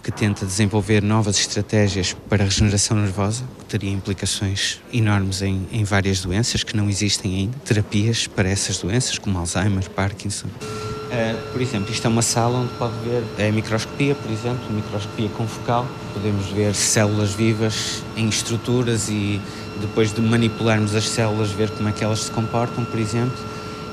que 0.04 0.12
tenta 0.12 0.46
desenvolver 0.46 1.02
novas 1.02 1.38
estratégias 1.38 2.16
para 2.28 2.44
a 2.44 2.46
regeneração 2.46 2.98
nervosa, 2.98 3.44
que 3.60 3.66
teria 3.66 3.92
implicações 3.92 4.82
enormes 4.92 5.42
em, 5.42 5.68
em 5.72 5.84
várias 5.84 6.22
doenças 6.22 6.64
que 6.64 6.76
não 6.76 6.90
existem 6.90 7.36
ainda, 7.36 7.58
terapias 7.64 8.26
para 8.28 8.50
essas 8.50 8.80
doenças, 8.80 9.18
como 9.18 9.38
Alzheimer, 9.38 9.88
Parkinson. 9.92 10.48
Uh, 10.48 11.52
por 11.52 11.62
exemplo, 11.62 11.92
isto 11.92 12.06
é 12.06 12.10
uma 12.10 12.22
sala 12.22 12.60
onde 12.60 12.74
pode 12.74 12.94
ver 13.04 13.48
a 13.48 13.52
microscopia, 13.52 14.16
por 14.16 14.32
exemplo, 14.32 14.72
microscopia 14.72 15.30
confocal. 15.30 15.86
Podemos 16.14 16.48
ver 16.48 16.74
células 16.74 17.34
vivas 17.34 18.02
em 18.16 18.28
estruturas 18.28 19.10
e 19.10 19.40
depois 19.82 20.14
de 20.14 20.22
manipularmos 20.22 20.96
as 20.96 21.08
células, 21.08 21.52
ver 21.52 21.70
como 21.70 21.90
é 21.90 21.92
que 21.92 22.04
elas 22.04 22.22
se 22.22 22.32
comportam, 22.32 22.86
por 22.86 23.00
exemplo. 23.00 23.38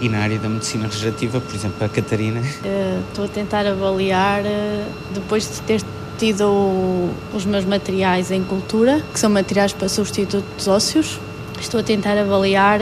E 0.01 0.09
na 0.09 0.19
área 0.19 0.39
da 0.39 0.49
medicina 0.49 0.87
regenerativa, 0.87 1.41
por 1.41 1.55
exemplo, 1.55 1.85
a 1.85 1.89
Catarina. 1.89 2.41
Uh, 2.41 3.03
estou 3.09 3.25
a 3.25 3.29
tentar 3.29 3.67
avaliar, 3.67 4.43
uh, 4.43 4.85
depois 5.13 5.51
de 5.51 5.61
ter 5.63 5.83
tido 6.19 7.11
os 7.33 7.45
meus 7.45 7.65
materiais 7.65 8.31
em 8.31 8.43
cultura, 8.43 9.03
que 9.13 9.19
são 9.19 9.31
materiais 9.31 9.73
para 9.73 9.89
substitutos 9.89 10.69
ósseos. 10.69 11.19
Estou 11.61 11.81
a 11.81 11.83
tentar 11.83 12.17
avaliar 12.19 12.81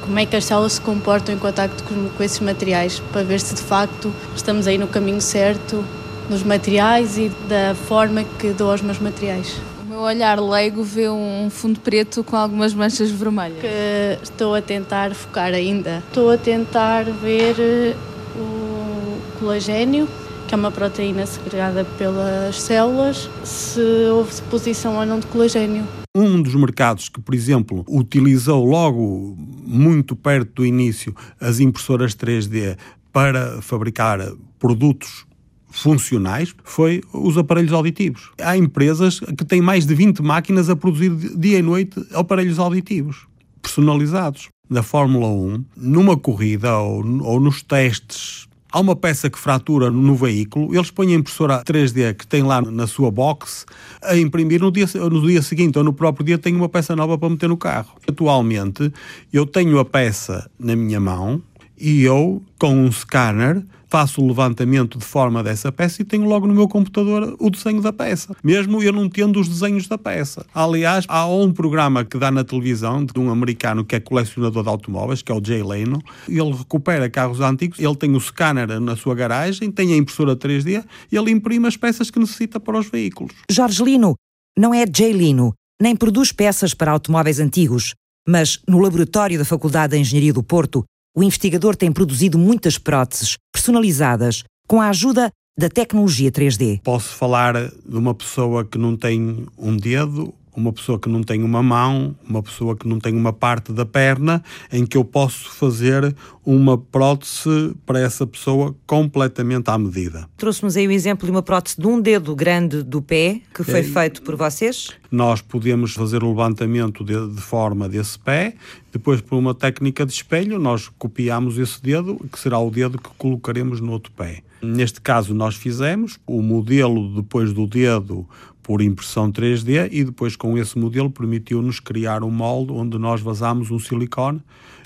como 0.00 0.18
é 0.18 0.24
que 0.24 0.34
as 0.34 0.44
células 0.44 0.74
se 0.74 0.80
comportam 0.80 1.34
em 1.34 1.38
contacto 1.38 1.84
com, 1.84 2.08
com 2.08 2.22
esses 2.22 2.40
materiais, 2.40 3.00
para 3.12 3.22
ver 3.22 3.40
se 3.40 3.54
de 3.54 3.62
facto 3.62 4.12
estamos 4.34 4.66
aí 4.66 4.78
no 4.78 4.86
caminho 4.86 5.20
certo 5.20 5.84
dos 6.28 6.42
materiais 6.42 7.18
e 7.18 7.30
da 7.48 7.74
forma 7.74 8.24
que 8.38 8.50
dou 8.50 8.70
aos 8.70 8.80
meus 8.80 8.98
materiais. 8.98 9.60
O 9.98 10.02
meu 10.02 10.10
olhar 10.10 10.40
leigo 10.40 10.84
vê 10.84 11.10
um 11.10 11.50
fundo 11.50 11.80
preto 11.80 12.22
com 12.22 12.36
algumas 12.36 12.72
manchas 12.72 13.10
vermelhas. 13.10 13.58
Que 13.60 14.22
estou 14.22 14.54
a 14.54 14.62
tentar 14.62 15.12
focar 15.12 15.52
ainda. 15.52 16.04
Estou 16.06 16.30
a 16.30 16.38
tentar 16.38 17.02
ver 17.02 17.56
eh, 17.58 17.96
o 18.36 19.40
colagênio 19.40 20.06
que 20.46 20.54
é 20.54 20.56
uma 20.56 20.70
proteína 20.70 21.26
segregada 21.26 21.84
pelas 21.98 22.60
células, 22.60 23.28
se 23.42 23.80
houve 24.10 24.36
deposição 24.36 24.96
ou 24.96 25.04
não 25.04 25.18
de 25.18 25.26
colagênio. 25.26 25.84
Um 26.16 26.40
dos 26.40 26.54
mercados 26.54 27.08
que, 27.08 27.20
por 27.20 27.34
exemplo, 27.34 27.84
utilizou 27.88 28.64
logo 28.64 29.36
muito 29.66 30.14
perto 30.14 30.62
do 30.62 30.64
início 30.64 31.12
as 31.40 31.58
impressoras 31.58 32.14
3D 32.14 32.78
para 33.12 33.60
fabricar 33.60 34.20
produtos 34.60 35.26
funcionais 35.70 36.54
foi 36.64 37.02
os 37.12 37.36
aparelhos 37.36 37.72
auditivos. 37.72 38.30
Há 38.40 38.56
empresas 38.56 39.20
que 39.20 39.44
têm 39.44 39.60
mais 39.60 39.86
de 39.86 39.94
20 39.94 40.22
máquinas 40.22 40.68
a 40.70 40.76
produzir 40.76 41.10
dia 41.36 41.58
e 41.58 41.62
noite 41.62 42.00
aparelhos 42.14 42.58
auditivos 42.58 43.26
personalizados. 43.62 44.48
Da 44.70 44.82
Fórmula 44.82 45.28
1, 45.28 45.64
numa 45.76 46.16
corrida 46.16 46.76
ou, 46.76 47.02
ou 47.22 47.40
nos 47.40 47.62
testes 47.62 48.48
há 48.72 48.80
uma 48.80 48.94
peça 48.94 49.30
que 49.30 49.38
fratura 49.38 49.90
no 49.90 50.14
veículo, 50.14 50.74
eles 50.74 50.90
põem 50.90 51.14
a 51.14 51.18
impressora 51.18 51.62
3D 51.64 52.14
que 52.14 52.26
tem 52.26 52.42
lá 52.42 52.60
na 52.60 52.86
sua 52.86 53.10
box 53.10 53.64
a 54.02 54.16
imprimir 54.16 54.60
no 54.60 54.70
dia, 54.70 54.86
no 54.94 55.26
dia 55.26 55.42
seguinte 55.42 55.78
ou 55.78 55.84
no 55.84 55.92
próprio 55.92 56.24
dia 56.24 56.38
tem 56.38 56.54
uma 56.54 56.68
peça 56.68 56.94
nova 56.94 57.16
para 57.18 57.30
meter 57.30 57.48
no 57.48 57.56
carro. 57.56 57.94
Atualmente 58.06 58.92
eu 59.32 59.46
tenho 59.46 59.78
a 59.78 59.84
peça 59.84 60.50
na 60.58 60.76
minha 60.76 61.00
mão 61.00 61.42
e 61.80 62.02
eu, 62.02 62.42
com 62.58 62.74
um 62.74 62.90
scanner, 62.90 63.62
faço 63.88 64.22
o 64.22 64.28
levantamento 64.28 64.98
de 64.98 65.04
forma 65.04 65.42
dessa 65.42 65.72
peça 65.72 66.02
e 66.02 66.04
tenho 66.04 66.24
logo 66.24 66.46
no 66.46 66.54
meu 66.54 66.68
computador 66.68 67.36
o 67.38 67.50
desenho 67.50 67.80
da 67.80 67.92
peça, 67.92 68.36
mesmo 68.44 68.82
eu 68.82 68.92
não 68.92 69.08
tendo 69.08 69.40
os 69.40 69.48
desenhos 69.48 69.88
da 69.88 69.98
peça. 69.98 70.46
Aliás, 70.54 71.04
há 71.08 71.26
um 71.26 71.52
programa 71.52 72.04
que 72.04 72.18
dá 72.18 72.30
na 72.30 72.44
televisão 72.44 73.04
de 73.04 73.18
um 73.18 73.30
americano 73.30 73.84
que 73.84 73.96
é 73.96 74.00
colecionador 74.00 74.62
de 74.62 74.68
automóveis, 74.68 75.22
que 75.22 75.32
é 75.32 75.34
o 75.34 75.44
Jay 75.44 75.62
Leno, 75.62 76.02
ele 76.28 76.52
recupera 76.52 77.08
carros 77.08 77.40
antigos, 77.40 77.78
ele 77.78 77.96
tem 77.96 78.14
o 78.14 78.20
scanner 78.20 78.80
na 78.80 78.96
sua 78.96 79.14
garagem, 79.14 79.70
tem 79.70 79.92
a 79.92 79.96
impressora 79.96 80.36
3D 80.36 80.84
e 81.10 81.16
ele 81.16 81.30
imprime 81.30 81.66
as 81.66 81.76
peças 81.76 82.10
que 82.10 82.18
necessita 82.18 82.60
para 82.60 82.78
os 82.78 82.88
veículos. 82.88 83.32
Jorge 83.50 83.82
Lino 83.82 84.14
não 84.56 84.74
é 84.74 84.84
Jay 84.94 85.12
Lino, 85.12 85.54
nem 85.80 85.96
produz 85.96 86.32
peças 86.32 86.74
para 86.74 86.92
automóveis 86.92 87.38
antigos, 87.38 87.94
mas 88.26 88.60
no 88.68 88.78
laboratório 88.78 89.38
da 89.38 89.44
Faculdade 89.44 89.92
de 89.92 90.00
Engenharia 90.00 90.32
do 90.32 90.42
Porto 90.42 90.84
o 91.18 91.22
investigador 91.24 91.74
tem 91.74 91.90
produzido 91.90 92.38
muitas 92.38 92.78
próteses 92.78 93.36
personalizadas 93.52 94.44
com 94.68 94.80
a 94.80 94.88
ajuda 94.88 95.32
da 95.58 95.68
tecnologia 95.68 96.30
3D. 96.30 96.80
Posso 96.84 97.08
falar 97.08 97.54
de 97.54 97.96
uma 97.96 98.14
pessoa 98.14 98.64
que 98.64 98.78
não 98.78 98.96
tem 98.96 99.44
um 99.58 99.76
dedo 99.76 100.32
uma 100.58 100.72
pessoa 100.72 100.98
que 100.98 101.08
não 101.08 101.22
tem 101.22 101.42
uma 101.42 101.62
mão, 101.62 102.14
uma 102.28 102.42
pessoa 102.42 102.76
que 102.76 102.86
não 102.86 102.98
tem 102.98 103.14
uma 103.14 103.32
parte 103.32 103.72
da 103.72 103.86
perna, 103.86 104.42
em 104.72 104.84
que 104.84 104.96
eu 104.96 105.04
posso 105.04 105.50
fazer 105.50 106.14
uma 106.44 106.76
prótese 106.76 107.74
para 107.86 108.00
essa 108.00 108.26
pessoa 108.26 108.74
completamente 108.86 109.70
à 109.70 109.78
medida. 109.78 110.28
Trouxe-nos 110.36 110.76
aí 110.76 110.88
o 110.88 110.90
exemplo 110.90 111.26
de 111.26 111.30
uma 111.30 111.42
prótese 111.42 111.80
de 111.80 111.86
um 111.86 112.00
dedo 112.00 112.34
grande 112.34 112.82
do 112.82 113.00
pé, 113.00 113.40
que 113.54 113.62
foi 113.62 113.80
é, 113.80 113.84
feito 113.84 114.22
por 114.22 114.34
vocês? 114.34 114.88
Nós 115.10 115.40
podemos 115.40 115.94
fazer 115.94 116.24
o 116.24 116.28
levantamento 116.28 117.04
de, 117.04 117.34
de 117.34 117.40
forma 117.40 117.88
desse 117.88 118.18
pé, 118.18 118.54
depois 118.92 119.20
por 119.20 119.36
uma 119.36 119.54
técnica 119.54 120.04
de 120.04 120.12
espelho, 120.12 120.58
nós 120.58 120.88
copiamos 120.98 121.56
esse 121.58 121.80
dedo, 121.80 122.16
que 122.32 122.38
será 122.38 122.58
o 122.58 122.70
dedo 122.70 122.98
que 122.98 123.10
colocaremos 123.16 123.80
no 123.80 123.92
outro 123.92 124.10
pé. 124.12 124.42
Neste 124.60 125.00
caso, 125.00 125.32
nós 125.34 125.54
fizemos 125.54 126.18
o 126.26 126.42
modelo 126.42 127.14
depois 127.14 127.52
do 127.52 127.66
dedo 127.66 128.26
por 128.68 128.82
impressão 128.82 129.32
3D 129.32 129.88
e 129.90 130.04
depois 130.04 130.36
com 130.36 130.58
esse 130.58 130.78
modelo 130.78 131.08
permitiu-nos 131.10 131.80
criar 131.80 132.22
um 132.22 132.30
molde 132.30 132.70
onde 132.70 132.98
nós 132.98 133.18
vazamos 133.18 133.70
um 133.70 133.78
silicone, 133.78 134.42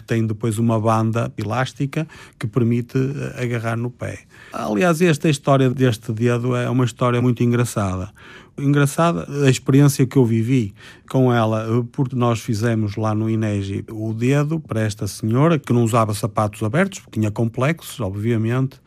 tem 0.07 0.25
depois 0.25 0.57
uma 0.57 0.79
banda 0.79 1.33
elástica 1.37 2.07
que 2.39 2.47
permite 2.47 2.97
eh, 2.97 3.43
agarrar 3.43 3.77
no 3.77 3.91
pé. 3.91 4.21
Aliás, 4.53 5.03
esta 5.03 5.29
história 5.29 5.69
deste 5.69 6.13
dedo 6.13 6.55
é 6.55 6.71
uma 6.71 6.85
história 6.85 7.21
muito 7.21 7.43
engraçada. 7.43 8.13
Engraçada 8.57 9.27
a 9.45 9.51
experiência 9.51 10.07
que 10.07 10.17
eu 10.17 10.25
vivi 10.25 10.73
com 11.11 11.33
ela, 11.33 11.65
eh, 11.65 11.85
porque 11.91 12.15
nós 12.15 12.39
fizemos 12.39 12.95
lá 12.95 13.13
no 13.17 13.29
INEGI 13.29 13.85
o 13.91 14.15
dedo 14.15 14.61
para 14.61 14.81
esta 14.81 15.09
senhora 15.09 15.59
que 15.59 15.73
não 15.73 15.83
usava 15.83 16.15
sapatos 16.15 16.63
abertos, 16.63 17.01
porque 17.01 17.19
tinha 17.19 17.33
complexos, 17.33 17.99
obviamente, 17.99 18.81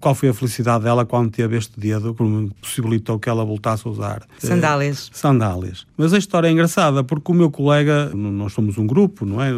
qual 0.00 0.14
foi 0.14 0.28
a 0.28 0.34
felicidade 0.34 0.84
dela 0.84 1.04
quando 1.04 1.30
teve 1.30 1.56
este 1.56 1.78
dedo 1.78 2.14
que 2.14 2.22
possibilitou 2.60 3.18
que 3.18 3.28
ela 3.28 3.44
voltasse 3.44 3.86
a 3.86 3.90
usar 3.90 4.22
sandálias. 4.38 5.10
Eh, 5.12 5.16
sandálias. 5.16 5.86
Mas 5.96 6.12
a 6.12 6.18
história 6.18 6.48
é 6.48 6.50
engraçada 6.50 7.02
porque 7.02 7.32
o 7.32 7.34
meu 7.34 7.50
colega, 7.50 8.10
nós 8.14 8.52
somos 8.52 8.76
um 8.78 8.86
grupo, 8.86 9.24
não 9.24 9.40
é, 9.40 9.50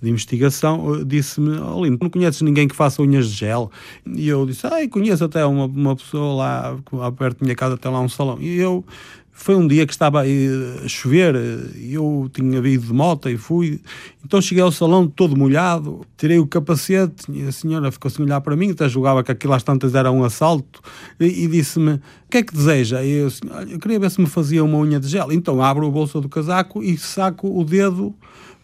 de 0.00 0.10
investigação, 0.10 1.04
disse-me, 1.04 1.58
Olinda, 1.58 1.98
não 2.00 2.10
conheces 2.10 2.42
ninguém 2.42 2.66
que 2.66 2.74
faça 2.74 3.00
unhas 3.02 3.28
de 3.28 3.36
gel? 3.36 3.70
E 4.06 4.28
eu 4.28 4.44
disse, 4.44 4.66
ai, 4.66 4.88
conheço 4.88 5.24
até 5.24 5.44
uma, 5.44 5.66
uma 5.66 5.96
pessoa 5.96 6.34
lá, 6.34 6.76
perto 7.16 7.40
da 7.40 7.44
minha 7.44 7.56
casa, 7.56 7.76
tem 7.76 7.90
lá 7.90 8.00
um 8.00 8.08
salão. 8.08 8.38
E 8.40 8.56
eu 8.56 8.84
foi 9.34 9.56
um 9.56 9.66
dia 9.66 9.86
que 9.86 9.92
estava 9.92 10.22
a 10.22 10.88
chover, 10.88 11.34
eu 11.90 12.30
tinha 12.32 12.60
vindo 12.60 12.86
de 12.86 12.92
moto 12.92 13.28
e 13.28 13.36
fui, 13.36 13.80
então 14.24 14.40
cheguei 14.40 14.62
ao 14.62 14.70
salão 14.70 15.08
todo 15.08 15.36
molhado, 15.36 16.02
tirei 16.16 16.38
o 16.38 16.46
capacete 16.46 17.24
e 17.32 17.42
a 17.42 17.50
senhora 17.50 17.90
ficou 17.90 18.08
assim 18.08 18.22
a 18.22 18.26
olhar 18.26 18.40
para 18.40 18.54
mim, 18.54 18.70
até 18.70 18.88
julgava 18.88 19.24
que 19.24 19.32
aquilo 19.32 19.54
às 19.54 19.62
tantas 19.62 19.94
era 19.94 20.12
um 20.12 20.22
assalto, 20.22 20.80
e, 21.18 21.44
e 21.44 21.48
disse-me, 21.48 21.94
o 21.94 22.00
que 22.30 22.38
é 22.38 22.42
que 22.42 22.54
deseja? 22.54 23.02
E 23.02 23.10
eu, 23.10 23.26
assim, 23.26 23.40
eu 23.68 23.78
queria 23.78 23.98
ver 23.98 24.10
se 24.10 24.20
me 24.20 24.26
fazia 24.26 24.62
uma 24.62 24.78
unha 24.78 25.00
de 25.00 25.08
gel. 25.08 25.32
Então 25.32 25.51
abro 25.60 25.86
a 25.86 25.90
bolsa 25.90 26.20
do 26.20 26.28
casaco 26.28 26.82
e 26.82 26.96
saco 26.96 27.48
o 27.48 27.64
dedo 27.64 28.14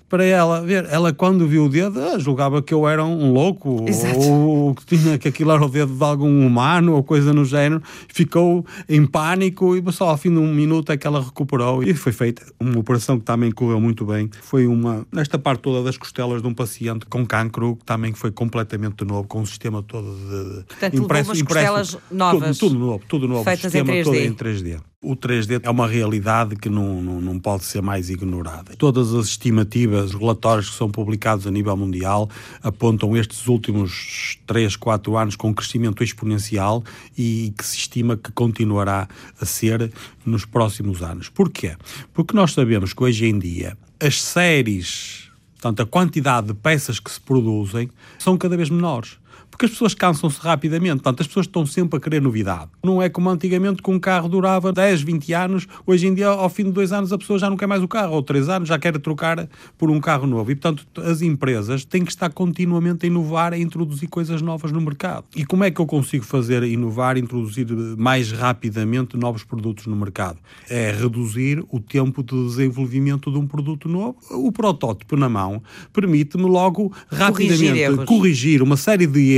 para 0.09 0.24
ela 0.24 0.61
ver. 0.62 0.86
Ela, 0.91 1.12
quando 1.12 1.47
viu 1.47 1.66
o 1.66 1.68
dedo, 1.68 2.01
ah, 2.01 2.18
julgava 2.18 2.62
que 2.62 2.72
eu 2.72 2.89
era 2.89 3.05
um 3.05 3.32
louco, 3.32 3.84
Exato. 3.86 4.18
ou 4.18 4.74
que 4.74 4.86
tinha 4.86 5.18
que 5.18 5.28
aquilo 5.28 5.53
era 5.53 5.64
o 5.64 5.68
dedo 5.68 5.95
de 5.95 6.03
algum 6.03 6.47
humano, 6.47 6.95
ou 6.95 7.03
coisa 7.03 7.32
no 7.32 7.45
género. 7.45 7.82
Ficou 8.09 8.64
em 8.89 9.05
pânico 9.07 9.76
e 9.76 9.93
só 9.93 10.09
ao 10.09 10.16
fim 10.16 10.30
de 10.30 10.39
um 10.39 10.53
minuto 10.53 10.91
é 10.91 10.97
que 10.97 11.07
ela 11.07 11.22
recuperou. 11.22 11.82
E 11.82 11.95
foi 11.95 12.12
feita 12.12 12.45
uma 12.59 12.78
operação 12.78 13.18
que 13.18 13.24
também 13.24 13.51
correu 13.51 13.80
muito 13.80 14.05
bem. 14.05 14.30
Foi 14.41 14.66
uma, 14.66 15.07
nesta 15.12 15.39
parte 15.39 15.61
toda 15.61 15.82
das 15.82 15.97
costelas 15.97 16.41
de 16.41 16.49
um 16.49 16.55
paciente 16.55 17.05
com 17.07 17.26
cancro, 17.26 17.76
que 17.76 17.84
também 17.84 18.14
foi 18.14 18.30
completamente 18.30 19.05
novo, 19.05 19.28
com 19.28 19.43
o 19.43 19.47
sistema 19.47 19.82
todo 19.82 20.07
de. 20.07 20.64
Portanto, 20.64 20.97
impresso, 20.97 21.32
impresso, 21.32 21.45
costelas 21.45 21.99
novas. 22.11 22.59
Tudo, 22.59 22.78
novo, 22.78 23.03
tudo 23.07 23.28
novo. 23.28 23.45
Feitas 23.45 23.74
em 23.74 23.84
3D. 23.84 24.05
todo 24.05 24.16
em 24.16 24.32
3D. 24.32 24.80
O 25.01 25.14
3D 25.14 25.61
é 25.62 25.70
uma 25.70 25.86
realidade 25.86 26.57
que 26.57 26.68
não, 26.68 27.01
não, 27.01 27.20
não, 27.20 27.38
pode 27.38 27.62
ser 27.62 27.80
mais 27.80 28.11
ignorada. 28.11 28.74
Todas 28.76 29.14
as 29.14 29.26
estimativas, 29.26 30.12
relatórios 30.12 30.70
que 30.70 30.74
são 30.74 30.90
publicados 30.90 31.46
a 31.46 31.53
nível 31.53 31.76
mundial 31.76 32.28
apontam 32.64 33.16
estes 33.16 33.46
últimos 33.46 34.40
3, 34.44 34.74
4 34.74 35.16
anos 35.16 35.36
com 35.36 35.51
um 35.51 35.55
crescimento 35.55 36.03
exponencial 36.03 36.82
e 37.16 37.55
que 37.57 37.64
se 37.64 37.76
estima 37.76 38.16
que 38.16 38.32
continuará 38.32 39.07
a 39.40 39.46
ser 39.46 39.92
nos 40.26 40.44
próximos 40.44 41.01
anos. 41.01 41.28
Porquê? 41.28 41.76
Porque 42.12 42.34
nós 42.34 42.53
sabemos 42.53 42.92
que 42.92 43.05
hoje 43.05 43.26
em 43.26 43.38
dia 43.38 43.78
as 44.01 44.20
séries, 44.20 45.30
portanto, 45.53 45.80
a 45.80 45.86
quantidade 45.86 46.49
de 46.49 46.55
peças 46.55 46.99
que 46.99 47.12
se 47.12 47.20
produzem 47.20 47.88
são 48.18 48.36
cada 48.36 48.57
vez 48.57 48.68
menores 48.68 49.16
Porque 49.51 49.66
as 49.66 49.72
pessoas 49.72 49.92
cansam-se 49.92 50.38
rapidamente, 50.40 51.03
portanto, 51.03 51.20
as 51.20 51.26
pessoas 51.26 51.46
estão 51.46 51.66
sempre 51.66 51.99
a 51.99 52.01
querer 52.01 52.22
novidade. 52.22 52.70
Não 52.84 53.03
é 53.03 53.09
como 53.09 53.28
antigamente 53.28 53.82
que 53.82 53.90
um 53.90 53.99
carro 53.99 54.28
durava 54.28 54.72
10, 54.72 55.03
20 55.03 55.32
anos, 55.32 55.66
hoje 55.84 56.07
em 56.07 56.14
dia, 56.14 56.28
ao 56.28 56.49
fim 56.49 56.64
de 56.64 56.70
dois 56.70 56.92
anos, 56.92 57.12
a 57.12 57.18
pessoa 57.18 57.40
já 57.40 57.51
não 57.51 57.57
quer 57.57 57.66
mais 57.66 57.82
o 57.82 57.88
carro, 57.88 58.14
ou 58.14 58.22
três 58.22 58.49
anos, 58.49 58.68
já 58.68 58.78
quer 58.78 58.96
trocar 59.01 59.49
por 59.76 59.90
um 59.90 60.01
carro 60.01 60.28
novo. 60.28 60.53
E, 60.53 60.55
portanto, 60.55 60.86
as 61.01 61.22
empresas 61.22 61.84
têm 61.84 62.05
que 62.05 62.12
estar 62.12 62.30
continuamente 62.30 63.05
a 63.05 63.09
inovar, 63.09 63.53
a 63.53 63.59
introduzir 63.59 64.09
coisas 64.09 64.40
novas 64.40 64.70
no 64.70 64.80
mercado. 64.80 65.24
E 65.34 65.44
como 65.44 65.64
é 65.64 65.72
que 65.72 65.80
eu 65.80 65.86
consigo 65.86 66.24
fazer 66.24 66.62
inovar, 66.62 67.18
introduzir 67.18 67.66
mais 67.96 68.30
rapidamente 68.30 69.16
novos 69.16 69.42
produtos 69.42 69.86
no 69.86 69.96
mercado? 69.96 70.38
É 70.70 70.92
reduzir 70.92 71.64
o 71.68 71.80
tempo 71.80 72.22
de 72.22 72.44
desenvolvimento 72.44 73.28
de 73.28 73.38
um 73.38 73.46
produto 73.46 73.88
novo. 73.88 74.16
O 74.30 74.53
protótipo 74.53 75.16
na 75.16 75.28
mão 75.28 75.61
permite-me 75.92 76.44
logo 76.44 76.92
rapidamente 77.11 77.59
corrigir, 77.59 78.07
corrigir 78.07 78.62
uma 78.62 78.76
série 78.76 79.07
de 79.07 79.32
erros 79.32 79.38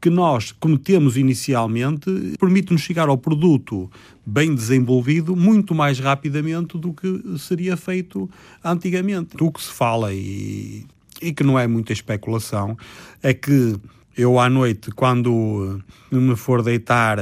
que 0.00 0.10
nós 0.10 0.52
cometemos 0.52 1.16
inicialmente, 1.16 2.34
permite-nos 2.38 2.82
chegar 2.82 3.08
ao 3.08 3.16
produto 3.16 3.90
bem 4.26 4.54
desenvolvido 4.54 5.36
muito 5.36 5.74
mais 5.74 5.98
rapidamente 5.98 6.78
do 6.78 6.92
que 6.92 7.38
seria 7.38 7.76
feito 7.76 8.28
antigamente. 8.62 9.36
O 9.40 9.50
que 9.50 9.62
se 9.62 9.72
fala 9.72 10.12
e, 10.12 10.86
e 11.20 11.32
que 11.32 11.44
não 11.44 11.58
é 11.58 11.66
muita 11.66 11.92
especulação 11.92 12.76
é 13.22 13.34
que 13.34 13.76
eu 14.16 14.38
à 14.38 14.48
noite, 14.48 14.90
quando 14.92 15.82
me 16.10 16.36
for 16.36 16.62
deitar, 16.62 17.18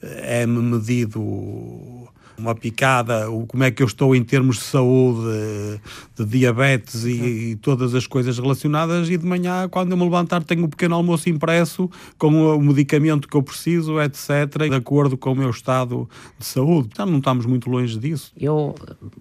é-me 0.00 0.62
medido 0.62 2.08
uma 2.38 2.54
picada, 2.54 3.26
como 3.48 3.64
é 3.64 3.70
que 3.70 3.82
eu 3.82 3.86
estou 3.86 4.14
em 4.14 4.22
termos 4.22 4.56
de 4.56 4.62
saúde, 4.62 5.80
de 6.16 6.24
diabetes 6.24 7.04
e, 7.04 7.50
e, 7.50 7.56
todas 7.56 7.94
as 7.94 8.06
coisas 8.06 8.38
relacionadas, 8.38 9.10
e 9.10 9.16
de 9.16 9.26
manhã, 9.26 9.68
quando 9.68 9.90
eu 9.90 9.96
me 9.96 10.04
levantar, 10.04 10.42
tenho 10.44 10.64
um 10.64 10.68
pequeno 10.68 10.94
almoço 10.94 11.28
impresso 11.28 11.90
com 12.16 12.28
o 12.28 12.60
medicamento 12.60 13.28
que 13.28 13.36
eu 13.36 13.42
preciso, 13.42 14.00
etc., 14.00 14.68
de 14.68 14.74
acordo 14.74 15.16
com 15.16 15.32
o 15.32 15.36
meu 15.36 15.50
estado 15.50 16.08
de 16.38 16.46
saúde. 16.46 16.90
Então 16.92 17.06
não 17.06 17.18
estamos 17.18 17.44
muito 17.44 17.68
longe 17.68 17.98
disso. 17.98 18.32
Eu, 18.36 18.74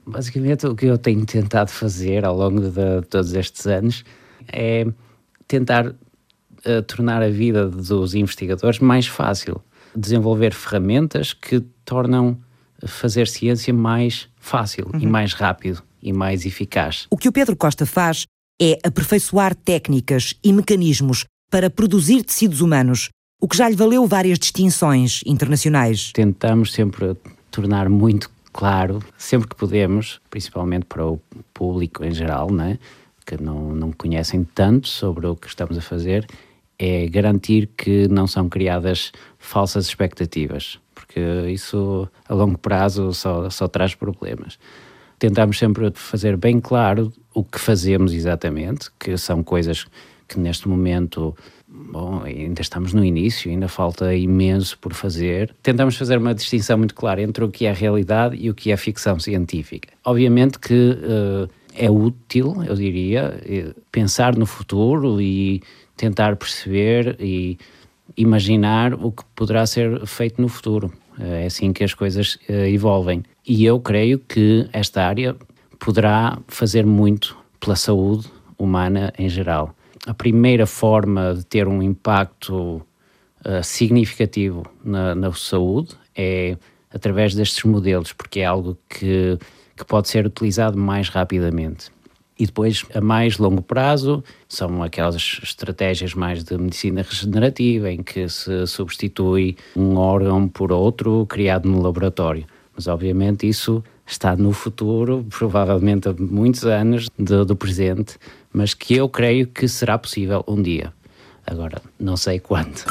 basicamente, 0.05 0.67
o 0.67 0.75
que 0.75 0.85
eu 0.85 0.97
tenho 0.97 1.25
tentado 1.25 1.71
fazer 1.71 2.23
ao 2.23 2.37
longo 2.37 2.61
de 2.61 3.01
todos 3.09 3.33
estes 3.33 3.65
anos 3.65 4.05
é 4.47 4.85
tentar 5.47 5.87
uh, 5.87 6.81
tornar 6.85 7.23
a 7.23 7.29
vida 7.29 7.67
dos 7.67 8.13
investigadores 8.13 8.79
mais 8.79 9.07
fácil, 9.07 9.61
desenvolver 9.95 10.53
ferramentas 10.53 11.33
que 11.33 11.61
tornam 11.83 12.37
fazer 12.85 13.27
ciência 13.27 13.73
mais 13.73 14.27
fácil 14.35 14.89
uhum. 14.93 14.99
e 14.99 15.05
mais 15.05 15.33
rápido 15.33 15.81
e 16.01 16.13
mais 16.13 16.45
eficaz. 16.45 17.07
O 17.09 17.17
que 17.17 17.27
o 17.27 17.31
Pedro 17.31 17.55
Costa 17.55 17.85
faz 17.85 18.25
é 18.61 18.79
aperfeiçoar 18.83 19.55
técnicas 19.55 20.35
e 20.43 20.51
mecanismos 20.51 21.25
para 21.49 21.69
produzir 21.69 22.23
tecidos 22.23 22.61
humanos, 22.61 23.09
o 23.41 23.47
que 23.47 23.57
já 23.57 23.69
lhe 23.69 23.75
valeu 23.75 24.05
várias 24.05 24.37
distinções 24.37 25.21
internacionais. 25.25 26.11
Tentamos 26.13 26.73
sempre 26.73 27.15
tornar 27.51 27.89
muito 27.89 28.29
claro, 28.51 28.99
sempre 29.17 29.47
que 29.47 29.55
podemos, 29.55 30.19
principalmente 30.29 30.85
para 30.85 31.05
o 31.05 31.21
público 31.53 32.03
em 32.03 32.11
geral, 32.11 32.51
né, 32.51 32.79
que 33.25 33.41
não, 33.41 33.75
não 33.75 33.91
conhecem 33.91 34.43
tanto 34.43 34.87
sobre 34.87 35.27
o 35.27 35.35
que 35.35 35.47
estamos 35.47 35.77
a 35.77 35.81
fazer, 35.81 36.25
é 36.79 37.07
garantir 37.07 37.69
que 37.77 38.07
não 38.07 38.27
são 38.27 38.49
criadas 38.49 39.11
falsas 39.37 39.85
expectativas 39.85 40.79
porque 41.17 41.51
isso 41.51 42.07
a 42.27 42.33
longo 42.33 42.57
prazo 42.57 43.13
só, 43.13 43.49
só 43.49 43.67
traz 43.67 43.95
problemas. 43.95 44.59
Tentamos 45.17 45.57
sempre 45.57 45.91
fazer 45.95 46.37
bem 46.37 46.59
claro 46.59 47.11
o 47.33 47.43
que 47.43 47.59
fazemos 47.59 48.13
exatamente, 48.13 48.89
que 48.99 49.17
são 49.17 49.43
coisas 49.43 49.85
que 50.27 50.39
neste 50.39 50.67
momento 50.67 51.35
bom, 51.67 52.21
ainda 52.23 52.61
estamos 52.61 52.93
no 52.93 53.03
início, 53.03 53.49
ainda 53.49 53.67
falta 53.67 54.13
imenso 54.13 54.77
por 54.77 54.93
fazer. 54.93 55.55
Tentamos 55.63 55.95
fazer 55.95 56.17
uma 56.17 56.35
distinção 56.35 56.77
muito 56.77 56.93
clara 56.93 57.21
entre 57.21 57.43
o 57.43 57.49
que 57.49 57.65
é 57.65 57.73
realidade 57.73 58.35
e 58.35 58.49
o 58.49 58.53
que 58.53 58.71
é 58.71 58.77
ficção 58.77 59.19
científica. 59.19 59.89
Obviamente 60.05 60.59
que 60.59 60.73
uh, 60.73 61.49
é 61.73 61.89
útil, 61.89 62.63
eu 62.63 62.75
diria, 62.75 63.39
eh, 63.45 63.73
pensar 63.91 64.35
no 64.35 64.45
futuro 64.45 65.21
e 65.21 65.61
tentar 65.95 66.35
perceber 66.35 67.15
e 67.19 67.57
imaginar 68.15 68.93
o 68.93 69.11
que 69.11 69.23
poderá 69.35 69.65
ser 69.65 70.05
feito 70.05 70.41
no 70.41 70.47
futuro. 70.47 70.91
É 71.19 71.45
assim 71.45 71.73
que 71.73 71.83
as 71.83 71.93
coisas 71.93 72.37
eh, 72.47 72.69
evolvem. 72.69 73.23
E 73.47 73.65
eu 73.65 73.79
creio 73.79 74.19
que 74.19 74.69
esta 74.71 75.03
área 75.03 75.35
poderá 75.79 76.37
fazer 76.47 76.85
muito 76.85 77.37
pela 77.59 77.75
saúde 77.75 78.27
humana 78.57 79.13
em 79.17 79.29
geral. 79.29 79.75
A 80.05 80.13
primeira 80.13 80.65
forma 80.65 81.33
de 81.35 81.45
ter 81.45 81.67
um 81.67 81.81
impacto 81.81 82.81
uh, 83.45 83.63
significativo 83.63 84.63
na, 84.83 85.13
na, 85.13 85.31
saúde 85.33 85.95
é 86.15 86.57
através 86.93 87.35
destes 87.35 87.63
modelos, 87.63 88.13
porque 88.13 88.39
é 88.39 88.45
algo 88.45 88.77
que, 88.89 89.37
que 89.75 89.85
pode 89.85 90.07
ser 90.07 90.25
utilizado 90.25 90.77
mais 90.77 91.09
rapidamente. 91.09 91.91
E 92.39 92.45
depois, 92.45 92.85
a 92.93 93.01
mais 93.01 93.37
longo 93.37 93.61
prazo, 93.61 94.23
são 94.47 94.83
aquelas 94.83 95.39
estratégias 95.41 96.13
mais 96.13 96.43
de 96.43 96.55
medicina 96.57 97.01
regenerativa, 97.01 97.91
em 97.91 98.03
que 98.03 98.29
se 98.29 98.67
substitui 98.67 99.57
um 99.75 99.95
órgão 99.95 100.47
por 100.47 100.71
outro 100.71 101.25
criado 101.25 101.67
no 101.67 101.81
laboratório. 101.81 102.45
Mas, 102.75 102.87
obviamente, 102.87 103.47
isso 103.47 103.83
está 104.05 104.35
no 104.35 104.51
futuro, 104.51 105.25
provavelmente 105.29 106.07
há 106.07 106.13
muitos 106.13 106.63
anos 106.63 107.09
do, 107.17 107.43
do 107.43 107.55
presente, 107.55 108.17
mas 108.53 108.73
que 108.73 108.95
eu 108.95 109.09
creio 109.09 109.47
que 109.47 109.67
será 109.67 109.97
possível 109.97 110.43
um 110.47 110.61
dia. 110.61 110.93
Agora, 111.45 111.81
não 111.99 112.15
sei 112.15 112.39
quando. 112.39 112.83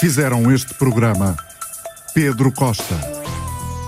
Fizeram 0.00 0.52
este 0.52 0.74
programa 0.74 1.34
Pedro 2.14 2.52
Costa. 2.52 2.94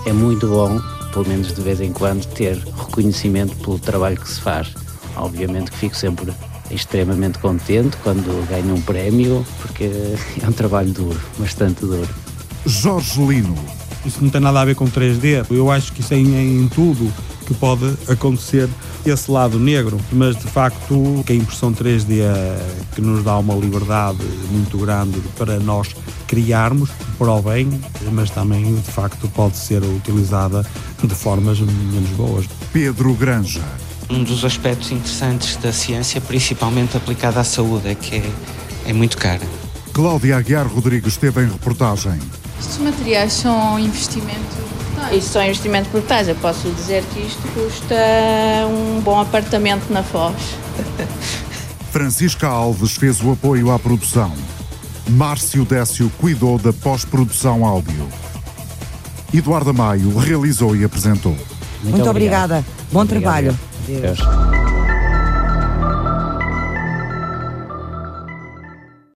É 0.05 0.11
muito 0.11 0.47
bom 0.47 0.96
pelo 1.11 1.27
menos 1.27 1.53
de 1.53 1.61
vez 1.61 1.81
em 1.81 1.91
quando, 1.91 2.25
ter 2.25 2.57
reconhecimento 2.57 3.55
pelo 3.57 3.79
trabalho 3.79 4.17
que 4.17 4.29
se 4.29 4.39
faz. 4.39 4.73
Obviamente 5.15 5.71
que 5.71 5.77
fico 5.77 5.95
sempre 5.95 6.31
extremamente 6.69 7.39
contente 7.39 7.97
quando 8.03 8.47
ganho 8.47 8.75
um 8.75 8.81
prémio, 8.81 9.45
porque 9.61 9.85
é 10.41 10.47
um 10.47 10.51
trabalho 10.51 10.91
duro, 10.91 11.19
bastante 11.37 11.81
duro. 11.81 12.07
Jorge 12.65 13.21
Lino. 13.21 13.55
Isso 14.05 14.23
não 14.23 14.29
tem 14.29 14.39
nada 14.39 14.61
a 14.61 14.65
ver 14.65 14.75
com 14.75 14.85
3D. 14.85 15.45
Eu 15.49 15.69
acho 15.71 15.91
que 15.91 16.01
isso 16.01 16.13
é 16.13 16.17
em, 16.17 16.63
em 16.63 16.67
tudo 16.67 17.11
que 17.45 17.53
pode 17.53 17.93
acontecer 18.09 18.69
esse 19.05 19.31
lado 19.31 19.57
negro, 19.57 19.97
mas 20.11 20.35
de 20.35 20.43
facto 20.43 21.23
que 21.25 21.31
a 21.31 21.35
impressão 21.35 21.73
3D 21.73 22.19
é 22.19 22.59
que 22.93 22.99
nos 22.99 23.23
dá 23.23 23.37
uma 23.37 23.55
liberdade 23.55 24.19
muito 24.51 24.77
grande 24.77 25.17
para 25.37 25.57
nós 25.57 25.95
criarmos 26.27 26.89
para 27.17 27.31
o 27.31 27.41
bem, 27.41 27.69
mas 28.11 28.29
também 28.29 28.75
de 28.75 28.91
facto 28.91 29.29
pode 29.29 29.55
ser 29.55 29.81
utilizada 29.81 30.65
de 31.03 31.13
formas 31.13 31.59
menos 31.59 32.09
boas. 32.11 32.45
Pedro 32.71 33.13
Granja. 33.13 33.63
Um 34.09 34.23
dos 34.23 34.45
aspectos 34.45 34.91
interessantes 34.91 35.57
da 35.57 35.71
ciência, 35.71 36.21
principalmente 36.21 36.95
aplicada 36.95 37.39
à 37.39 37.43
saúde, 37.43 37.89
é 37.89 37.95
que 37.95 38.15
é, 38.15 38.31
é 38.87 38.93
muito 38.93 39.17
cara. 39.17 39.45
Cláudia 39.93 40.37
Aguiar 40.37 40.67
Rodrigues 40.67 41.13
esteve 41.13 41.43
em 41.43 41.49
reportagem. 41.49 42.19
Estes 42.59 42.77
materiais 42.77 43.33
são 43.33 43.77
investimento 43.79 44.67
isto 45.11 45.33
só 45.33 45.41
é 45.41 45.47
investimento 45.47 45.89
brutais. 45.89 46.27
Eu 46.27 46.35
posso 46.35 46.69
dizer 46.71 47.03
que 47.13 47.19
isto 47.19 47.41
custa 47.53 47.95
um 48.69 48.99
bom 49.01 49.19
apartamento 49.19 49.91
na 49.91 50.03
Foz. 50.03 50.35
Francisca 51.91 52.47
Alves 52.47 52.95
fez 52.97 53.21
o 53.21 53.31
apoio 53.31 53.71
à 53.71 53.79
produção. 53.79 54.33
Márcio 55.09 55.63
Décio 55.63 56.11
cuidou 56.17 56.57
da 56.57 56.73
pós-produção 56.73 57.65
áudio. 57.65 58.07
Eduardo 59.33 59.73
Maio 59.73 60.17
realizou 60.17 60.75
e 60.75 60.83
apresentou. 60.83 61.33
Muito, 61.83 61.97
Muito 61.97 62.09
obrigada. 62.09 62.65
Bom 62.91 63.01
obrigado. 63.01 63.23
trabalho. 63.23 63.59
Adeus. 63.87 64.19